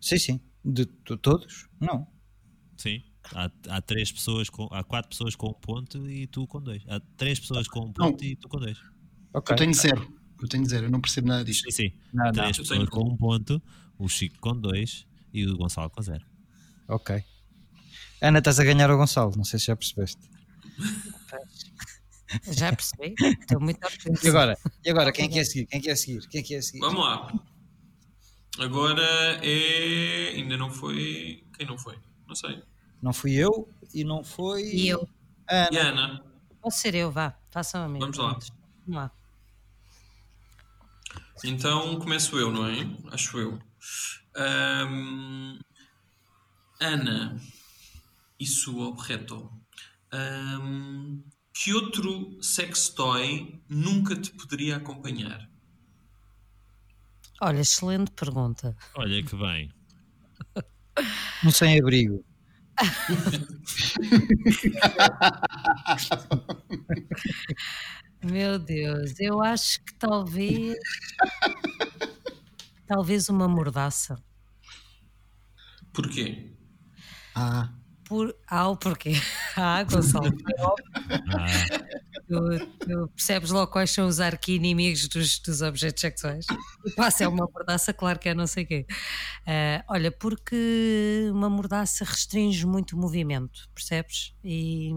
Sim, 0.00 0.18
sim. 0.18 0.40
De, 0.64 0.84
to- 0.86 1.16
todos? 1.16 1.66
Não. 1.80 2.06
Sim. 2.76 3.02
Há, 3.34 3.50
há 3.68 3.80
três 3.82 4.12
pessoas 4.12 4.48
com. 4.48 4.68
Há 4.70 4.84
quatro 4.84 5.08
pessoas 5.10 5.34
com 5.34 5.48
um 5.48 5.54
ponto 5.54 6.08
e 6.08 6.26
tu 6.26 6.46
com 6.46 6.62
dois. 6.62 6.82
Há 6.88 7.00
três 7.16 7.40
pessoas 7.40 7.66
com 7.66 7.80
um 7.80 7.92
ponto 7.92 8.24
e 8.24 8.36
tu 8.36 8.48
com 8.48 8.58
dois. 8.58 8.78
Ok. 9.34 9.52
Eu 9.52 9.56
tenho 9.58 9.74
zero. 9.74 10.18
Eu 10.40 10.48
tenho 10.48 10.64
zero, 10.66 10.86
eu 10.86 10.90
não 10.90 11.00
percebo 11.00 11.26
nada 11.28 11.44
disto. 11.44 11.64
Sim, 11.64 11.88
sim. 11.88 11.92
Não, 12.14 12.26
não. 12.26 12.32
Três 12.32 12.56
Eu 12.58 12.62
pessoas 12.62 12.78
tenho- 12.78 12.90
com 12.90 13.12
um 13.12 13.16
ponto, 13.16 13.60
o 13.98 14.08
Chico 14.08 14.38
com 14.40 14.58
dois 14.58 15.06
e 15.32 15.46
o 15.46 15.56
Gonçalo 15.56 15.90
com 15.90 16.02
zero. 16.02 16.24
Ok. 16.88 17.22
Ana, 18.20 18.38
estás 18.38 18.58
a 18.58 18.64
ganhar 18.64 18.90
o 18.90 18.96
Gonçalo, 18.96 19.32
não 19.36 19.44
sei 19.44 19.58
se 19.58 19.66
já 19.66 19.76
percebeste. 19.76 20.20
Já 22.50 22.72
percebi. 22.72 23.14
Estou 23.40 23.60
muito 23.60 23.82
orgulhosa. 23.84 24.26
E 24.26 24.28
agora? 24.28 24.58
E 24.84 24.90
agora? 24.90 25.12
Quem 25.12 25.26
é 25.26 25.28
que 25.28 25.38
é 25.38 25.42
a 25.42 25.44
seguir? 25.44 25.66
Quem 25.66 25.78
é 25.78 25.82
que 25.82 25.88
é 25.88 25.92
a 25.92 25.96
seguir? 25.96 26.28
Quem 26.28 26.40
é 26.40 26.44
que 26.44 26.54
é 26.54 26.58
a 26.58 26.62
seguir? 26.62 26.80
vamos 26.80 27.00
lá. 27.00 27.32
Agora 28.58 29.02
é. 29.42 30.34
Ainda 30.36 30.56
não 30.56 30.70
foi. 30.70 31.44
Quem 31.56 31.66
não 31.66 31.78
foi? 31.78 31.96
Não 32.26 32.34
sei. 32.34 32.62
Não 33.00 33.12
fui 33.12 33.32
eu 33.34 33.68
e 33.94 34.04
não 34.04 34.22
foi. 34.22 34.62
E 34.62 34.88
eu? 34.88 35.08
Ana. 35.48 35.68
E 35.72 35.78
Ana? 35.78 36.24
Posso 36.60 36.80
ser 36.80 36.94
eu, 36.94 37.10
vá. 37.10 37.38
Façam 37.50 37.84
a 37.84 37.88
mim. 37.88 37.98
Vamos 37.98 38.18
lá. 38.18 38.38
Vamos 38.86 39.02
lá. 39.02 39.10
Então 41.44 41.98
começo 41.98 42.36
eu, 42.36 42.50
não 42.50 42.66
é? 42.66 42.86
Acho 43.12 43.38
eu. 43.38 43.58
Ahm, 44.36 45.58
Ana 46.80 47.40
e 48.38 48.46
sua 48.46 48.86
objeto. 48.88 49.50
Ahm, 50.12 51.22
que 51.52 51.74
outro 51.74 52.40
sex 52.42 52.90
toy 52.90 53.60
nunca 53.68 54.14
te 54.14 54.30
poderia 54.32 54.76
acompanhar? 54.76 55.50
Olha, 57.40 57.60
excelente 57.60 58.10
pergunta. 58.12 58.76
Olha 58.94 59.22
que 59.22 59.36
bem. 59.36 59.72
Um 61.44 61.50
sem-abrigo. 61.50 62.24
Meu 68.24 68.58
Deus, 68.58 69.18
eu 69.20 69.40
acho 69.42 69.78
que 69.84 69.94
talvez. 69.98 70.76
Talvez 72.88 73.28
uma 73.28 73.46
mordaça. 73.46 74.16
Porquê? 75.92 76.52
Ah, 77.34 77.72
Por... 78.04 78.34
Ah, 78.48 78.68
o 78.68 78.76
porquê? 78.76 79.12
Ah, 79.56 79.82
Gonçalo. 79.82 80.30
Ah, 81.34 81.46
Tu, 82.28 82.66
tu 82.80 83.08
percebes 83.16 83.50
logo 83.50 83.72
quais 83.72 83.90
são 83.90 84.06
os 84.06 84.20
arqui-inimigos 84.20 85.08
dos, 85.08 85.38
dos 85.38 85.62
objetos 85.62 86.00
sexuais. 86.02 86.44
E 86.84 86.90
passa, 86.90 87.24
é 87.24 87.28
uma 87.28 87.48
mordaça, 87.52 87.92
claro 87.94 88.18
que 88.18 88.28
é 88.28 88.34
não 88.34 88.46
sei 88.46 88.64
o 88.64 88.66
quê. 88.66 88.86
Ah, 89.46 89.82
olha, 89.88 90.12
porque 90.12 91.28
uma 91.32 91.48
mordaça 91.48 92.04
restringe 92.04 92.66
muito 92.66 92.94
o 92.96 92.98
movimento, 93.00 93.68
percebes? 93.74 94.34
E 94.44 94.90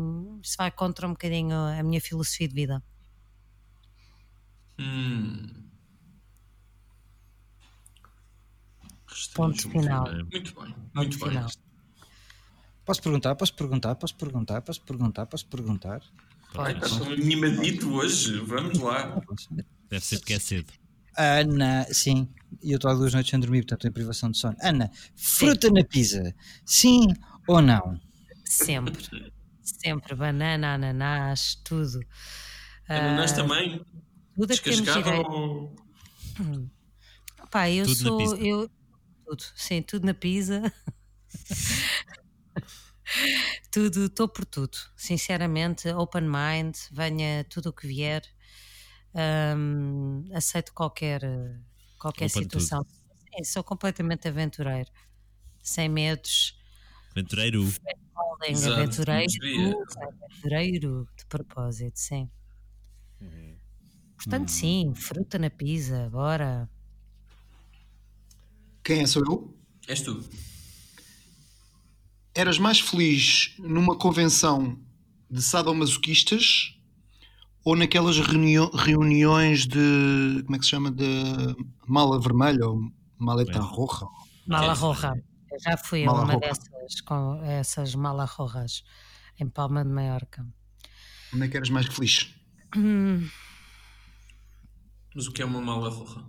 isso 0.44 0.56
vai 0.58 0.70
contra 0.72 1.08
um 1.08 1.12
bocadinho 1.12 1.56
a 1.56 1.82
minha 1.84 2.02
filosofia 2.02 2.48
de 2.50 2.54
vida. 2.54 2.84
Hum. 4.78 5.51
Ponto 9.34 9.70
final. 9.70 10.06
Muito 10.14 10.32
bem, 10.32 10.54
Ponto 10.54 10.76
muito 10.96 11.20
bem. 11.20 11.30
final. 11.30 11.50
Posso 12.86 13.02
perguntar, 13.02 13.36
posso 13.36 13.54
perguntar, 13.54 13.96
posso 13.96 14.16
perguntar, 14.16 14.62
posso 14.62 14.82
perguntar, 14.82 15.26
posso 15.28 15.46
perguntar. 15.48 16.02
Ai, 16.58 16.74
Estás 16.74 16.98
tão 16.98 17.12
animadito 17.12 17.94
hoje, 17.94 18.40
vamos 18.40 18.78
lá. 18.80 19.22
Deve 19.90 20.04
ser 20.06 20.18
porque 20.20 20.34
é 20.34 20.40
cedo. 20.40 20.72
Ana, 21.18 21.86
sim, 21.92 22.28
e 22.64 22.72
eu 22.72 22.76
estou 22.78 22.90
há 22.90 22.94
duas 22.94 23.14
noites 23.14 23.30
sem 23.30 23.40
dormir, 23.40 23.62
portanto 23.66 23.88
em 23.88 23.92
privação 23.92 24.32
de 24.32 24.38
sono. 24.38 24.56
Ana, 24.62 24.90
fruta 25.16 25.70
na 25.70 25.84
pizza, 25.84 26.34
sim 26.66 27.08
ou 27.48 27.62
não? 27.62 28.00
Sempre. 28.46 29.06
Sempre. 29.62 30.16
Banana, 30.16 30.74
ananás, 30.74 31.56
tudo. 31.64 32.00
Ananás 32.90 33.32
Ah, 33.34 33.36
também? 33.36 33.86
Tudo 34.36 34.52
a 34.54 34.58
que 34.58 34.64
temos 34.64 34.80
Descascado 34.82 35.04
direito. 35.12 35.32
ou... 35.32 35.76
Pá, 37.52 37.70
eu 37.70 37.86
Tudo 37.86 38.04
na 38.04 38.10
sou. 38.10 38.18
pizza. 38.18 38.36
Eu, 38.38 38.70
tudo, 39.32 39.44
sim, 39.56 39.82
tudo 39.82 40.06
na 40.06 40.14
pizza. 40.14 40.62
tudo, 43.72 44.06
estou 44.06 44.28
por 44.28 44.46
tudo. 44.46 44.78
Sinceramente, 44.96 45.90
open 45.90 46.24
mind, 46.24 46.76
venha 46.92 47.44
tudo 47.46 47.70
o 47.70 47.74
que 47.74 47.88
vier. 47.88 48.24
Hum, 49.14 50.24
aceito 50.34 50.74
qualquer, 50.74 51.22
qualquer 52.00 52.26
Open 52.26 52.44
situação. 52.44 52.84
Sim, 52.84 53.44
sou 53.44 53.64
completamente 53.64 54.28
aventureiro. 54.28 54.90
Sem 55.62 55.90
medos. 55.90 56.58
Aventureiro. 57.12 57.64
Exato, 58.48 58.82
aventureiro, 58.82 59.84
aventureiro 60.02 61.08
de 61.18 61.26
propósito, 61.28 62.00
sim. 62.00 62.30
Portanto, 64.16 64.52
Hum. 64.52 64.54
sim, 64.54 64.94
fruta 64.96 65.40
na 65.40 65.50
pizza, 65.50 66.10
bora. 66.10 66.70
Quem 68.84 69.02
é? 69.02 69.08
Sou 69.08 69.24
eu? 69.26 69.58
És 69.88 70.02
tu. 70.02 70.24
Eras 72.34 72.58
mais 72.58 72.80
feliz 72.80 73.56
numa 73.60 73.96
convenção 73.98 74.80
de 75.30 75.42
sadomasoquistas 75.42 76.78
ou 77.64 77.76
naquelas 77.76 78.18
reuniões 78.20 79.66
de. 79.68 80.42
Como 80.44 80.56
é 80.56 80.60
que 80.60 80.66
se 80.66 80.72
chama? 80.72 80.92
De 80.92 81.06
mala 81.88 82.20
vermelha 82.20 82.66
ou 82.68 82.80
maleta 83.18 83.58
É. 83.58 83.62
roja? 83.62 84.06
Mala 84.48 84.74
roja. 84.74 85.14
Eu 85.52 85.60
já 85.60 85.78
fui 85.78 86.06
a 86.06 86.12
uma 86.12 86.24
roja. 86.26 86.40
dessas, 86.40 87.02
com 87.02 87.44
essas 87.44 87.94
mala 87.96 88.24
rojas, 88.26 88.84
em 89.40 89.48
Palma 89.50 89.84
de 89.84 89.90
Maiorca. 89.92 90.46
Onde 91.34 91.46
é 91.46 91.48
que 91.50 91.58
eras 91.58 91.70
mais 91.70 91.86
feliz? 91.88 92.34
Hum, 92.76 93.28
Mas 95.14 95.28
o 95.28 95.32
que 95.34 95.42
é 95.42 95.46
uma 95.46 95.62
mala 95.62 95.90
roja? 95.90 96.24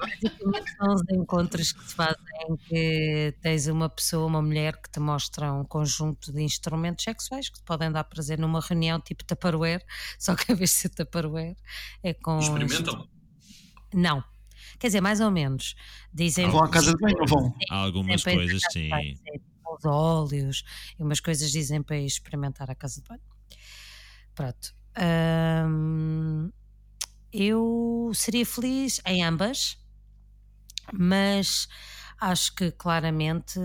Basicamente 0.00 0.76
são 0.76 0.94
os 0.94 1.02
encontros 1.10 1.72
que 1.72 1.84
se 1.84 1.94
fazem 1.94 2.16
em 2.48 2.56
que 2.56 3.34
tens 3.40 3.66
uma 3.66 3.88
pessoa, 3.88 4.26
uma 4.26 4.42
mulher 4.42 4.76
que 4.80 4.90
te 4.90 5.00
mostra 5.00 5.52
um 5.52 5.64
conjunto 5.64 6.32
de 6.32 6.42
instrumentos 6.42 7.04
sexuais 7.04 7.48
que 7.48 7.58
te 7.58 7.64
podem 7.64 7.90
dar 7.90 8.04
prazer 8.04 8.38
numa 8.38 8.60
reunião 8.60 9.00
tipo 9.00 9.24
Tupperware, 9.24 9.84
só 10.18 10.34
que 10.34 10.52
a 10.52 10.54
vez 10.54 10.70
de 10.70 10.76
ser 10.76 10.88
Tupperware 10.90 11.56
é 12.02 12.14
com... 12.14 12.38
Experimentam? 12.38 13.08
Não. 13.92 14.24
Quer 14.78 14.86
dizer, 14.88 15.00
mais 15.00 15.20
ou 15.20 15.30
menos. 15.30 15.74
Dizem 16.12 16.50
Vão 16.50 16.64
à 16.64 16.68
casa 16.68 16.92
de 16.92 16.98
banho 16.98 17.18
ou 17.20 17.26
vão? 17.26 17.54
Há 17.70 17.76
algumas 17.76 18.24
coisas, 18.24 18.60
sim. 18.72 18.88
sim, 18.90 19.40
Os 19.64 19.84
óleos 19.84 20.64
e 20.98 21.02
umas 21.02 21.20
coisas 21.20 21.52
dizem 21.52 21.82
para 21.82 21.98
ir 21.98 22.06
experimentar 22.06 22.70
a 22.70 22.74
casa 22.74 23.00
de 23.00 23.08
banho. 23.08 23.20
Pronto. 24.34 24.74
Hum, 25.68 26.50
eu 27.32 28.10
seria 28.14 28.44
feliz 28.46 29.00
em 29.06 29.24
ambas, 29.24 29.78
mas 30.92 31.68
acho 32.20 32.54
que 32.54 32.70
claramente 32.72 33.58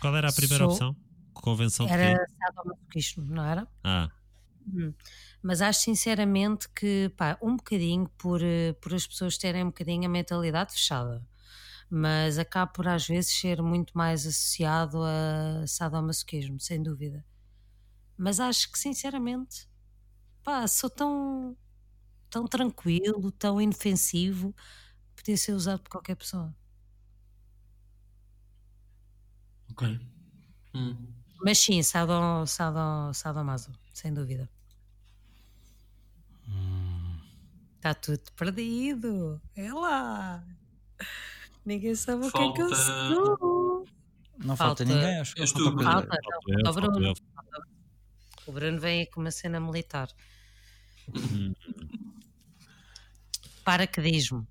Qual 0.00 0.16
era 0.16 0.28
a 0.28 0.32
primeira 0.32 0.64
Sou- 0.64 0.72
opção? 0.72 0.96
Convenção 1.34 1.86
de 1.86 1.92
era 1.92 2.26
quê? 2.26 2.32
sadomasoquismo, 2.38 3.24
não 3.26 3.44
era? 3.44 3.68
Ah, 3.84 4.08
Hum. 4.66 4.92
Mas 5.42 5.62
acho 5.62 5.80
sinceramente 5.82 6.68
que, 6.74 7.08
pá, 7.16 7.38
um 7.42 7.56
bocadinho 7.56 8.08
por, 8.18 8.42
eh, 8.42 8.72
por 8.74 8.94
as 8.94 9.06
pessoas 9.06 9.38
terem 9.38 9.62
um 9.62 9.66
bocadinho 9.68 10.04
a 10.06 10.08
mentalidade 10.08 10.72
fechada, 10.72 11.24
mas 11.90 12.38
acaba 12.38 12.70
por 12.72 12.88
às 12.88 13.06
vezes 13.06 13.32
ser 13.38 13.62
muito 13.62 13.96
mais 13.96 14.26
associado 14.26 14.98
a 15.04 15.66
sadomasoquismo, 15.66 16.60
sem 16.60 16.82
dúvida. 16.82 17.24
Mas 18.18 18.40
acho 18.40 18.70
que 18.72 18.78
sinceramente, 18.78 19.68
pá, 20.44 20.66
sou 20.68 20.90
tão, 20.90 21.56
tão 22.30 22.46
tranquilo, 22.46 23.30
tão 23.32 23.60
inofensivo, 23.60 24.54
podia 25.14 25.36
ser 25.36 25.52
usado 25.52 25.80
por 25.82 25.90
qualquer 25.90 26.14
pessoa. 26.16 26.54
Ok. 29.70 30.00
Hum. 30.74 30.96
Mas 31.42 31.58
sim, 31.58 31.82
sado, 31.82 32.46
sado, 32.46 33.12
sadomaso, 33.14 33.72
sem 33.92 34.12
dúvida. 34.12 34.48
Está 37.76 37.94
tudo 37.94 38.20
perdido. 38.36 39.40
É 39.54 39.72
lá. 39.72 40.44
Ninguém 41.64 41.94
sabe 41.94 42.26
o 42.26 42.32
que 42.32 42.38
é 42.38 42.52
que 42.52 42.62
eu 42.62 42.68
Falta- 42.70 42.76
sou. 43.14 43.86
Não 44.38 44.56
falta, 44.56 44.84
Falta- 44.84 44.84
ninguém, 44.84 45.20
acho 45.20 45.34
que 45.34 45.40
És 45.40 45.50
falta. 45.50 45.82
Falta, 45.82 46.08
falta 46.08 46.62
não, 46.62 46.64
falta 46.64 46.70
o 46.70 46.74
falta 46.74 46.90
Bruno. 46.90 47.14
O 48.46 48.52
Bruno 48.52 48.80
vem 48.80 49.06
com 49.10 49.20
uma 49.20 49.30
cena 49.30 49.58
militar. 49.60 50.08
Hum. 51.14 51.52
Paraquedismo. 53.66 54.46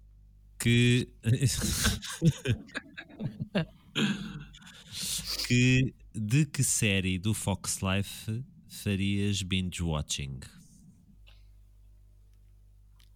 que 0.59 1.07
que 5.47 5.95
de 6.13 6.45
que 6.45 6.63
série 6.65 7.17
do 7.17 7.33
Fox 7.33 7.79
Life 7.81 8.43
farias 8.67 9.41
binge 9.41 9.81
watching? 9.81 10.41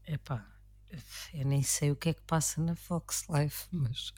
Epá, 0.08 0.48
eu 1.34 1.46
nem 1.46 1.62
sei 1.64 1.92
o 1.92 1.98
que 1.98 2.08
é 2.08 2.14
que 2.14 2.22
passa 2.22 2.62
na 2.62 2.78
Fox 2.78 3.26
Life, 3.30 3.68
mas. 3.74 4.14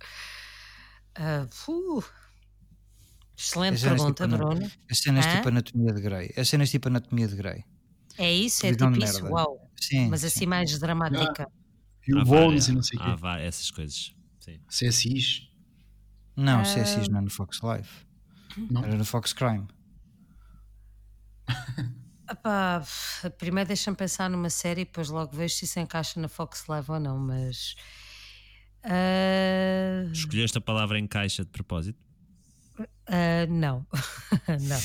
uh, 1.17 1.49
excelente 3.35 3.81
pergunta, 3.81 4.27
tipo, 4.27 4.37
Bruno. 4.37 4.71
As 4.87 4.99
cenas 4.99 5.25
Hã? 5.25 5.37
tipo 5.37 5.47
Anatomia 5.47 5.93
de 5.93 6.01
Grey. 6.01 6.31
As 6.37 6.47
cenas 6.47 6.69
tipo 6.69 6.89
Anatomia 6.89 7.27
de 7.27 7.35
Grey. 7.35 7.65
É 8.19 8.31
isso? 8.31 8.67
É 8.67 8.71
tipo 8.71 8.87
isso? 8.91 8.99
merda. 8.99 9.31
Uau! 9.31 9.67
Sim. 9.81 10.09
Mas 10.09 10.21
sim. 10.21 10.27
assim 10.27 10.45
mais 10.45 10.77
dramática. 10.77 11.49
E 12.07 12.13
o 12.13 12.19
Há 12.19 12.25
Bones 12.25 12.67
e 12.67 12.71
não 12.73 12.81
sei 12.83 12.97
o 12.99 13.03
há 13.03 13.05
quê. 13.11 13.15
vá- 13.15 13.39
essas 13.39 13.69
coisas. 13.71 14.13
Sim. 14.39 14.59
CSIs. 14.67 15.49
Não, 16.35 16.61
Ah. 16.61 16.63
CSIs 16.63 17.07
não 17.09 17.19
é 17.19 17.21
no 17.21 17.29
Fox 17.29 17.59
Life. 17.63 18.05
Não? 18.69 18.83
Era 18.83 18.97
no 18.97 19.05
Fox 19.05 19.33
Crime. 19.33 19.67
Epá, 22.29 22.81
primeiro 23.37 23.67
deixa-me 23.67 23.97
pensar 23.97 24.29
numa 24.29 24.49
série 24.49 24.81
e 24.81 24.85
depois 24.85 25.09
logo 25.09 25.35
vejo 25.35 25.53
se 25.55 25.65
isso 25.65 25.79
encaixa 25.79 26.19
na 26.19 26.27
Fox 26.29 26.65
Live 26.67 26.89
ou 26.91 26.99
não, 26.99 27.17
mas. 27.19 27.75
ah, 28.83 30.09
Escolheste 30.11 30.57
a 30.57 30.61
palavra 30.61 30.97
em 30.97 31.07
caixa 31.07 31.43
de 31.43 31.49
propósito? 31.51 31.99
ah, 33.07 33.45
não. 33.49 33.85
não. 34.61 34.79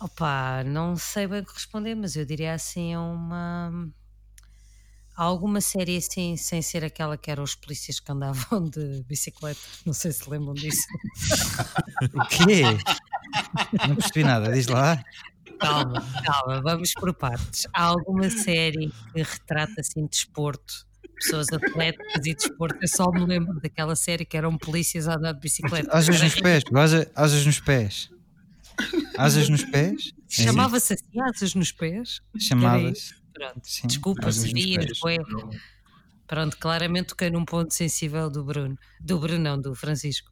Opa, 0.00 0.62
não 0.64 0.96
sei 0.96 1.26
bem 1.26 1.40
o 1.40 1.46
que 1.46 1.54
responder, 1.54 1.94
mas 1.94 2.14
eu 2.16 2.26
diria 2.26 2.54
assim 2.54 2.92
a 2.94 3.00
uma. 3.00 3.90
Há 5.14 5.24
alguma 5.24 5.60
série 5.60 5.96
assim, 5.98 6.36
sem 6.36 6.62
ser 6.62 6.84
aquela 6.84 7.16
que 7.18 7.30
eram 7.30 7.42
os 7.44 7.54
polícias 7.54 8.00
que 8.00 8.10
andavam 8.10 8.64
de 8.68 9.02
bicicleta. 9.06 9.60
Não 9.84 9.92
sei 9.92 10.10
se 10.12 10.28
lembram 10.28 10.54
disso. 10.54 10.86
O 12.14 12.26
quê? 12.28 12.62
não 13.88 13.94
percebi 13.96 14.24
nada, 14.24 14.52
diz 14.52 14.66
lá. 14.66 15.02
Calma, 15.60 16.00
calma, 16.24 16.60
vamos 16.62 16.92
por 16.94 17.14
partes. 17.14 17.66
Há 17.72 17.84
alguma 17.84 18.28
série 18.30 18.90
que 19.12 19.22
retrata 19.22 19.80
assim 19.80 20.06
desporto, 20.06 20.86
pessoas 21.14 21.46
atléticas 21.52 22.26
e 22.26 22.34
desporto? 22.34 22.78
Eu 22.82 22.88
só 22.88 23.10
me 23.12 23.24
lembro 23.24 23.60
daquela 23.60 23.94
série 23.94 24.24
que 24.24 24.36
eram 24.36 24.58
polícias 24.58 25.06
a 25.06 25.14
andar 25.16 25.32
de 25.34 25.40
bicicleta. 25.40 25.88
Asas 25.96 26.20
nos 26.20 26.34
pés, 26.34 26.64
asa- 26.74 27.10
asas 27.14 27.46
nos 27.46 27.60
pés. 27.60 28.10
Asas 29.16 29.48
nos 29.48 29.64
pés? 29.64 30.12
É 30.38 30.42
Chamava-se 30.44 30.94
assim, 30.94 31.20
asas 31.28 31.54
nos 31.54 31.70
pés? 31.70 32.20
Chamava-se. 32.38 33.14
Pronto. 33.32 33.60
Sim, 33.64 33.86
Desculpa, 33.86 34.22
pés. 34.22 34.98
foi. 34.98 35.18
Pronto, 36.26 36.56
claramente 36.58 37.08
toquei 37.08 37.30
num 37.30 37.44
ponto 37.44 37.72
sensível 37.74 38.30
do 38.30 38.44
Bruno. 38.44 38.78
Do 39.00 39.18
Bruno, 39.18 39.38
não, 39.38 39.60
do 39.60 39.74
Francisco. 39.74 40.30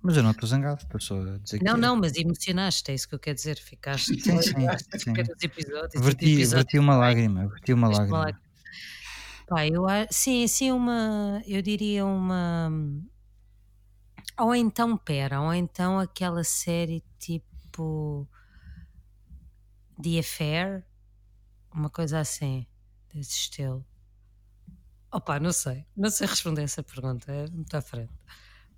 Mas 0.00 0.16
eu 0.16 0.22
não 0.22 0.32
estou 0.32 0.48
zangado, 0.48 0.82
estou 0.82 1.00
só 1.00 1.20
a 1.20 1.38
dizer 1.38 1.58
que. 1.58 1.64
Não, 1.64 1.76
não, 1.76 1.96
mas 1.96 2.16
emocionaste, 2.16 2.90
é 2.90 2.94
isso 2.94 3.08
que 3.08 3.14
eu 3.14 3.18
quero 3.20 3.36
dizer. 3.36 3.56
Ficaste 3.58 4.06
Sim, 4.20 4.42
sim, 4.42 4.42
sim. 4.42 5.12
episódios. 5.42 6.04
Verti, 6.04 6.32
episódio- 6.32 6.56
verti 6.64 6.78
uma 6.78 6.96
lágrima, 6.96 7.46
verti 7.48 7.72
uma 7.72 7.88
Veste 7.88 8.02
uma 8.04 8.18
lágrima. 8.18 8.18
lágrima. 8.18 8.42
Pá, 9.48 9.66
eu 9.66 9.84
sim, 10.10 10.46
sim, 10.48 10.72
uma, 10.72 11.40
eu 11.46 11.62
diria 11.62 12.04
uma. 12.04 12.70
Ou 14.40 14.54
então, 14.54 14.96
pera, 14.96 15.40
ou 15.40 15.52
então 15.54 15.98
aquela 16.00 16.42
série 16.42 17.02
tipo. 17.18 18.26
The 20.02 20.18
Affair, 20.18 20.84
uma 21.74 21.90
coisa 21.90 22.20
assim, 22.20 22.66
desse 23.12 23.32
estilo. 23.32 23.84
Opa, 25.10 25.38
não 25.38 25.52
sei, 25.52 25.84
não 25.96 26.10
sei 26.10 26.26
responder 26.26 26.62
essa 26.62 26.82
pergunta, 26.82 27.30
é 27.30 27.46
muito 27.50 27.74
à 27.76 27.82
frente. 27.82 28.12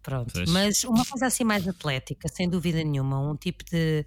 Pronto, 0.02 0.32
Pois. 0.32 0.50
mas 0.50 0.84
uma 0.84 1.04
coisa 1.04 1.26
assim 1.26 1.44
mais 1.44 1.66
atlética, 1.66 2.28
sem 2.28 2.48
dúvida 2.48 2.82
nenhuma, 2.84 3.18
um 3.20 3.36
tipo 3.36 3.64
de. 3.64 4.04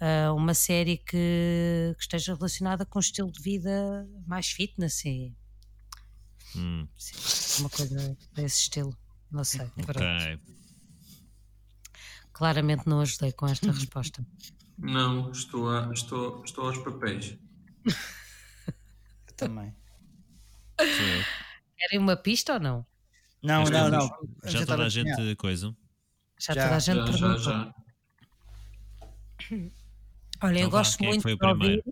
ah, 0.00 0.32
uma 0.32 0.54
série 0.54 0.96
que, 0.96 1.92
que 1.96 2.00
esteja 2.00 2.34
relacionada 2.34 2.86
com 2.86 2.98
um 2.98 3.00
estilo 3.00 3.30
de 3.30 3.42
vida 3.42 4.08
mais 4.26 4.48
fitness 4.48 5.04
e 5.04 5.34
Hum, 6.56 6.88
sim, 6.96 7.60
uma 7.60 7.68
coisa 7.68 8.16
desse 8.32 8.62
estilo. 8.62 8.96
Não 9.30 9.44
sei. 9.44 9.66
pronto. 9.84 9.98
ok. 9.98 10.40
Claramente 12.32 12.86
não 12.86 13.00
ajudei 13.00 13.32
com 13.32 13.46
esta 13.46 13.70
resposta. 13.72 14.26
Não, 14.78 15.30
estou, 15.30 15.68
a, 15.70 15.90
estou, 15.92 16.42
estou 16.44 16.66
aos 16.66 16.78
papéis. 16.78 17.36
Também. 19.36 19.74
Eu. 20.78 20.86
Querem 21.76 21.98
uma 21.98 22.16
pista 22.16 22.54
ou 22.54 22.60
não? 22.60 22.86
Não, 23.42 23.60
Mas 23.62 23.70
não, 23.70 23.88
não. 23.90 24.08
Já 24.44 24.60
estava 24.60 24.66
toda 24.66 24.84
a 24.84 24.88
gente 24.88 25.36
coisa. 25.36 25.76
Já, 26.38 26.54
Já, 26.54 26.62
toda 26.64 26.76
a 26.76 26.78
gente 26.78 26.96
Já, 26.96 27.12
já, 27.12 27.18
perguntou. 27.18 27.38
já. 27.38 27.74
Olha, 30.42 30.60
eu 30.60 30.68
Então 30.68 30.70
vá, 30.70 30.78
gosto 30.78 30.98
quem 30.98 31.06
é 31.06 31.10
muito 31.10 31.36
de 31.36 31.46
ouvir. 31.46 31.84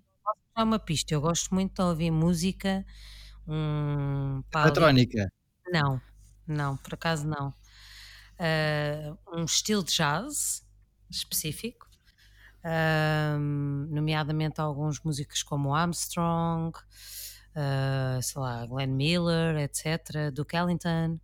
dar 0.57 0.65
uma 0.65 0.79
pista? 0.79 1.15
Eu 1.15 1.21
gosto 1.21 1.55
muito 1.55 1.75
de 1.75 1.83
ouvir 1.83 2.11
música. 2.11 2.85
Um, 3.47 4.43
Eletrónica. 4.55 5.31
Não, 5.71 6.01
não, 6.47 6.77
por 6.79 6.95
acaso 6.95 7.27
não. 7.27 7.55
Ah, 8.39 9.17
um 9.33 9.45
estilo 9.45 9.85
de 9.85 9.93
jazz 9.95 10.65
específico, 11.11 11.87
ahm, 12.65 13.87
nomeadamente 13.91 14.61
alguns 14.61 15.01
músicos 15.01 15.43
como 15.43 15.75
Armstrong, 15.75 16.77
ah, 17.55 18.19
sei 18.23 18.41
lá, 18.41 18.67
Glenn 18.67 18.95
Miller, 18.95 19.57
etc., 19.59 20.33
Duke 20.33 20.57
Ellington. 20.57 21.21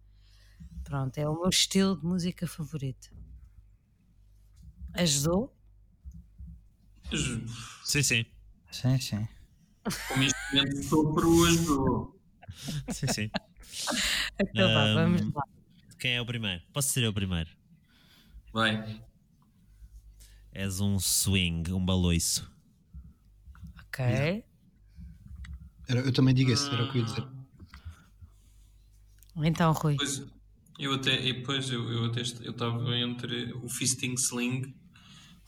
Pronto, 0.84 1.18
é 1.18 1.28
o 1.28 1.34
meu 1.34 1.48
estilo 1.48 1.98
de 1.98 2.04
música 2.04 2.46
favorito. 2.46 3.10
Ajudou? 4.94 5.56
Sim, 7.84 8.02
sim. 8.02 8.26
Sim, 8.70 8.98
sim. 9.00 9.28
Como 10.08 10.22
instrumento 10.22 10.82
sopro 10.84 11.44
ajudou. 11.44 12.20
Sim, 12.88 13.06
sim. 13.08 13.30
Então 14.38 14.68
vá, 14.72 14.94
vamos 14.94 15.34
lá. 15.34 15.42
Quem 15.98 16.16
é 16.16 16.20
o 16.20 16.26
primeiro? 16.26 16.62
Posso 16.72 16.88
ser 16.90 17.04
eu 17.04 17.12
primeiro? 17.12 17.50
Vai. 18.52 19.02
És 20.52 20.80
um 20.80 20.98
swing, 20.98 21.72
um 21.72 21.84
baloiço. 21.84 22.50
Ok. 23.86 24.04
Era- 25.88 26.00
eu 26.00 26.12
também 26.12 26.34
digo 26.34 26.50
esse, 26.52 26.68
era 26.72 26.84
o 26.84 26.90
que 26.92 26.98
eu 26.98 27.02
ia 27.02 27.08
dizer. 27.08 27.26
Então, 29.36 29.72
Rui. 29.72 29.96
Pois, 29.96 30.22
eu 30.78 30.92
até, 30.94 31.20
e 31.24 31.32
depois 31.34 31.70
eu, 31.70 31.88
eu 31.90 32.04
até 32.06 32.20
eu 32.42 32.50
estava 32.50 32.96
entre 32.96 33.52
o 33.54 33.68
Fisting 33.68 34.14
Sling. 34.14 34.74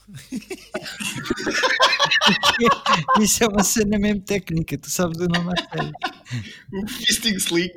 Isso 3.20 3.44
é 3.44 3.48
uma 3.48 3.62
cena 3.62 3.98
mesmo 3.98 4.22
técnica, 4.22 4.76
tu 4.78 4.90
sabes 4.90 5.18
o 5.18 5.26
nome 5.28 5.52
série. 5.70 5.92
O 6.72 6.86
Fisting 6.88 7.34
Sling. 7.36 7.70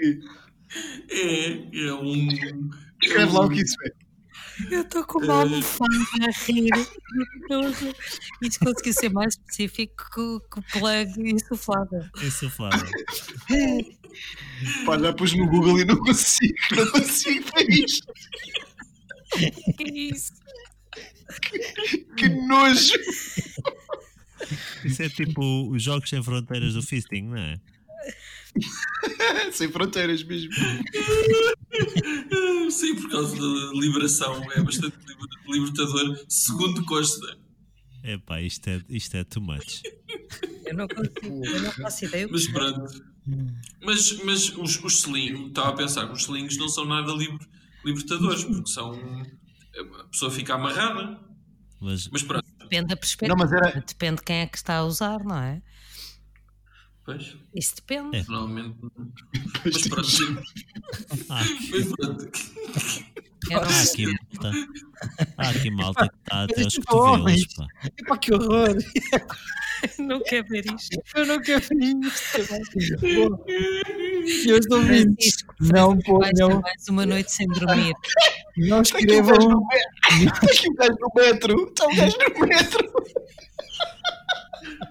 É, 1.10 1.88
é 1.88 1.94
um. 1.94 2.28
Escreve 3.04 3.34
lá 3.34 3.42
o 3.46 3.50
que 3.50 3.62
isso 3.62 3.76
é. 3.86 3.92
Eu 4.72 4.82
estou 4.82 5.04
com 5.06 5.20
uma 5.24 5.42
almofada 5.42 5.94
a 6.22 6.46
rir. 6.46 6.70
Isto 8.42 8.60
conseguiu 8.66 8.94
ser 8.94 9.10
mais 9.10 9.34
específico 9.34 10.06
que, 10.14 10.20
o- 10.20 10.40
que 10.40 10.62
plug 10.80 11.12
insuflável. 11.30 12.06
Insuflável. 12.24 12.90
Pá, 14.86 14.98
já 14.98 15.14
pus 15.14 15.34
no 15.34 15.48
Google 15.50 15.80
e 15.82 15.86
não 15.86 15.98
consigo, 15.98 16.54
não 16.76 16.88
consigo 16.92 17.46
ver 17.56 17.70
isto. 17.70 18.14
Que 19.78 19.84
é 19.84 19.92
isso? 20.14 20.34
Que 22.18 22.30
nojo. 22.30 22.94
Isso 24.86 25.02
é 25.04 25.10
tipo 25.10 25.70
os 25.70 25.82
Jogos 25.84 26.10
Sem 26.10 26.24
Fronteiras 26.24 26.74
do 26.76 26.82
Fisting, 26.82 27.24
não 27.24 27.38
é? 27.38 27.60
Sem 29.52 29.70
fronteiras 29.72 30.24
mesmo. 30.24 30.52
Sim, 32.72 32.96
por 32.96 33.10
causa 33.12 33.36
da 33.36 33.74
liberação. 33.80 34.42
É 34.54 34.62
bastante 34.62 34.98
liber- 34.98 35.30
libertador. 35.48 36.26
Segundo 36.30 36.84
Costa. 36.86 37.38
Epá, 38.04 38.42
isto 38.42 38.68
é, 38.70 38.82
isto 38.90 39.16
é 39.18 39.24
too 39.24 39.42
much. 39.42 39.82
Eu 40.66 40.76
não 40.76 40.88
consigo, 40.88 41.46
eu 41.46 41.62
não 41.62 41.72
faço 41.72 42.06
ideia. 42.06 42.28
Mas 42.30 42.48
é. 42.48 42.52
pronto. 42.52 43.04
Mas, 43.84 44.12
mas 44.24 44.50
os, 44.58 44.84
os 44.84 44.94
slings, 45.00 45.48
estava 45.48 45.70
a 45.70 45.74
pensar 45.74 46.08
que 46.08 46.14
os 46.14 46.22
slings 46.22 46.58
não 46.58 46.70
são 46.70 46.86
nada 46.86 47.12
liber- 47.14 47.48
libertadores, 47.84 48.44
porque 48.44 48.70
são. 48.70 48.92
A 50.00 50.04
pessoa 50.06 50.32
fica 50.32 50.54
amarrada. 50.56 51.20
Mas 51.82 52.08
Mas 52.10 52.24
pronto. 52.24 52.46
Depende 52.60 52.88
da 52.88 52.96
perspectiva. 52.96 53.30
Não, 53.30 53.36
mas 53.38 53.52
era- 53.52 53.84
Depende 53.86 54.18
de 54.18 54.24
quem 54.24 54.38
é 54.38 54.48
que 54.48 54.58
está 54.58 54.78
a 54.78 54.86
usar, 54.86 55.24
não 55.24 55.38
é? 55.38 55.62
Pois, 57.06 57.38
Isso 57.54 57.76
depende. 57.76 58.18
É. 58.18 58.24
normalmente. 58.24 58.78
Mas 59.64 59.88
pronto. 59.88 60.44
há, 61.30 61.44
Mas 61.72 61.88
pronto. 61.96 62.32
Não 63.52 63.62
há 63.62 63.70
sei. 63.70 64.06
aqui 64.06 64.18
malta. 64.34 64.52
Há 65.38 65.50
aqui 65.50 65.70
malta 65.70 66.10
que 66.10 66.16
está 66.18 66.44
até 66.50 66.64
aos 66.64 66.74
é 66.74 66.82
cotovelos. 66.82 67.46
Pá. 67.54 67.68
Epá, 67.98 68.18
que 68.18 68.34
horror! 68.34 68.76
não 70.00 70.20
quero 70.24 70.48
ver 70.48 70.66
isto. 70.66 71.00
Eu 71.16 71.26
não 71.28 71.42
quero 71.42 71.64
ver 71.68 71.96
isto. 72.04 72.38
Eu 74.48 74.58
estou. 74.58 74.82
Francisco, 74.82 75.56
Não 75.60 75.98
ponham, 76.00 76.60
mais 76.62 76.88
uma 76.90 77.06
noite 77.06 77.32
sem 77.32 77.46
dormir. 77.48 77.94
Não 78.58 78.82
escrevam. 78.82 79.38
no 79.38 79.68
metro. 79.68 80.26
Está 80.26 80.48
aqui 80.48 80.70
o 80.70 80.74
gajo 80.74 80.98
no 81.00 81.12
metro. 81.16 81.68
Está 81.68 81.86
o 81.86 81.96
gajo 81.96 82.18
no 82.18 82.48
metro. 82.48 82.94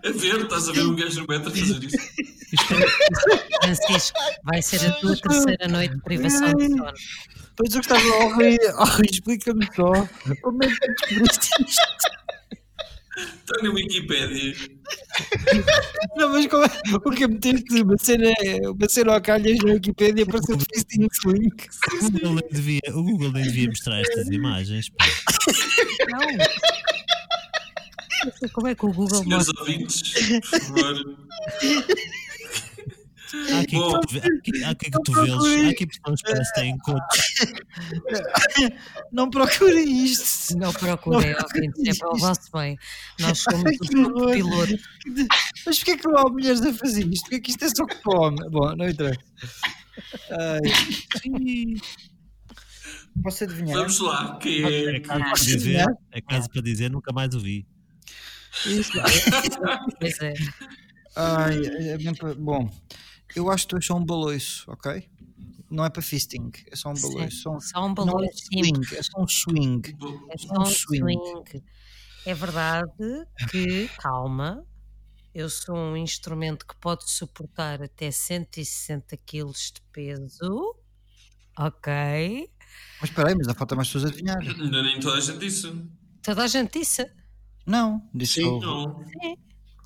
A 0.04 0.10
ver, 0.10 0.40
estás 0.42 0.68
a 0.68 0.72
ver 0.72 0.82
um 0.82 0.96
gajo 0.96 1.20
no 1.20 1.26
metro 1.26 1.48
a 1.48 1.50
fazer 1.50 1.84
isso. 1.84 1.96
Francisco, 3.62 4.18
vai 4.44 4.62
ser 4.62 4.86
a 4.86 4.92
tua 4.92 5.16
terceira 5.16 5.68
noite 5.68 5.94
de 5.94 6.02
privação 6.02 6.52
de 6.54 6.68
sono. 6.68 6.92
Pois 7.56 7.72
eu 7.72 7.78
gostava, 7.78 8.02
oh 8.20 8.28
Rui, 8.34 8.58
oh, 8.78 9.02
explica-me 9.10 9.66
só. 9.74 9.92
Como 10.42 10.64
é 10.64 10.68
que 10.68 10.88
descobriste 10.88 11.48
isto? 11.62 12.23
Está 13.16 13.62
na 13.62 13.70
Wikipédia. 13.70 14.54
Não, 16.16 16.28
mas 16.30 16.46
como 16.46 16.64
é, 16.64 16.68
o 16.96 17.10
que 17.10 17.26
meteste 17.28 17.82
uma 17.82 17.96
cena, 17.96 18.32
uma 18.64 18.88
cena 18.88 19.14
ao 19.14 19.20
calhas 19.22 19.58
na 19.58 19.72
Wikipédia 19.74 20.26
para 20.26 20.42
ser 20.42 20.58
Fisting 20.58 21.08
Link? 21.26 21.66
O 22.02 22.10
Google, 22.10 22.34
nem 22.34 22.48
devia, 22.50 22.80
o 22.88 23.02
Google 23.02 23.32
nem 23.32 23.44
devia 23.44 23.68
mostrar 23.68 24.00
estas 24.00 24.28
imagens. 24.28 24.88
pá. 24.90 25.04
Não. 26.10 26.20
Não 28.24 28.32
sei 28.38 28.48
Como 28.48 28.68
é 28.68 28.74
que 28.74 28.86
o 28.86 28.92
Google 28.92 29.22
Senhores 29.22 29.46
mostra? 29.48 29.60
ouvintes, 29.62 30.02
por 30.40 30.60
favor. 30.60 31.16
Há 33.52 33.60
aqui, 33.60 33.76
Bom. 33.76 33.94
há 33.96 33.98
aqui, 33.98 34.64
há 34.64 34.70
aqui 34.70 34.90
cotovelos, 34.90 35.44
há 35.44 35.68
aqui 35.70 35.86
pessoas 35.86 36.22
que 36.22 36.30
parece 36.32 36.52
que 36.54 36.60
têm 36.60 36.78
cotos. 36.78 37.18
Não 39.12 39.30
procurem 39.30 40.04
isto. 40.04 40.56
Não 40.58 40.72
procurem, 40.72 41.30
é 41.30 41.94
para 41.98 42.10
o 42.12 42.16
vosso 42.18 42.50
bem. 42.52 42.76
Nós 43.20 43.38
somos 43.50 43.62
o 43.62 43.64
que 43.64 43.88
piloto. 43.88 44.74
Mas 45.66 45.78
porquê 45.78 45.96
que 45.96 46.08
não 46.08 46.18
há 46.18 46.30
mulheres 46.30 46.62
a 46.62 46.72
fazer 46.74 47.06
isto? 47.06 47.22
Porquê 47.22 47.40
que 47.40 47.50
isto 47.50 47.64
é 47.64 47.68
só 47.68 47.86
para 47.86 48.20
homem? 48.20 48.50
Bom, 48.50 48.74
não 48.76 48.88
interessa. 48.88 49.20
Ai. 50.30 50.60
Posso 53.22 53.44
adivinhar? 53.44 53.78
Vamos 53.78 54.00
lá, 54.00 54.38
quem 54.38 54.64
É 54.64 54.96
é? 54.96 55.00
caso 55.00 55.20
para 55.22 55.34
dizer, 55.38 55.86
é 56.12 56.20
caso 56.20 56.48
para 56.50 56.62
dizer, 56.62 56.90
nunca 56.90 57.12
mais 57.12 57.34
o 57.34 57.40
vi. 57.40 57.66
Isso. 58.66 58.92
Pois 60.00 60.20
é. 60.20 60.34
Ai, 61.16 61.60
é 61.64 62.12
para- 62.14 62.34
Bom, 62.34 62.68
eu 63.34 63.50
acho 63.50 63.64
que 63.64 63.70
tu 63.70 63.76
és 63.76 63.86
só 63.86 63.94
um 63.96 64.04
baloiço, 64.04 64.70
ok? 64.70 65.08
Não 65.70 65.84
é 65.84 65.90
para 65.90 66.02
fisting, 66.02 66.50
é 66.70 66.76
só 66.76 66.90
um 66.90 66.94
baloiço. 66.94 67.42
Só 67.42 67.50
um, 67.56 67.60
Só 67.60 67.80
um 67.80 67.88
não 67.88 67.94
balão 67.94 68.24
é 68.24 68.30
swing, 68.32 68.96
é 68.96 69.02
só 69.02 69.20
um 69.20 69.26
swing. 69.26 69.96
É 70.30 70.38
só 70.38 70.54
um 70.54 70.62
um 70.62 70.66
swing. 70.66 71.14
swing. 71.14 71.64
É 72.26 72.34
verdade 72.34 72.92
que, 73.50 73.88
calma, 73.98 74.64
eu 75.34 75.50
sou 75.50 75.74
um 75.76 75.96
instrumento 75.96 76.66
que 76.66 76.76
pode 76.76 77.10
suportar 77.10 77.82
até 77.82 78.10
160 78.10 79.16
kg 79.16 79.50
de 79.52 79.80
peso, 79.92 80.76
ok? 81.58 82.48
Mas 83.00 83.10
espera 83.10 83.28
aí, 83.28 83.34
mas 83.34 83.46
ainda 83.46 83.58
falta 83.58 83.74
mais 83.74 83.88
pessoas 83.88 84.04
a 84.04 84.08
adivinhar. 84.08 84.38
Ainda 84.38 84.82
nem 84.82 85.00
toda 85.00 85.16
a 85.16 85.20
gente 85.20 85.38
disse. 85.38 85.72
Toda 86.22 86.44
a 86.44 86.46
gente 86.46 86.78
disse. 86.78 87.10
Não, 87.66 88.08
disse 88.14 88.34
Sim. 88.42 88.60
Não. 88.60 89.04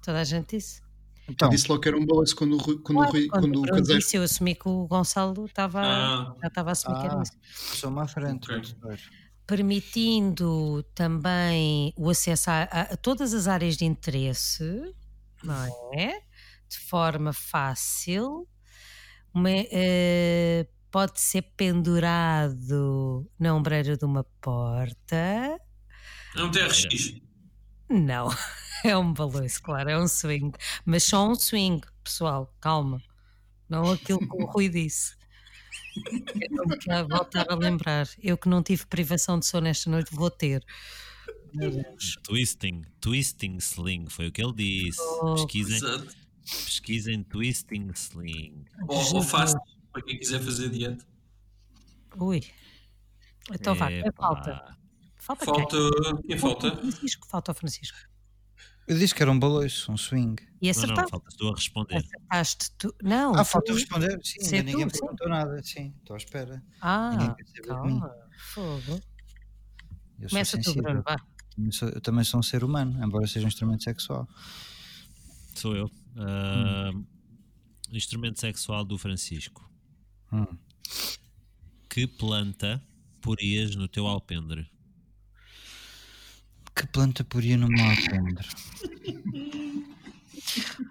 Toda 0.05 0.20
a 0.20 0.24
gente 0.24 0.57
disse. 0.57 0.82
Então, 1.29 1.49
Disse 1.51 1.68
logo 1.68 1.81
que 1.83 1.89
era 1.89 1.97
um 1.99 2.07
balanço 2.07 2.35
quando 2.35 2.57
quando 2.59 2.83
Claro, 2.83 3.11
quando 3.12 3.29
quando 3.31 3.45
o 3.45 3.59
o 3.59 3.62
Bruno 3.62 3.79
caseiro. 3.79 4.01
disse, 4.01 4.16
eu 4.16 4.22
assumi 4.22 4.55
que 4.55 4.68
o 4.68 4.87
Gonçalo 4.87 5.45
estava, 5.47 5.81
Ah. 5.83 6.35
já 6.41 6.49
estava 6.49 6.70
a 6.70 6.72
assumir 6.72 7.01
que 7.01 7.07
era 7.07 7.18
Ah. 7.18 7.22
isso. 7.22 7.33
sou-me 7.79 8.01
à 8.01 8.07
frente. 8.09 8.51
Ok. 8.51 8.74
vamos 8.81 9.01
ver. 9.01 9.01
Permitindo 9.47 10.83
também 10.95 11.93
o 11.97 12.09
acesso 12.11 12.51
a, 12.51 12.62
a- 12.64 12.81
a 12.93 12.97
todas 12.97 13.33
as 13.35 13.47
áreas 13.47 13.76
de 13.76 13.85
interesse, 13.85 14.64
não 15.43 15.55
é? 15.95 16.20
De 16.68 16.79
forma 16.79 17.33
fácil. 17.33 18.47
Uma, 19.33 19.51
eh, 19.51 20.66
pode 20.91 21.20
ser 21.20 21.43
pendurado 21.57 23.31
na 23.39 23.55
ombreira 23.55 23.97
de 23.97 24.05
uma 24.05 24.24
porta. 24.41 25.14
É 26.37 26.43
um 26.43 26.51
TRX. 26.51 27.20
Não, 27.91 28.29
é 28.85 28.97
um 28.97 29.12
balanço, 29.12 29.62
claro, 29.62 29.91
é 29.91 29.99
um 29.99 30.09
swing. 30.09 30.53
Mas 30.85 31.05
só 31.05 31.29
um 31.29 31.35
swing, 31.35 31.81
pessoal, 32.03 32.55
calma. 32.61 33.03
Não 33.68 33.91
aquilo 33.93 34.18
que 34.20 34.43
o 34.43 34.47
Rui 34.47 34.68
disse. 34.68 35.16
Quero 36.81 37.09
voltar 37.09 37.51
a 37.51 37.55
lembrar. 37.55 38.09
Eu 38.22 38.39
que 38.39 38.49
não 38.49 38.62
tive 38.62 38.87
privação 38.87 39.39
de 39.39 39.47
sono 39.47 39.66
esta 39.68 39.91
noite, 39.91 40.14
vou 40.14 40.31
ter. 40.31 40.64
Twisting, 42.24 42.85
twisting 43.01 43.57
sling, 43.59 44.09
foi 44.09 44.29
o 44.29 44.33
que 44.33 44.43
ele 44.43 44.53
disse. 44.55 45.01
Oh, 45.01 45.35
Pesquisem, 45.35 45.81
pesquisem 46.45 47.22
twisting 47.24 47.91
sling. 47.95 48.64
Ou, 48.87 49.16
ou 49.16 49.22
fácil, 49.22 49.59
para 49.93 50.03
quem 50.03 50.18
quiser 50.18 50.41
fazer 50.41 50.70
dieta. 50.70 51.05
Ui. 52.16 52.43
Então 53.53 53.74
vá, 53.74 53.91
Epá. 53.91 54.12
falta? 54.16 54.76
Falta, 55.16 55.45
Falta. 55.45 55.76
Quem 56.22 56.26
quem? 56.29 56.39
falta? 56.39 56.76
Francisco, 56.76 57.26
falta 57.29 57.53
o 57.53 57.55
Francisco. 57.55 57.99
Eu 58.89 58.99
disse 58.99 59.14
que 59.14 59.22
era 59.22 59.30
um 59.30 59.39
baloiço, 59.39 59.93
um 59.93 59.97
swing. 59.97 60.43
E 60.61 60.66
Não, 60.68 60.72
não, 60.74 60.82
acertaste. 60.82 61.11
faltas 61.11 61.34
tu 61.34 61.49
a 61.49 61.55
responder. 61.55 61.97
Acertaste 61.97 62.70
tu. 62.78 62.95
Não. 63.03 63.34
Ah, 63.34 63.45
falta 63.45 63.72
responder? 63.72 64.18
Sim, 64.24 64.57
ainda 64.57 64.62
ninguém 64.62 64.89
tu, 64.89 64.95
sim. 64.95 65.01
perguntou 65.01 65.28
nada. 65.28 65.62
Sim, 65.62 65.95
estou 65.99 66.14
à 66.14 66.16
espera. 66.16 66.62
Ah, 66.80 67.36
calma. 67.66 68.11
Fogo. 68.55 69.01
Começa 70.28 70.61
tu. 70.61 70.74
Bruno, 70.74 71.03
vá. 71.03 71.16
Eu 71.95 72.01
também 72.01 72.24
sou 72.24 72.41
um 72.41 72.43
ser 72.43 72.64
humano, 72.64 72.99
embora 73.05 73.26
seja 73.26 73.45
um 73.45 73.49
instrumento 73.49 73.84
sexual. 73.84 74.26
Sou 75.55 75.76
eu. 75.76 75.91
Ah, 76.16 76.91
Instrumento 77.91 78.39
sexual 78.39 78.84
do 78.84 78.99
Francisco. 78.99 79.68
Hum. 80.32 80.47
Que 81.89 82.07
planta 82.07 82.82
porias 83.20 83.74
no 83.74 83.89
teu 83.89 84.07
alpendre? 84.07 84.70
Que 86.79 86.87
planta 86.87 87.24
poria 87.24 87.57
no 87.57 87.68
meu 87.68 87.85
alpendre? 87.85 88.49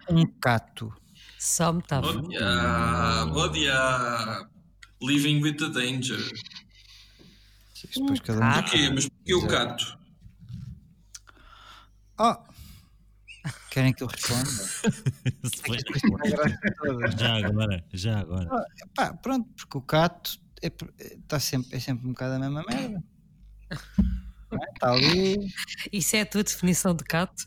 um 0.10 0.26
cato. 0.42 0.94
Só 1.40 1.72
metade. 1.72 2.08
Bom 2.14 2.28
dia. 2.28 3.26
Bom 3.34 3.52
dia. 3.52 4.48
Living 5.02 5.42
with 5.42 5.56
the 5.58 5.70
danger. 5.70 6.20
Isto 7.74 8.02
depois 8.02 8.20
Um 8.20 8.24
cada 8.24 8.40
um- 8.40 8.42
cato. 8.42 8.72
Porquê? 8.72 8.90
Mas 8.90 9.08
porquê 9.10 9.34
o 9.36 9.48
gato? 9.48 9.98
Oh! 12.20 12.36
Querem 13.70 13.94
que 13.94 14.04
eu 14.04 14.08
responda? 14.08 14.44
Todas. 16.84 17.14
já 17.22 17.48
agora, 17.48 17.86
já 17.94 18.20
agora. 18.20 18.66
Pá, 18.96 19.14
pronto, 19.14 19.48
porque 19.56 19.78
o 19.78 19.82
cato 19.82 20.38
é, 20.62 20.68
é- 20.68 21.18
tá 21.28 21.40
sempre, 21.40 21.76
é 21.76 21.80
sempre 21.80 22.06
um 22.08 22.10
bocado 22.10 22.34
a 22.36 22.40
mesma 22.40 22.64
merda. 22.68 23.04
Está 24.74 24.92
ali, 24.92 25.52
Isso 25.92 26.16
é 26.16 26.22
a 26.22 26.26
tua 26.26 26.44
definição 26.44 26.96
de 26.96 27.04
cato? 27.04 27.46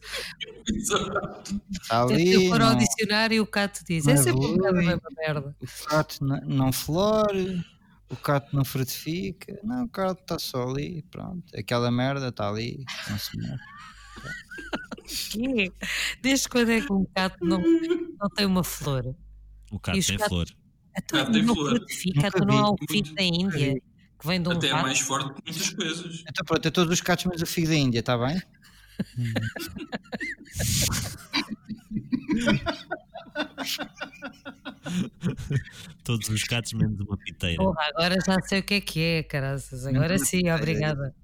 Está 1.71 2.03
ali. 2.03 2.49
pôr 2.49 2.61
ao 2.61 2.71
Não, 2.71 2.79
dicionário 2.79 3.35
e 3.37 3.41
o 3.41 3.47
cato 3.47 3.81
diz. 3.89 4.05
não 4.05 4.13
É 4.13 4.17
sempre 4.17 4.47
um 4.47 4.67
a 4.67 4.73
mesma 4.73 5.01
merda. 5.17 5.57
o 5.61 5.87
cato 5.89 6.17
não, 6.47 6.73
flore, 6.73 7.65
o 8.11 8.17
cato 8.17 8.55
não 8.55 8.65
frutifica. 8.65 9.59
Não, 9.65 9.85
o 9.85 9.89
cato 9.89 10.21
está 10.21 10.39
só 10.39 10.69
ali, 10.69 11.03
pronto. 11.11 11.45
Aquela 11.57 11.91
merda 11.91 12.29
está 12.29 12.49
ali, 12.49 12.85
não 13.09 13.19
se 13.19 13.37
mexe. 13.39 13.65
Quê? 15.33 15.73
Desde 16.23 16.49
quando 16.49 16.71
é 16.71 16.81
que 16.81 16.93
um 16.93 17.07
gato 17.17 17.39
não, 17.45 17.59
não 17.61 18.29
tem 18.35 18.47
uma 18.47 18.63
flor? 18.63 19.15
O 19.73 19.79
gato 19.79 19.99
os 19.99 20.07
tem 20.07 20.19
flor. 20.19 20.47
Então, 20.99 21.19
Gato 21.21 21.33
tem 21.33 21.43
não 21.43 21.55
flor. 21.55 21.71
frutifica, 21.77 22.17
Nunca 22.17 22.29
então 22.29 22.47
não 22.47 22.59
há 22.59 22.71
o 22.73 22.77
figo 22.91 23.15
da 23.15 23.23
Índia 23.23 23.81
que 24.21 24.27
vem 24.27 24.43
de 24.43 24.49
um 24.49 24.53
Até 24.53 24.69
é 24.69 24.73
rato. 24.73 24.83
mais 24.83 25.01
forte 25.01 25.35
que 25.35 25.51
muitas 25.51 25.71
coisas. 25.71 26.25
Então 26.29 26.45
pronto, 26.45 26.69
é 26.69 26.71
todos 26.71 26.93
os 26.93 27.01
catos 27.01 27.25
menos 27.25 27.43
o 27.43 27.47
figo 27.47 27.69
da 27.69 27.75
Índia, 27.75 28.01
está 28.01 28.19
bem? 28.19 28.41
Todos 36.05 36.29
os 36.29 36.43
gatos 36.45 36.73
menos 36.73 37.01
uma 37.01 37.17
piteira. 37.17 37.57
Porra, 37.57 37.81
agora 37.95 38.17
já 38.25 38.41
sei 38.43 38.61
o 38.61 38.63
que 38.63 38.75
é 38.75 38.81
que 38.81 39.01
é, 39.01 39.23
caraças. 39.23 39.87
Agora 39.87 40.19
Não, 40.19 40.25
sim, 40.25 40.51
obrigada. 40.51 41.15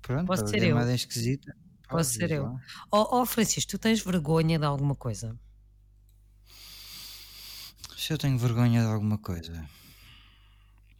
Pronto, 0.00 0.26
Posso 0.26 0.46
ser 0.46 0.62
eu? 0.62 0.76
mais 0.76 0.88
esquisita. 0.88 1.54
Posso 1.88 2.18
Pode, 2.18 2.28
ser 2.28 2.30
eu? 2.30 2.56
Ó 2.90 3.20
oh, 3.20 3.26
Francisco, 3.26 3.72
tu 3.72 3.78
tens 3.78 4.02
vergonha 4.02 4.58
de 4.58 4.64
alguma 4.64 4.94
coisa? 4.94 5.36
Se 7.96 8.12
eu 8.12 8.18
tenho 8.18 8.38
vergonha 8.38 8.80
de 8.80 8.86
alguma 8.86 9.18
coisa. 9.18 9.68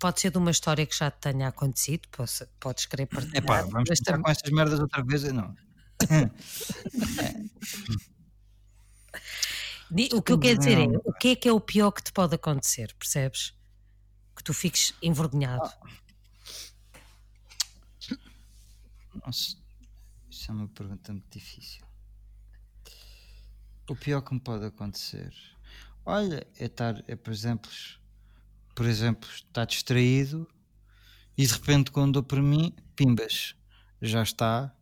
Pode 0.00 0.20
ser 0.20 0.30
de 0.30 0.38
uma 0.38 0.50
história 0.50 0.86
que 0.86 0.96
já 0.96 1.10
te 1.10 1.18
tenha 1.20 1.48
acontecido, 1.48 2.08
podes, 2.08 2.42
podes 2.58 2.86
querer 2.86 3.06
partilhar. 3.06 3.36
É 3.36 3.40
pá, 3.42 3.62
vamos 3.62 3.88
tam- 4.00 4.22
com 4.22 4.30
essas 4.30 4.50
merdas 4.50 4.80
outra 4.80 5.04
vez? 5.04 5.22
Não. 5.24 5.54
O 10.14 10.22
que 10.22 10.30
eu 10.32 10.38
quero 10.38 10.56
dizer 10.58 10.78
é, 10.78 10.84
o 11.04 11.12
que 11.14 11.28
é 11.30 11.36
que 11.36 11.48
é 11.48 11.52
o 11.52 11.60
pior 11.60 11.90
que 11.90 12.00
te 12.00 12.12
pode 12.12 12.32
acontecer, 12.36 12.94
percebes? 12.94 13.52
Que 14.36 14.44
tu 14.44 14.54
fiques 14.54 14.94
envergonhado. 15.02 15.68
Nossa, 19.26 19.56
isso 20.30 20.50
é 20.50 20.54
uma 20.54 20.68
pergunta 20.68 21.12
muito 21.12 21.28
difícil. 21.36 21.84
O 23.88 23.96
pior 23.96 24.22
que 24.22 24.32
me 24.32 24.38
pode 24.38 24.64
acontecer, 24.64 25.34
olha, 26.06 26.46
é 26.56 26.66
estar, 26.66 27.02
é 27.08 27.16
por 27.16 27.32
exemplo, 27.32 27.68
por 28.80 28.86
exemplo, 28.86 29.28
estar 29.28 29.66
distraído 29.66 30.48
e 31.36 31.46
de 31.46 31.52
repente 31.52 31.90
quando 31.90 32.14
dou 32.14 32.22
por 32.22 32.40
mim, 32.40 32.74
pimbas, 32.96 33.54
já 34.00 34.22
está, 34.22 34.74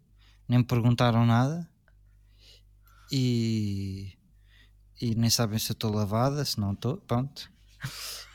nem 0.49 0.61
me 0.61 0.64
perguntaram 0.64 1.26
nada 1.26 1.68
e, 3.11 4.16
e 5.03 5.16
nem 5.16 5.28
sabem 5.28 5.59
se 5.59 5.72
eu 5.72 5.74
estou 5.74 5.92
lavada, 5.92 6.44
se 6.44 6.61
não 6.61 6.74
estou, 6.74 6.99
pronto, 6.99 7.51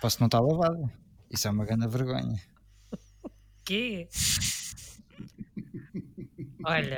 posso 0.02 0.20
não 0.20 0.26
estar 0.28 0.42
lavada. 0.42 0.92
Isso 1.32 1.48
é 1.48 1.52
uma 1.52 1.64
grande 1.64 1.88
vergonha. 1.88 2.42
quê? 3.64 4.10
Olha, 6.66 6.98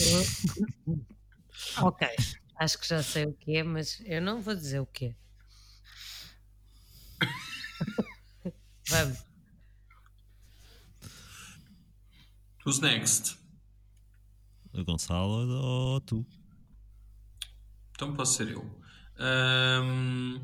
eu- 0.00 1.86
ok, 1.86 2.08
acho 2.56 2.76
que 2.76 2.88
já 2.88 3.04
sei 3.04 3.26
o 3.26 3.32
que 3.34 3.56
é, 3.56 3.62
mas 3.62 4.02
eu 4.04 4.20
não 4.20 4.40
vou 4.40 4.56
dizer 4.56 4.80
o 4.80 4.86
que 4.86 5.06
é. 5.06 5.29
Vamos. 8.90 9.18
Who's 12.66 12.80
next? 12.80 13.36
O 14.72 14.84
Gonçalo 14.84 15.48
ou 15.48 16.00
tu? 16.00 16.26
Então 17.92 18.14
posso 18.14 18.34
ser 18.34 18.48
eu. 18.50 18.80
Ahm, 19.18 20.40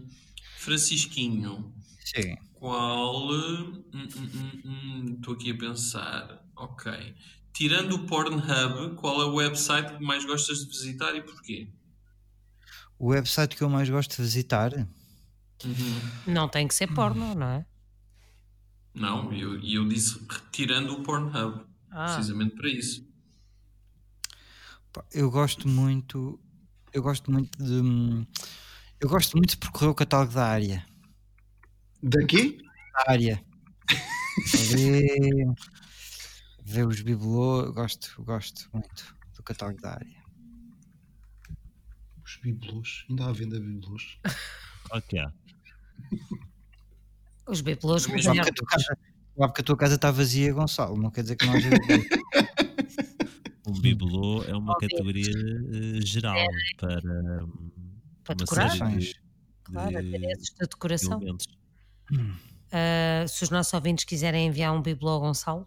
Francisquinho, 0.58 1.74
Sim. 2.04 2.36
qual. 2.54 3.30
hum, 3.30 3.82
hum, 3.94 4.60
hum, 4.64 5.14
Estou 5.16 5.34
aqui 5.34 5.50
a 5.50 5.58
pensar. 5.58 6.44
Ok. 6.56 7.16
Tirando 7.52 7.94
o 7.94 8.06
Pornhub, 8.06 8.96
qual 8.96 9.22
é 9.22 9.24
o 9.24 9.34
website 9.34 9.96
que 9.96 10.04
mais 10.04 10.24
gostas 10.24 10.58
de 10.58 10.66
visitar 10.66 11.14
e 11.14 11.22
porquê? 11.22 11.68
O 12.98 13.08
website 13.08 13.56
que 13.56 13.62
eu 13.62 13.68
mais 13.68 13.88
gosto 13.88 14.16
de 14.16 14.22
visitar 14.22 14.72
Uhum. 15.64 16.32
Não 16.34 16.48
tem 16.48 16.68
que 16.68 16.74
ser 16.74 16.86
porno, 16.88 17.34
não 17.34 17.46
é? 17.46 17.66
Não, 18.96 19.30
e 19.30 19.42
eu, 19.42 19.60
eu 19.62 19.86
disse 19.86 20.18
tirando 20.50 20.94
o 20.94 21.02
Pornhub. 21.02 21.66
Ah, 21.90 22.14
Precisamente 22.14 22.56
para 22.56 22.68
isso. 22.68 23.06
Eu 25.12 25.30
gosto 25.30 25.68
muito. 25.68 26.40
Eu 26.92 27.02
gosto 27.02 27.30
muito 27.30 27.56
de. 27.62 28.26
Eu 28.98 29.08
gosto 29.10 29.36
muito 29.36 29.50
de 29.50 29.58
percorrer 29.58 29.90
o 29.90 29.94
catálogo 29.94 30.32
da 30.32 30.46
área. 30.46 30.86
Daqui? 32.02 32.58
Da 32.94 33.12
área. 33.12 33.44
Ver, 34.70 35.54
ver 36.64 36.86
os 36.86 37.02
bibelô. 37.02 37.64
Eu 37.66 37.74
gosto, 37.74 38.22
gosto 38.22 38.70
muito 38.72 39.14
do 39.34 39.42
catálogo 39.42 39.80
da 39.82 39.92
área. 39.92 40.24
Os 42.24 42.36
bibelôs. 42.36 43.04
Ainda 43.10 43.26
há 43.26 43.32
venda 43.32 43.60
bibelôs. 43.60 44.18
Há. 44.90 45.02
Os 47.48 47.62
tu 48.54 48.64
casa, 48.64 48.98
Claro 49.36 49.52
que 49.52 49.60
a 49.60 49.64
tua 49.64 49.76
casa 49.76 49.94
está 49.96 50.10
vazia, 50.10 50.52
Gonçalo. 50.52 50.96
Não 50.96 51.10
quer 51.10 51.22
dizer 51.22 51.36
que 51.36 51.44
não 51.46 51.52
haja 51.52 51.68
bibelô. 51.68 52.02
Um 53.66 53.72
bibelô 53.80 54.42
é 54.44 54.56
uma 54.56 54.72
Óbvio. 54.72 54.88
categoria 54.88 55.30
eh, 55.30 56.00
geral 56.00 56.42
para, 56.78 57.44
hum, 57.44 57.70
Para 58.24 58.46
série 58.46 58.98
de, 58.98 59.14
Claro, 59.64 59.90
de 59.90 59.96
adereços 59.96 60.50
de 60.50 60.66
decoração. 60.66 61.20
Ah, 62.72 63.24
se 63.28 63.44
os 63.44 63.50
nossos 63.50 63.72
ouvintes 63.74 64.04
quiserem 64.04 64.46
enviar 64.46 64.72
um 64.72 64.80
bibelô 64.80 65.10
ao 65.12 65.20
Gonçalo, 65.20 65.66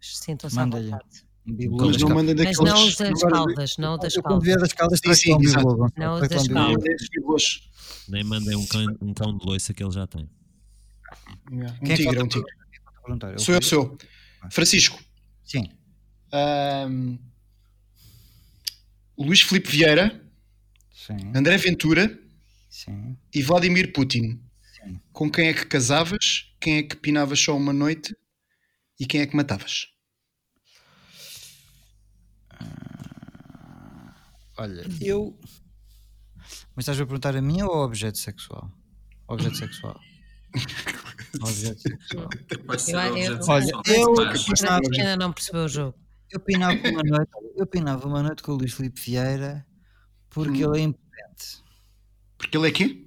sintam-se 0.00 0.58
à 0.58 0.64
vontade. 0.64 1.26
Um 1.46 1.54
bibelô 1.54 1.86
Mas 1.86 1.96
não 1.96 2.08
mandem 2.10 2.34
Mas 2.36 2.56
daqueles. 2.56 2.72
não 2.72 2.86
os 2.86 2.96
das 2.96 3.20
caldas, 3.22 3.76
não 3.78 3.94
o 3.94 3.98
das 3.98 4.14
quando 4.14 4.24
caldas. 4.24 4.44
vier 4.44 4.58
das 4.58 4.72
caldas 4.72 5.00
Sim, 5.00 5.14
sim, 5.14 5.34
um 5.34 5.38
bibelô. 5.38 5.88
Não, 5.96 6.16
um 6.16 6.20
das 6.20 6.48
caldas. 6.48 7.70
Nem 8.08 8.22
mandem 8.24 8.56
um 8.56 8.66
cão, 8.66 8.86
um 9.00 9.12
cão 9.12 9.36
de 9.36 9.44
loiça 9.44 9.74
que 9.74 9.82
ele 9.82 9.90
já 9.92 10.06
tem. 10.06 10.28
Yeah, 11.50 11.78
Um 11.80 11.84
Quem 11.84 11.92
é 11.92 11.96
tigre, 11.96 12.18
é 12.18 12.22
um 12.22 12.28
tigre. 12.28 12.52
perguntar? 13.04 13.32
Eu 13.32 13.38
Sou 13.38 13.54
eu, 13.54 13.62
sou 13.62 13.98
eu. 14.42 14.50
Francisco. 14.50 15.00
Sim. 15.44 15.70
ahm, 16.32 17.16
Luís 19.18 19.40
Filipe 19.40 19.70
Vieira, 19.70 20.22
Sim. 20.92 21.32
André 21.34 21.56
Ventura 21.56 22.18
Sim. 22.68 23.16
e 23.34 23.42
Vladimir 23.42 23.92
Putin. 23.92 24.40
Sim. 24.74 25.00
Com 25.12 25.30
quem 25.30 25.48
é 25.48 25.54
que 25.54 25.64
casavas? 25.66 26.52
Quem 26.60 26.78
é 26.78 26.82
que 26.82 26.96
pinavas 26.96 27.38
só 27.40 27.56
uma 27.56 27.72
noite? 27.72 28.14
E 29.00 29.06
quem 29.06 29.20
é 29.20 29.26
que 29.26 29.36
matavas? 29.36 29.86
Olha, 34.58 34.84
eu. 35.00 35.38
Mas 36.74 36.82
estás 36.84 37.00
a 37.00 37.04
perguntar 37.04 37.36
a 37.36 37.42
mim 37.42 37.62
ou 37.62 37.70
ao 37.72 37.84
objeto 37.84 38.18
sexual? 38.18 38.70
Objeto 39.28 39.56
sexual. 39.56 39.98
Eu- 42.88 43.16
eu- 43.16 43.38
olha, 43.48 43.70
eu- 43.86 44.16
gente 44.84 45.00
ainda 45.00 45.16
não 45.16 45.32
percebeu 45.32 45.64
o 45.64 45.68
jogo. 45.68 45.98
Eu 46.30 46.40
pinava 46.40 46.74
uma 46.88 47.02
noite, 47.02 47.30
eu 47.56 47.66
pinava 47.66 48.08
uma 48.08 48.22
noite 48.22 48.42
com 48.42 48.52
o 48.52 48.56
Luís 48.56 48.72
Filipe 48.72 49.00
Vieira 49.00 49.66
porque 50.30 50.64
ele 50.64 50.78
é 50.78 50.82
impotente. 50.82 51.62
Porque 52.36 52.56
ele 52.56 52.68
é 52.68 52.70
quê? 52.70 53.02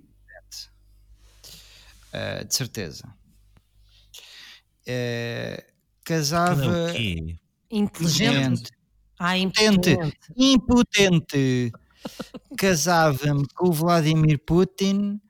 eh, 2.11 2.43
de 2.43 2.55
certeza. 2.55 3.03
É 4.88 5.65
casava 6.03 6.91
quê? 6.93 7.38
Inteligente. 7.70 8.72
Ah, 9.20 9.38
Impotente. 9.38 9.91
impotente. 9.91 10.17
impotente. 10.36 11.72
Casava-me 12.57 13.45
com 13.53 13.67
o 13.70 13.72
Vladimir 13.74 14.39
Putin 14.39 15.22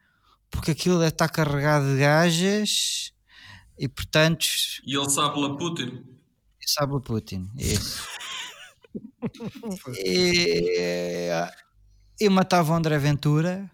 porque 0.49 0.71
aquilo 0.71 0.97
deve 0.97 1.09
estar 1.09 1.29
carregado 1.29 1.93
de 1.93 1.99
gajas 1.99 3.13
e 3.77 3.87
portanto 3.87 4.45
E 4.85 4.95
ele 4.95 5.09
sabe 5.09 5.39
lá 5.39 5.55
Putin. 5.55 6.03
sabe 6.65 6.93
o 6.93 7.01
Putin. 7.01 7.49
Isso. 7.57 8.07
e, 10.03 11.29
eu 12.19 12.31
matava 12.31 12.73
o 12.73 12.75
André 12.75 12.97
Ventura. 12.97 13.69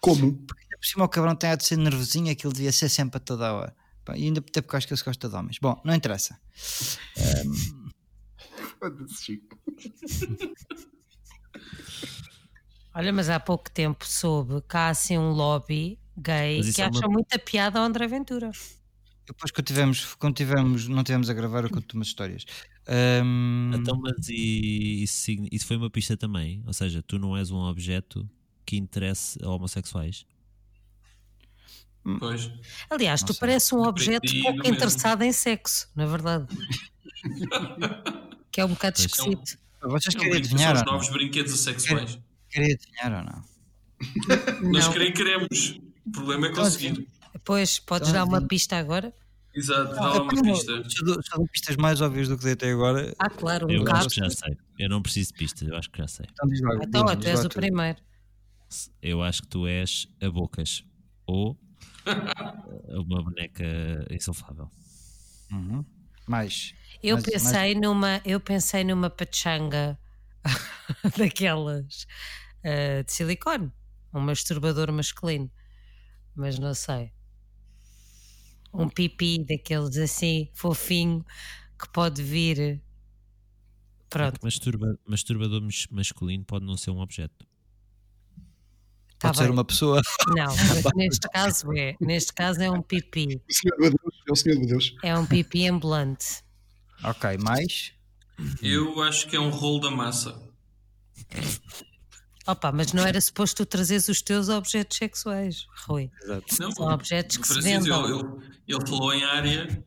Como? 0.00 0.26
Ainda 0.26 0.78
Por 0.78 0.86
cima 0.86 1.04
o 1.04 1.08
cabrão 1.08 1.34
tem 1.34 1.50
a 1.50 1.56
de 1.56 1.64
ser 1.64 1.76
nervosinho, 1.76 2.30
aquilo 2.30 2.52
devia 2.52 2.72
ser 2.72 2.88
sempre 2.88 3.16
a 3.16 3.20
toda 3.20 3.52
hora. 3.52 3.74
E 4.14 4.24
ainda 4.24 4.38
até 4.38 4.62
porque 4.62 4.76
acho 4.76 4.86
que 4.86 4.92
ele 4.92 4.98
se 4.98 5.04
gosta 5.04 5.28
de 5.28 5.34
homens. 5.34 5.58
Bom, 5.58 5.80
não 5.84 5.94
interessa. 5.94 6.38
Foda-se, 8.78 9.24
Chico. 9.24 9.58
Olha, 12.96 13.12
mas 13.12 13.28
há 13.28 13.38
pouco 13.38 13.70
tempo 13.70 14.06
soube 14.06 14.62
que 14.66 14.76
há 14.76 14.88
assim 14.88 15.18
um 15.18 15.30
lobby 15.30 15.98
gay 16.16 16.60
que 16.72 16.80
é 16.80 16.86
uma- 16.86 16.98
acha 16.98 17.08
muita 17.08 17.38
piada 17.38 17.78
ao 17.78 17.84
André 17.84 18.06
Ventura. 18.08 18.50
Depois 19.26 19.50
quando 19.50 19.66
tivemos, 19.66 20.14
quando 20.14 20.34
tivemos, 20.36 20.88
não 20.88 21.04
tivemos 21.04 21.28
a 21.28 21.34
gravar, 21.34 21.64
eu 21.64 21.70
conto 21.70 21.92
umas 21.94 22.06
histórias. 22.06 22.44
Ahm, 22.88 23.72
Então, 23.74 23.98
mas 24.00 24.28
e, 24.28 25.02
isso, 25.02 25.30
isso 25.52 25.66
foi 25.66 25.76
uma 25.76 25.90
pista 25.90 26.16
também? 26.16 26.62
Ou 26.66 26.72
seja, 26.72 27.02
tu 27.02 27.18
não 27.18 27.36
és 27.36 27.50
um 27.50 27.58
objeto 27.58 28.26
que 28.64 28.76
interesse 28.76 29.38
a 29.44 29.48
homossexuais? 29.50 30.24
Pois. 32.20 32.50
Aliás, 32.88 33.22
tu 33.22 33.32
sei. 33.32 33.40
pareces 33.40 33.72
um 33.72 33.82
objeto 33.82 34.32
pouco 34.42 34.58
mesmo. 34.58 34.74
interessado 34.74 35.22
em 35.22 35.32
sexo, 35.32 35.88
na 35.94 36.06
verdade. 36.06 36.46
que 38.52 38.60
é 38.60 38.64
um 38.64 38.68
bocado 38.68 38.96
Pois. 38.96 39.06
esquisito. 39.06 39.58
vocês 39.82 40.14
É 40.14 40.18
um 40.18 40.22
querem 40.22 40.36
adivinhar 40.38 40.76
São 40.76 40.84
os 40.84 40.86
não? 40.86 40.92
novos 40.94 41.08
brinquedos 41.10 41.58
sexuais. 41.60 42.18
Querem 42.56 42.72
adivinhar 42.72 43.12
ou 43.12 43.24
não? 44.62 44.70
Nós 44.72 44.88
querem 44.88 45.12
queremos. 45.12 45.78
O 46.06 46.10
problema 46.10 46.46
é 46.46 46.52
conseguir. 46.54 47.06
Pois, 47.44 47.78
podes 47.78 48.08
Então, 48.08 48.20
dar 48.24 48.28
uma 48.30 48.40
vim- 48.40 48.46
pista 48.46 48.76
agora? 48.78 49.12
Exato, 49.54 49.94
dá 49.94 50.22
uma 50.22 50.28
pista. 50.42 50.82
Dou 51.04 51.46
pistas 51.48 51.76
mais 51.76 52.00
óbvias 52.00 52.28
do 52.28 52.36
que 52.38 52.44
dei 52.44 52.52
até 52.54 52.70
agora, 52.72 53.14
Ah, 53.18 53.28
claro, 53.30 53.66
um 53.66 53.70
Eu 53.70 53.80
bocado. 53.80 53.98
acho 53.98 54.08
que 54.08 54.16
já 54.20 54.30
sei. 54.30 54.56
Eu 54.78 54.88
não 54.88 55.02
preciso 55.02 55.32
de 55.32 55.38
pistas, 55.38 55.68
eu 55.68 55.76
acho 55.76 55.90
que 55.90 55.98
já 55.98 56.08
sei. 56.08 56.26
então 56.32 56.48
diz 56.48 56.60
lá. 56.62 56.74
Então, 56.82 57.04
diz- 57.06 57.16
tu 57.24 57.28
és 57.28 57.44
o 57.44 57.48
tu. 57.48 57.54
primeiro. 57.56 57.98
Eu 59.02 59.22
acho 59.22 59.42
que 59.42 59.48
tu 59.48 59.66
és 59.66 60.08
a 60.22 60.30
bocas 60.30 60.84
ou 61.26 61.58
uma 62.88 63.22
boneca 63.22 63.64
insuflável. 64.10 64.70
Uhum. 65.52 65.84
Mais. 66.26 66.74
Eu 67.02 67.16
Mas- 67.16 67.24
pensei 67.26 67.74
numa, 67.74 68.20
eu 68.24 68.40
pensei 68.40 68.82
numa 68.84 69.08
pachanga 69.10 69.98
daquelas 71.16 72.06
ah, 72.64 73.02
de 73.02 73.12
silicone, 73.12 73.72
um 74.12 74.20
masturbador 74.20 74.90
masculino, 74.92 75.50
mas 76.34 76.58
não 76.58 76.74
sei. 76.74 77.12
Um 78.72 78.88
pipi 78.88 79.38
daqueles 79.44 79.96
assim, 79.96 80.50
fofinho, 80.54 81.24
que 81.78 81.88
pode 81.90 82.22
vir. 82.22 82.82
Pronto, 84.10 84.38
Masturba, 84.42 84.98
masturbador 85.06 85.60
mas- 85.62 85.86
masculino 85.90 86.44
pode 86.44 86.64
não 86.64 86.76
ser 86.76 86.90
um 86.90 86.98
objeto. 87.00 87.46
está 89.14 89.28
Pode 89.28 89.38
ser 89.38 89.44
bem. 89.44 89.52
uma 89.52 89.64
pessoa. 89.64 90.02
Não, 90.28 90.46
mas 90.84 90.92
neste 90.94 91.28
caso 91.30 91.72
é. 91.76 91.96
Neste 92.00 92.32
caso 92.34 92.62
é 92.62 92.70
um 92.70 92.82
pipi. 92.82 93.40
O 93.48 93.52
Senhor 93.52 93.76
de 93.76 93.90
Deus. 93.90 94.22
É 94.28 94.32
o 94.32 94.36
Senhor 94.36 94.60
de 94.60 94.66
Deus. 94.66 94.94
É 95.02 95.18
um 95.18 95.26
pipi 95.26 95.66
ambulante. 95.68 96.42
ok, 97.02 97.36
mais. 97.38 97.92
Eu 98.62 99.00
acho 99.02 99.26
que 99.28 99.34
é 99.36 99.40
um 99.40 99.48
rolo 99.50 99.80
da 99.80 99.90
massa. 99.90 100.38
Opa, 102.46 102.70
mas 102.72 102.92
não 102.92 103.04
era 103.04 103.20
suposto 103.20 103.64
tu 103.64 103.68
trazeres 103.68 104.08
os 104.08 104.22
teus 104.22 104.48
objetos 104.48 104.96
sexuais, 104.98 105.66
Rui. 105.86 106.10
Não, 106.26 106.42
São 106.72 106.88
objetos 106.92 107.36
que 107.38 107.46
se 107.48 107.60
vendam. 107.60 108.04
ele, 108.08 108.18
ele- 108.18 108.56
ele 108.68 108.86
falou 108.88 109.12
em 109.12 109.24
área, 109.24 109.84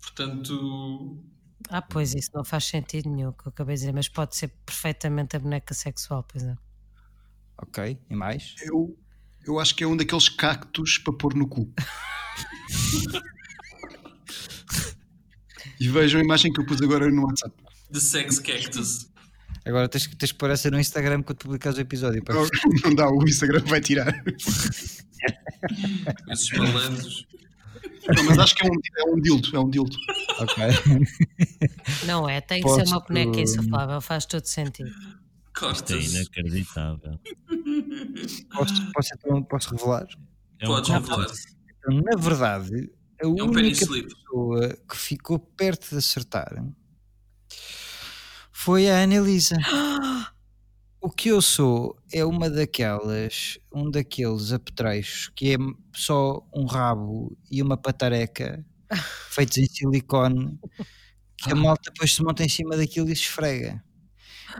portanto. 0.00 1.22
Ah, 1.68 1.82
pois 1.82 2.14
isso 2.14 2.30
não 2.34 2.44
faz 2.44 2.64
sentido 2.64 3.10
nenhum 3.10 3.28
o 3.28 3.32
que 3.32 3.46
eu 3.46 3.50
acabei 3.50 3.74
de 3.74 3.80
dizer, 3.80 3.92
mas 3.92 4.08
pode 4.08 4.36
ser 4.36 4.48
perfeitamente 4.64 5.36
a 5.36 5.38
boneca 5.38 5.74
sexual, 5.74 6.22
pois 6.22 6.44
é. 6.44 6.56
Ok, 7.58 7.98
e 8.08 8.14
mais? 8.14 8.54
Eu, 8.62 8.96
eu 9.46 9.58
acho 9.58 9.74
que 9.74 9.82
é 9.84 9.86
um 9.86 9.96
daqueles 9.96 10.28
cactos 10.28 10.98
para 10.98 11.12
pôr 11.12 11.34
no 11.34 11.46
cu. 11.48 11.72
e 15.80 15.88
vejam 15.88 16.20
a 16.20 16.24
imagem 16.24 16.52
que 16.52 16.60
eu 16.60 16.66
pus 16.66 16.80
agora 16.80 17.10
no 17.10 17.24
WhatsApp. 17.26 17.54
The 17.92 18.00
Sex 18.00 18.38
Cactus. 18.38 19.08
Agora 19.66 19.88
tens, 19.88 20.06
que- 20.06 20.14
tens 20.16 20.30
que 20.32 20.36
aparecer 20.36 20.70
no 20.70 20.78
Instagram 20.78 21.22
quando 21.22 21.38
publicares 21.38 21.76
o 21.76 21.80
episódio. 21.80 22.22
Para 22.24 22.36
Não, 22.36 22.48
não 22.84 22.94
dá, 22.94 23.10
o 23.10 23.22
Instagram 23.28 23.62
vai 23.66 23.80
tirar. 23.80 24.22
Esses 26.30 26.50
malandros. 26.52 27.26
Não, 28.14 28.24
mas 28.24 28.38
acho 28.38 28.54
que 28.54 28.64
é 28.66 28.70
um, 28.70 28.74
é 28.74 29.04
um 29.14 29.20
dildo. 29.20 29.56
É 29.56 29.58
um 29.60 29.68
dildo. 29.68 29.96
Ok. 30.38 30.64
Não 32.06 32.28
é, 32.28 32.40
tem 32.40 32.62
que 32.62 32.68
ser 32.68 32.86
uma 32.86 33.00
boneca 33.00 33.40
insuflável, 33.40 34.00
faz 34.00 34.24
todo 34.26 34.44
sentido. 34.44 34.90
Isto 35.72 35.94
é 35.94 36.00
inacreditável. 36.00 37.18
Posso, 38.52 38.92
posso, 38.92 39.08
então, 39.14 39.42
posso 39.42 39.74
revelar? 39.74 40.06
É 40.60 40.66
um 40.68 40.72
Podes 40.72 40.90
revelar. 40.90 41.26
Então, 41.78 42.00
na 42.02 42.16
verdade, 42.16 42.90
a 43.20 43.24
É 43.24 43.26
um 43.26 43.32
única 43.50 43.86
pessoa 43.86 44.78
que 44.88 44.96
ficou 44.96 45.38
perto 45.40 45.90
de 45.90 45.96
acertar 45.96 46.62
foi 48.58 48.88
a 48.88 49.02
Annelisa. 49.02 49.56
O 50.98 51.10
que 51.10 51.28
eu 51.28 51.40
sou 51.40 51.96
é 52.12 52.24
uma 52.24 52.50
daquelas, 52.50 53.58
um 53.72 53.88
daqueles 53.88 54.50
apetrechos 54.50 55.30
que 55.36 55.54
é 55.54 55.56
só 55.94 56.44
um 56.52 56.64
rabo 56.64 57.38
e 57.48 57.62
uma 57.62 57.76
patareca 57.76 58.66
feitos 59.30 59.58
em 59.58 59.66
silicone 59.66 60.58
que 61.36 61.52
a 61.52 61.54
malta 61.54 61.92
depois 61.92 62.12
se 62.12 62.24
monta 62.24 62.42
em 62.42 62.48
cima 62.48 62.76
daquilo 62.76 63.08
e 63.08 63.14
se 63.14 63.22
esfrega. 63.22 63.80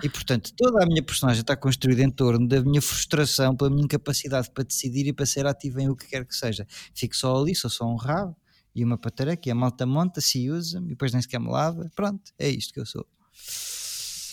E 0.05 0.09
portanto, 0.09 0.53
toda 0.57 0.84
a 0.84 0.86
minha 0.86 1.03
personagem 1.03 1.40
está 1.40 1.57
construída 1.57 2.03
em 2.03 2.11
torno 2.11 2.47
da 2.47 2.62
minha 2.62 2.82
frustração, 2.82 3.57
pela 3.57 3.70
minha 3.70 3.84
incapacidade 3.84 4.49
para 4.53 4.62
decidir 4.62 5.09
e 5.09 5.12
para 5.12 5.26
ser 5.26 5.47
ativo 5.47 5.80
em 5.80 5.88
o 5.88 5.97
que 5.97 6.07
quer 6.07 6.24
que 6.24 6.36
seja. 6.36 6.64
Fico 6.94 7.16
só 7.16 7.34
ali, 7.36 7.57
sou 7.57 7.70
só 7.70 7.84
um 7.86 7.97
rabo 7.97 8.36
e 8.72 8.84
uma 8.84 8.99
patareca 8.99 9.49
e 9.49 9.51
a 9.51 9.55
malta 9.55 9.84
monta, 9.84 10.20
se 10.20 10.49
usa 10.49 10.78
e 10.78 10.90
depois 10.90 11.12
nem 11.12 11.22
sequer 11.22 11.40
me 11.40 11.49
lava. 11.49 11.90
Pronto, 11.97 12.30
é 12.38 12.49
isto 12.49 12.72
que 12.72 12.78
eu 12.78 12.86
sou. 12.86 13.05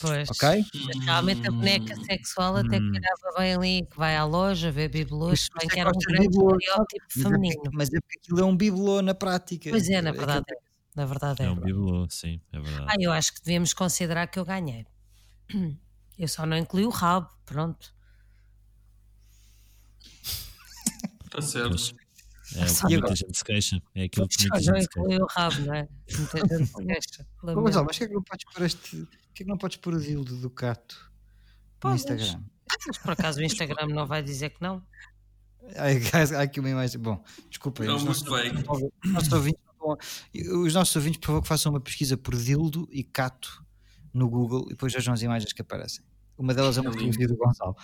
Pois. 0.03 0.29
Ok? 0.29 0.65
Mas 0.85 1.05
Realmente 1.05 1.47
a 1.47 1.51
boneca 1.51 1.95
sexual 2.03 2.57
até 2.57 2.77
Hum. 2.77 2.91
calhava 2.91 3.39
bem 3.39 3.53
ali, 3.55 3.87
que 3.89 3.97
vai 3.97 4.15
à 4.17 4.23
loja 4.25 4.71
ver 4.71 4.89
bibelôs, 4.89 5.47
bem 5.57 5.67
é 5.67 5.73
que 5.73 5.79
era 5.79 5.89
um 5.89 5.93
grande 5.93 6.27
bibelôs, 6.27 6.57
estereótipo 6.61 7.03
Mas 7.15 7.17
é, 7.25 7.29
feminino. 7.29 7.61
porque, 7.63 7.77
mas 7.77 7.93
é 7.93 7.99
porque 8.01 8.17
aquilo 8.19 8.39
é 8.39 8.45
um 8.45 8.57
bibelô 8.57 9.01
na 9.01 9.13
prática. 9.15 9.69
Pois 9.69 9.89
é, 9.89 10.01
na 10.01 10.09
Aquilo- 10.09 10.25
verdade 10.25 10.45
é. 10.51 10.55
Na 10.95 11.05
verdade 11.05 11.41
é. 11.41 11.45
É 11.45 11.49
um 11.51 11.55
bibelô, 11.55 12.07
sim, 12.09 12.39
é 12.51 12.59
verdade. 12.59 12.85
Ah, 12.89 12.95
eu 12.99 13.11
acho 13.11 13.33
que 13.33 13.41
devíamos 13.43 13.73
considerar 13.73 14.27
que 14.27 14.37
eu 14.37 14.45
ganhei. 14.45 14.85
Eu 16.19 16.27
só 16.27 16.45
não 16.45 16.55
incluí 16.55 16.85
o 16.85 16.89
rabo, 16.91 17.27
pronto. 17.43 17.91
Está 21.25 21.41
certo. 21.41 21.69
Pois. 21.69 21.93
É 22.55 22.65
o 22.65 22.75
que 22.75 22.83
não. 22.83 22.89
muita 23.01 23.15
gente 23.15 23.37
se 23.37 23.43
queixa. 23.43 23.81
É 23.95 24.03
aquilo 24.03 24.27
que 24.27 24.35
Só 24.35 24.47
muita 24.49 24.55
não 24.71 24.77
gente 24.77 24.83
se 24.83 24.89
queixa. 24.89 24.99
incluí 24.99 25.17
o 25.21 25.25
rabo, 25.25 25.59
não 25.61 25.73
é? 25.73 25.87
Muita 26.17 26.37
gente 26.57 26.65
se 26.67 26.85
queixa. 26.85 27.27
Gonçalo, 27.41 27.63
mas 27.87 27.97
porquê 27.97 28.03
é 28.03 28.07
que 28.07 28.13
não 28.13 28.21
podes 28.23 28.45
pôr 28.53 28.61
este. 28.63 29.07
Porquê 29.33 29.41
é 29.41 29.45
que 29.45 29.49
não 29.49 29.57
podes 29.57 29.77
pôr 29.77 29.95
o 29.95 29.99
dildo 29.99 30.37
do 30.37 30.49
gato 30.51 31.11
no. 31.83 31.95
Instagram? 31.95 32.43
Mas 32.85 32.99
por 32.99 33.13
acaso 33.13 33.39
o 33.39 33.43
Instagram 33.43 33.87
não 33.87 34.05
vai 34.05 34.21
dizer 34.21 34.51
que 34.51 34.61
não? 34.61 34.85
Há, 35.75 36.41
aqui 36.43 36.59
uma 36.59 36.69
imagem. 36.69 37.01
Bom, 37.01 37.23
desculpa. 37.49 37.83
Não, 37.83 37.95
os, 37.95 38.03
muito 38.03 38.29
nossos, 38.29 38.53
bem. 38.53 39.55
os 40.63 40.73
nossos 40.75 40.95
ouvintes, 40.95 41.19
por 41.19 41.25
favor, 41.25 41.41
que 41.41 41.47
façam 41.47 41.71
uma 41.71 41.81
pesquisa 41.81 42.15
por 42.15 42.35
dildo 42.35 42.87
e 42.91 43.03
cato 43.03 43.65
no 44.13 44.29
Google 44.29 44.65
e 44.67 44.69
depois 44.69 44.93
vejam 44.93 45.11
as 45.11 45.23
imagens 45.23 45.51
que 45.51 45.63
aparecem. 45.63 46.05
Uma 46.37 46.53
delas 46.53 46.77
é 46.77 46.81
uma 46.81 46.91
lindo. 46.91 47.11
fotografia 47.11 47.27
do 47.27 47.35
Gonçalo. 47.35 47.75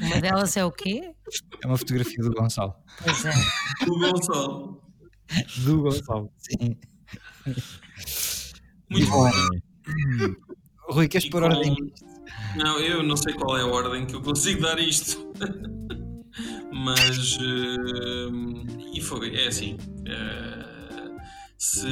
Uma 0.00 0.20
delas 0.20 0.56
é 0.56 0.64
o 0.64 0.72
quê? 0.72 1.14
É 1.62 1.66
uma 1.66 1.76
fotografia 1.76 2.24
do 2.24 2.32
Gonçalo. 2.32 2.74
Pois 3.02 3.24
é. 3.26 3.32
O 3.86 3.98
Gonçalo. 3.98 4.83
Do 5.64 5.82
Gonçalo, 5.82 6.30
sim. 6.38 6.76
Muito 8.90 9.10
bom. 9.10 9.30
Rui, 10.88 11.08
queres 11.08 11.26
E 11.26 11.30
pôr 11.30 11.42
ordem? 11.42 11.76
Não, 12.56 12.78
eu 12.78 13.02
não 13.02 13.16
sei 13.16 13.34
qual 13.34 13.56
é 13.56 13.62
a 13.62 13.66
ordem 13.66 14.06
que 14.06 14.14
eu 14.14 14.22
consigo 14.22 14.60
dar 14.62 14.78
isto. 14.78 15.32
Mas. 16.72 17.38
eh, 17.40 18.94
e 18.94 19.00
foi, 19.00 19.34
é 19.36 19.46
assim. 19.48 19.76
eh, 20.06 21.14
se, 21.58 21.88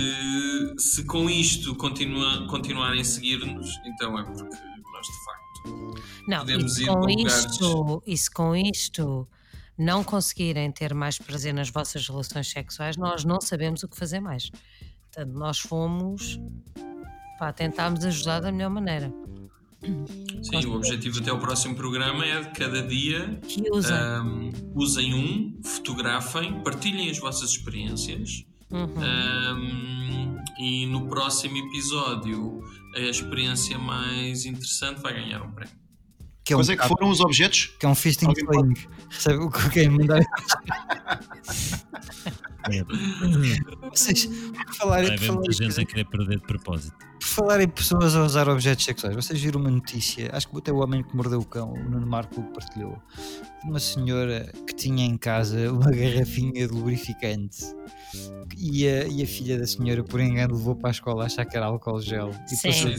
se 0.78 1.04
com 1.04 1.30
isto 1.30 1.74
continua, 1.76 2.46
continuarem 2.48 3.00
a 3.00 3.04
seguir-nos, 3.04 3.68
então 3.86 4.18
é 4.18 4.24
porque 4.24 4.42
nós 4.42 5.06
de 5.06 5.24
facto. 5.24 6.02
Não, 6.28 6.36
e 6.38 6.40
Podemos 6.40 6.74
se 6.74 6.82
ir 6.82 6.86
com 6.86 7.00
lugares- 7.00 7.44
isto, 7.46 8.02
e 8.06 8.16
se 8.18 8.30
com 8.30 8.56
isto 8.56 9.28
não 9.82 10.04
conseguirem 10.04 10.70
ter 10.70 10.94
mais 10.94 11.18
prazer 11.18 11.52
nas 11.52 11.68
vossas 11.68 12.06
relações 12.06 12.48
sexuais, 12.48 12.96
nós 12.96 13.24
não 13.24 13.40
sabemos 13.40 13.82
o 13.82 13.88
que 13.88 13.96
fazer 13.96 14.20
mais. 14.20 14.50
Portanto, 15.12 15.32
nós 15.34 15.58
fomos. 15.58 16.38
Pá, 17.38 17.52
tentámos 17.52 18.04
ajudar 18.04 18.40
da 18.40 18.52
melhor 18.52 18.70
maneira. 18.70 19.12
Sim, 20.42 20.64
o 20.66 20.76
objetivo 20.76 21.18
até 21.18 21.32
o 21.32 21.38
próximo 21.40 21.74
programa 21.74 22.24
é 22.24 22.40
de 22.40 22.50
cada 22.50 22.82
dia 22.82 23.40
usem. 23.72 23.96
ahm, 23.96 24.50
usem 24.74 25.12
um, 25.12 25.60
fotografem, 25.64 26.62
partilhem 26.62 27.10
as 27.10 27.18
vossas 27.18 27.50
experiências. 27.50 28.44
Uhum. 28.70 28.94
ahm, 29.02 30.36
e 30.58 30.86
no 30.86 31.08
próximo 31.08 31.56
episódio, 31.56 32.62
a 32.94 33.00
experiência 33.00 33.76
mais 33.78 34.46
interessante 34.46 35.00
vai 35.00 35.14
ganhar 35.14 35.42
um 35.42 35.50
prémio. 35.50 35.81
Que 36.44 36.52
é 36.52 36.56
um, 36.56 36.58
Quais 36.58 36.70
é 36.70 36.76
que 36.76 36.88
foram 36.88 37.08
os 37.08 37.20
objetos? 37.20 37.72
que 37.78 37.86
é 37.86 37.88
um 37.88 37.94
fisting 37.94 38.26
Alguém 38.26 38.44
fling. 38.46 38.74
Sabe 39.10 39.36
o 39.36 39.50
que 39.50 39.70
quem 39.70 39.88
mandar? 39.88 40.20
Vocês, 43.90 44.26
por 44.26 44.74
falarem, 44.74 45.08
Vai 45.08 45.18
por 45.18 45.24
haver 45.24 45.32
muita 45.34 45.52
gente 45.52 45.80
a 45.80 45.84
querer 45.84 46.04
perder 46.04 46.38
de 46.38 46.46
propósito. 46.46 46.96
por 47.20 47.26
falarem 47.26 47.66
em 47.66 47.68
pessoas 47.68 48.14
a 48.14 48.22
usar 48.24 48.48
objetos 48.48 48.84
sexuais, 48.84 49.14
vocês 49.14 49.40
viram 49.40 49.60
uma 49.60 49.70
notícia, 49.70 50.30
acho 50.32 50.48
que 50.48 50.56
até 50.58 50.72
o 50.72 50.76
homem 50.76 51.02
que 51.02 51.14
mordeu 51.16 51.40
o 51.40 51.44
cão, 51.44 51.72
o 51.72 51.90
Nuno 51.90 52.06
Marco 52.06 52.42
partilhou, 52.52 53.00
uma 53.64 53.78
senhora 53.78 54.50
que 54.66 54.74
tinha 54.74 55.04
em 55.04 55.16
casa 55.16 55.72
uma 55.72 55.90
garrafinha 55.92 56.66
de 56.66 56.72
lubrificante 56.72 57.58
e 58.58 58.86
a, 58.86 59.06
e 59.06 59.22
a 59.22 59.26
filha 59.26 59.58
da 59.58 59.66
senhora, 59.66 60.04
por 60.04 60.20
engano, 60.20 60.54
levou 60.54 60.76
para 60.76 60.90
a 60.90 60.92
escola 60.92 61.22
a 61.22 61.26
achar 61.26 61.44
que 61.44 61.56
era 61.56 61.66
álcool 61.66 62.00
gel 62.00 62.30
e 62.50 62.56
Sim. 62.56 62.68
passou 62.68 62.90
a 62.90 62.94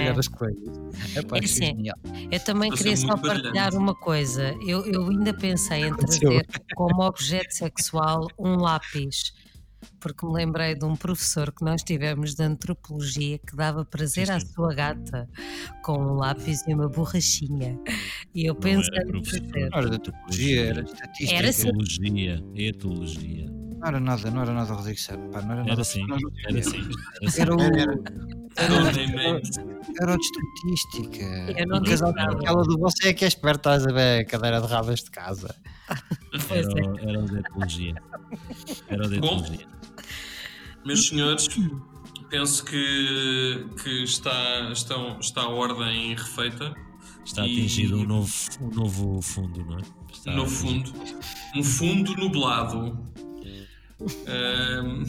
olhar 0.00 0.18
as 0.18 0.28
coisas. 0.28 1.16
Epá, 1.16 1.36
É 1.36 1.40
que 1.40 1.46
assim, 1.46 1.64
genial. 1.66 1.96
Eu 2.30 2.40
também 2.40 2.68
Estou 2.68 2.78
queria 2.78 2.96
só 2.96 3.16
partilhar 3.16 3.42
brilhante. 3.42 3.76
uma 3.76 3.94
coisa. 3.94 4.54
Eu, 4.66 4.84
eu 4.86 5.08
ainda 5.08 5.32
pensei 5.32 5.86
em 5.86 5.94
trazer 5.96 6.46
como 6.74 7.02
objeto 7.02 7.54
sexual 7.54 8.28
um 8.38 8.56
lápis, 8.56 9.32
porque 10.00 10.26
me 10.26 10.32
lembrei 10.32 10.74
de 10.74 10.84
um 10.84 10.96
professor 10.96 11.52
que 11.52 11.64
nós 11.64 11.82
tivemos 11.82 12.34
de 12.34 12.42
antropologia 12.42 13.38
que 13.38 13.54
dava 13.56 13.84
prazer 13.84 14.26
Sim, 14.26 14.32
à 14.32 14.40
sim. 14.40 14.46
sua 14.46 14.74
gata 14.74 15.28
com 15.82 15.98
um 15.98 16.14
lápis 16.14 16.66
e 16.66 16.74
uma 16.74 16.88
borrachinha. 16.88 17.78
E 18.34 18.46
eu 18.48 18.54
Não 18.54 18.60
pensei 18.60 18.94
era 18.96 19.06
professor. 19.06 19.42
Não 19.70 19.78
era 19.78 19.90
de 19.90 19.96
antropologia, 19.96 20.66
era 20.66 20.82
de 20.82 20.90
estatística. 20.92 21.38
Era 21.38 21.52
sim. 21.52 21.68
Etologia. 21.68 22.44
Etologia. 22.54 23.46
Não 23.46 23.88
era 23.88 24.00
nada, 24.00 24.30
não 24.30 24.42
era 24.42 24.52
nada 24.52 24.72
Rodrigo 24.74 25.00
Sá, 25.00 25.18
pá, 25.18 25.42
não 25.42 25.52
era 25.52 25.64
nada. 25.64 25.72
Era 25.72 25.80
assim. 25.82 26.02
Era 26.02 26.16
tínhamos. 26.16 26.66
assim. 26.66 26.78
Era 27.20 27.28
assim. 27.28 27.40
Era 27.40 27.56
o, 27.56 27.60
era 30.00 30.12
o 30.14 30.18
de 30.18 30.24
estatística. 30.24 31.24
Eu 31.60 31.66
não 31.66 31.80
disse 31.80 32.00
casal 32.02 32.12
nada. 32.12 32.36
aquela 32.36 32.62
do 32.62 32.78
você 32.78 33.08
é 33.08 33.12
que 33.12 33.24
é 33.24 33.28
esperto, 33.28 33.56
estás 33.56 33.86
a 33.86 33.92
ver 33.92 34.20
a 34.20 34.24
cadeira 34.24 34.60
de 34.60 34.66
rabas 34.68 35.00
de 35.00 35.10
casa. 35.10 35.54
Era, 36.54 36.68
o- 36.92 36.98
era 36.98 37.20
o 37.20 37.26
de 37.26 37.38
etologia. 37.38 37.94
Era 38.88 39.06
o 39.06 39.08
de 39.10 39.20
Bom. 39.20 39.38
etologia. 39.38 39.66
Meus 40.84 41.06
senhores, 41.08 41.48
penso 42.28 42.64
que, 42.64 43.66
que 43.82 44.02
está, 44.04 44.70
estão, 44.72 45.18
está 45.20 45.42
a 45.42 45.48
ordem 45.48 46.14
refeita. 46.14 46.74
Está 47.24 47.46
E- 47.46 47.52
atingir 47.58 47.94
um 47.94 48.04
novo, 48.04 48.32
um 48.60 48.68
novo 48.74 49.22
fundo, 49.22 49.64
não 49.64 49.78
é? 49.78 49.82
Está 50.12 50.32
no 50.34 50.42
a- 50.42 50.46
fundo. 50.48 50.92
Um 51.54 51.62
fundo 51.62 52.14
nublado. 52.16 52.98
Ahm, 54.26 55.04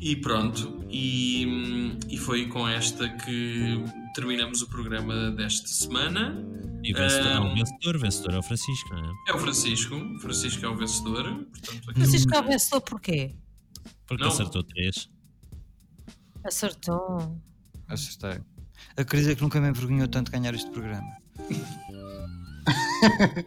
e 0.00 0.16
pronto. 0.16 0.84
E, 0.90 1.96
e 2.08 2.16
foi 2.16 2.46
com 2.46 2.68
esta 2.68 3.08
que 3.08 3.82
terminamos 4.14 4.62
o 4.62 4.68
programa 4.68 5.30
desta 5.32 5.66
semana. 5.68 6.36
E 6.84 6.92
vencedor, 6.92 7.32
Ah, 7.32 7.40
o 7.40 7.54
vencedor, 7.54 7.98
vencedor 7.98 8.34
é 8.34 8.38
o 8.38 8.42
Francisco, 8.42 8.94
não 8.94 9.04
é? 9.04 9.12
É 9.28 9.34
o 9.34 9.38
Francisco. 9.38 9.94
O 9.94 10.18
Francisco 10.20 10.64
é 10.64 10.68
o 10.68 10.76
vencedor. 10.76 11.24
Portanto, 11.24 11.90
aqui- 11.90 12.00
Vocês 12.00 12.26
cá 12.26 12.40
venceu 12.42 12.80
porquê? 12.80 13.34
Porque 14.06 14.22
Não. 14.22 14.30
acertou 14.30 14.62
três. 14.62 15.08
Acertou. 16.44 17.40
Acertei. 17.88 18.40
Acredito 18.96 19.36
que 19.36 19.42
nunca 19.42 19.60
me 19.60 19.68
envergonhou 19.70 20.06
tanto 20.08 20.30
ganhar 20.30 20.54
este 20.54 20.70
programa. 20.70 21.08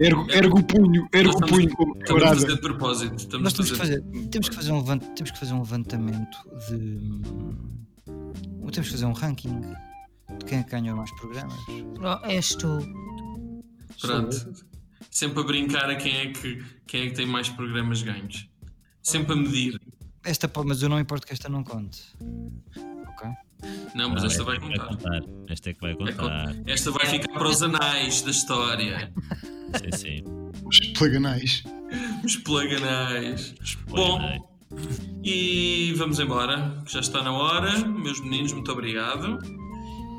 Ergo, 0.00 0.26
ergo 0.30 0.58
o 0.58 0.62
punho, 0.64 1.06
ergo 1.12 1.36
o 1.36 1.40
punho 1.46 1.68
estamos- 1.68 1.74
como 1.76 1.96
Estamos 2.00 2.22
a 2.22 2.28
fazer 2.28 2.46
de 2.54 2.60
propósito. 2.60 3.14
Estamos 3.16 3.44
Nós 3.44 3.52
a 3.52 3.56
temos 3.56 3.70
que 3.70 3.76
fazer. 3.78 4.02
fazer, 4.02 4.28
temos 4.28 4.48
que 4.48 4.54
fazer 4.56 4.72
um 4.72 4.78
levant, 4.78 5.02
temos 5.14 5.30
que 5.30 5.38
fazer 5.38 5.52
um 5.52 5.58
levantamento 5.60 6.38
de 6.68 7.20
temos 8.72 8.88
que 8.88 8.92
fazer 8.92 9.04
um 9.06 9.12
ranking 9.12 9.60
quem 10.44 10.58
é 10.58 10.62
que 10.62 10.70
ganhou 10.70 10.96
mais 10.96 11.10
programas. 11.12 11.58
Oh, 11.68 12.26
és 12.26 12.54
tu. 12.54 12.78
Pronto. 14.00 14.64
Sempre 15.10 15.40
a 15.40 15.44
brincar 15.44 15.88
a 15.90 15.96
quem 15.96 16.16
é 16.16 16.26
que, 16.32 16.64
quem 16.86 17.02
é 17.02 17.06
que 17.10 17.14
tem 17.14 17.26
mais 17.26 17.48
programas 17.48 18.02
ganhos. 18.02 18.48
Sempre 19.02 19.34
a 19.34 19.36
medir. 19.36 19.80
Esta, 20.24 20.50
mas 20.64 20.82
eu 20.82 20.88
não 20.88 20.98
importo 20.98 21.26
que 21.26 21.32
esta 21.32 21.48
não 21.48 21.62
conte. 21.62 22.02
Ok? 23.08 23.28
Não, 23.94 24.10
mas 24.10 24.22
Não, 24.22 24.30
esta 24.30 24.42
vai 24.44 24.56
é 24.56 24.60
contar. 24.60 24.86
contar. 24.88 25.20
Esta 25.48 25.70
é 25.70 25.74
que 25.74 25.80
vai 25.80 25.92
É 25.92 25.96
contar. 25.96 26.54
Esta 26.66 26.90
vai 26.90 27.06
ficar 27.06 27.32
para 27.32 27.48
os 27.48 27.62
anais 27.62 28.22
da 28.22 28.30
história. 28.30 29.12
Sim, 29.92 29.96
sim. 29.96 30.24
Os 30.64 30.80
plaganais. 30.98 31.62
Os 32.24 32.36
plaganais. 32.36 33.54
Bom, 33.88 34.18
Bom, 34.18 34.54
e 35.22 35.94
vamos 35.96 36.18
embora, 36.18 36.82
que 36.84 36.92
já 36.92 37.00
está 37.00 37.22
na 37.22 37.32
hora. 37.32 37.86
Meus 37.86 38.20
meninos, 38.20 38.52
muito 38.52 38.72
obrigado. 38.72 39.38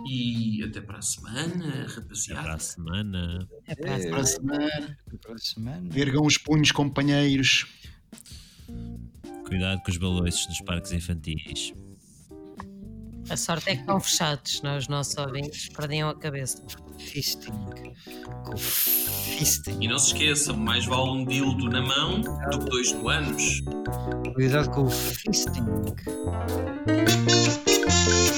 E 0.08 0.64
até 0.64 0.82
para 0.82 1.00
a 1.00 1.02
semana, 1.02 1.72
para 1.72 1.84
a 1.84 1.96
rapaziada. 1.96 2.60
semana. 2.60 3.48
É 3.68 3.76
para 3.76 3.96
a 3.96 4.00
Para 4.10 4.20
a 4.20 4.26
semana. 4.26 4.98
Para 5.22 5.34
a 5.34 5.38
semana. 5.38 5.90
Ergam 5.96 6.26
os 6.26 6.38
punhos, 6.38 6.72
companheiros. 6.72 7.66
Cuidado 9.48 9.82
com 9.84 9.92
os 9.92 9.98
balões 9.98 10.48
nos 10.48 10.62
parques 10.62 10.92
infantis. 10.92 11.74
A 13.30 13.36
sorte 13.36 13.70
é 13.72 13.76
que 13.76 13.82
estão 13.82 14.00
fechados, 14.00 14.62
não 14.62 14.78
os 14.78 14.88
nossos 14.88 15.18
ouvintes 15.18 15.70
perdiam 15.70 16.10
a 16.10 16.16
cabeça. 16.16 16.64
Fisting. 17.00 17.52
Fisting. 18.56 19.78
E 19.82 19.88
não 19.88 19.98
se 19.98 20.14
esqueçam, 20.14 20.56
mais 20.56 20.86
vale 20.86 21.10
um 21.10 21.26
dildo 21.26 21.68
na 21.70 21.82
mão 21.82 22.22
do 22.22 22.60
que 22.60 22.70
dois 22.70 22.92
no 22.94 23.10
ânus. 23.10 23.62
Cuidado 24.36 24.70
com 24.70 24.84
o 24.84 24.90
fisting. 24.92 25.66
Thank 27.88 28.30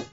you. 0.00 0.05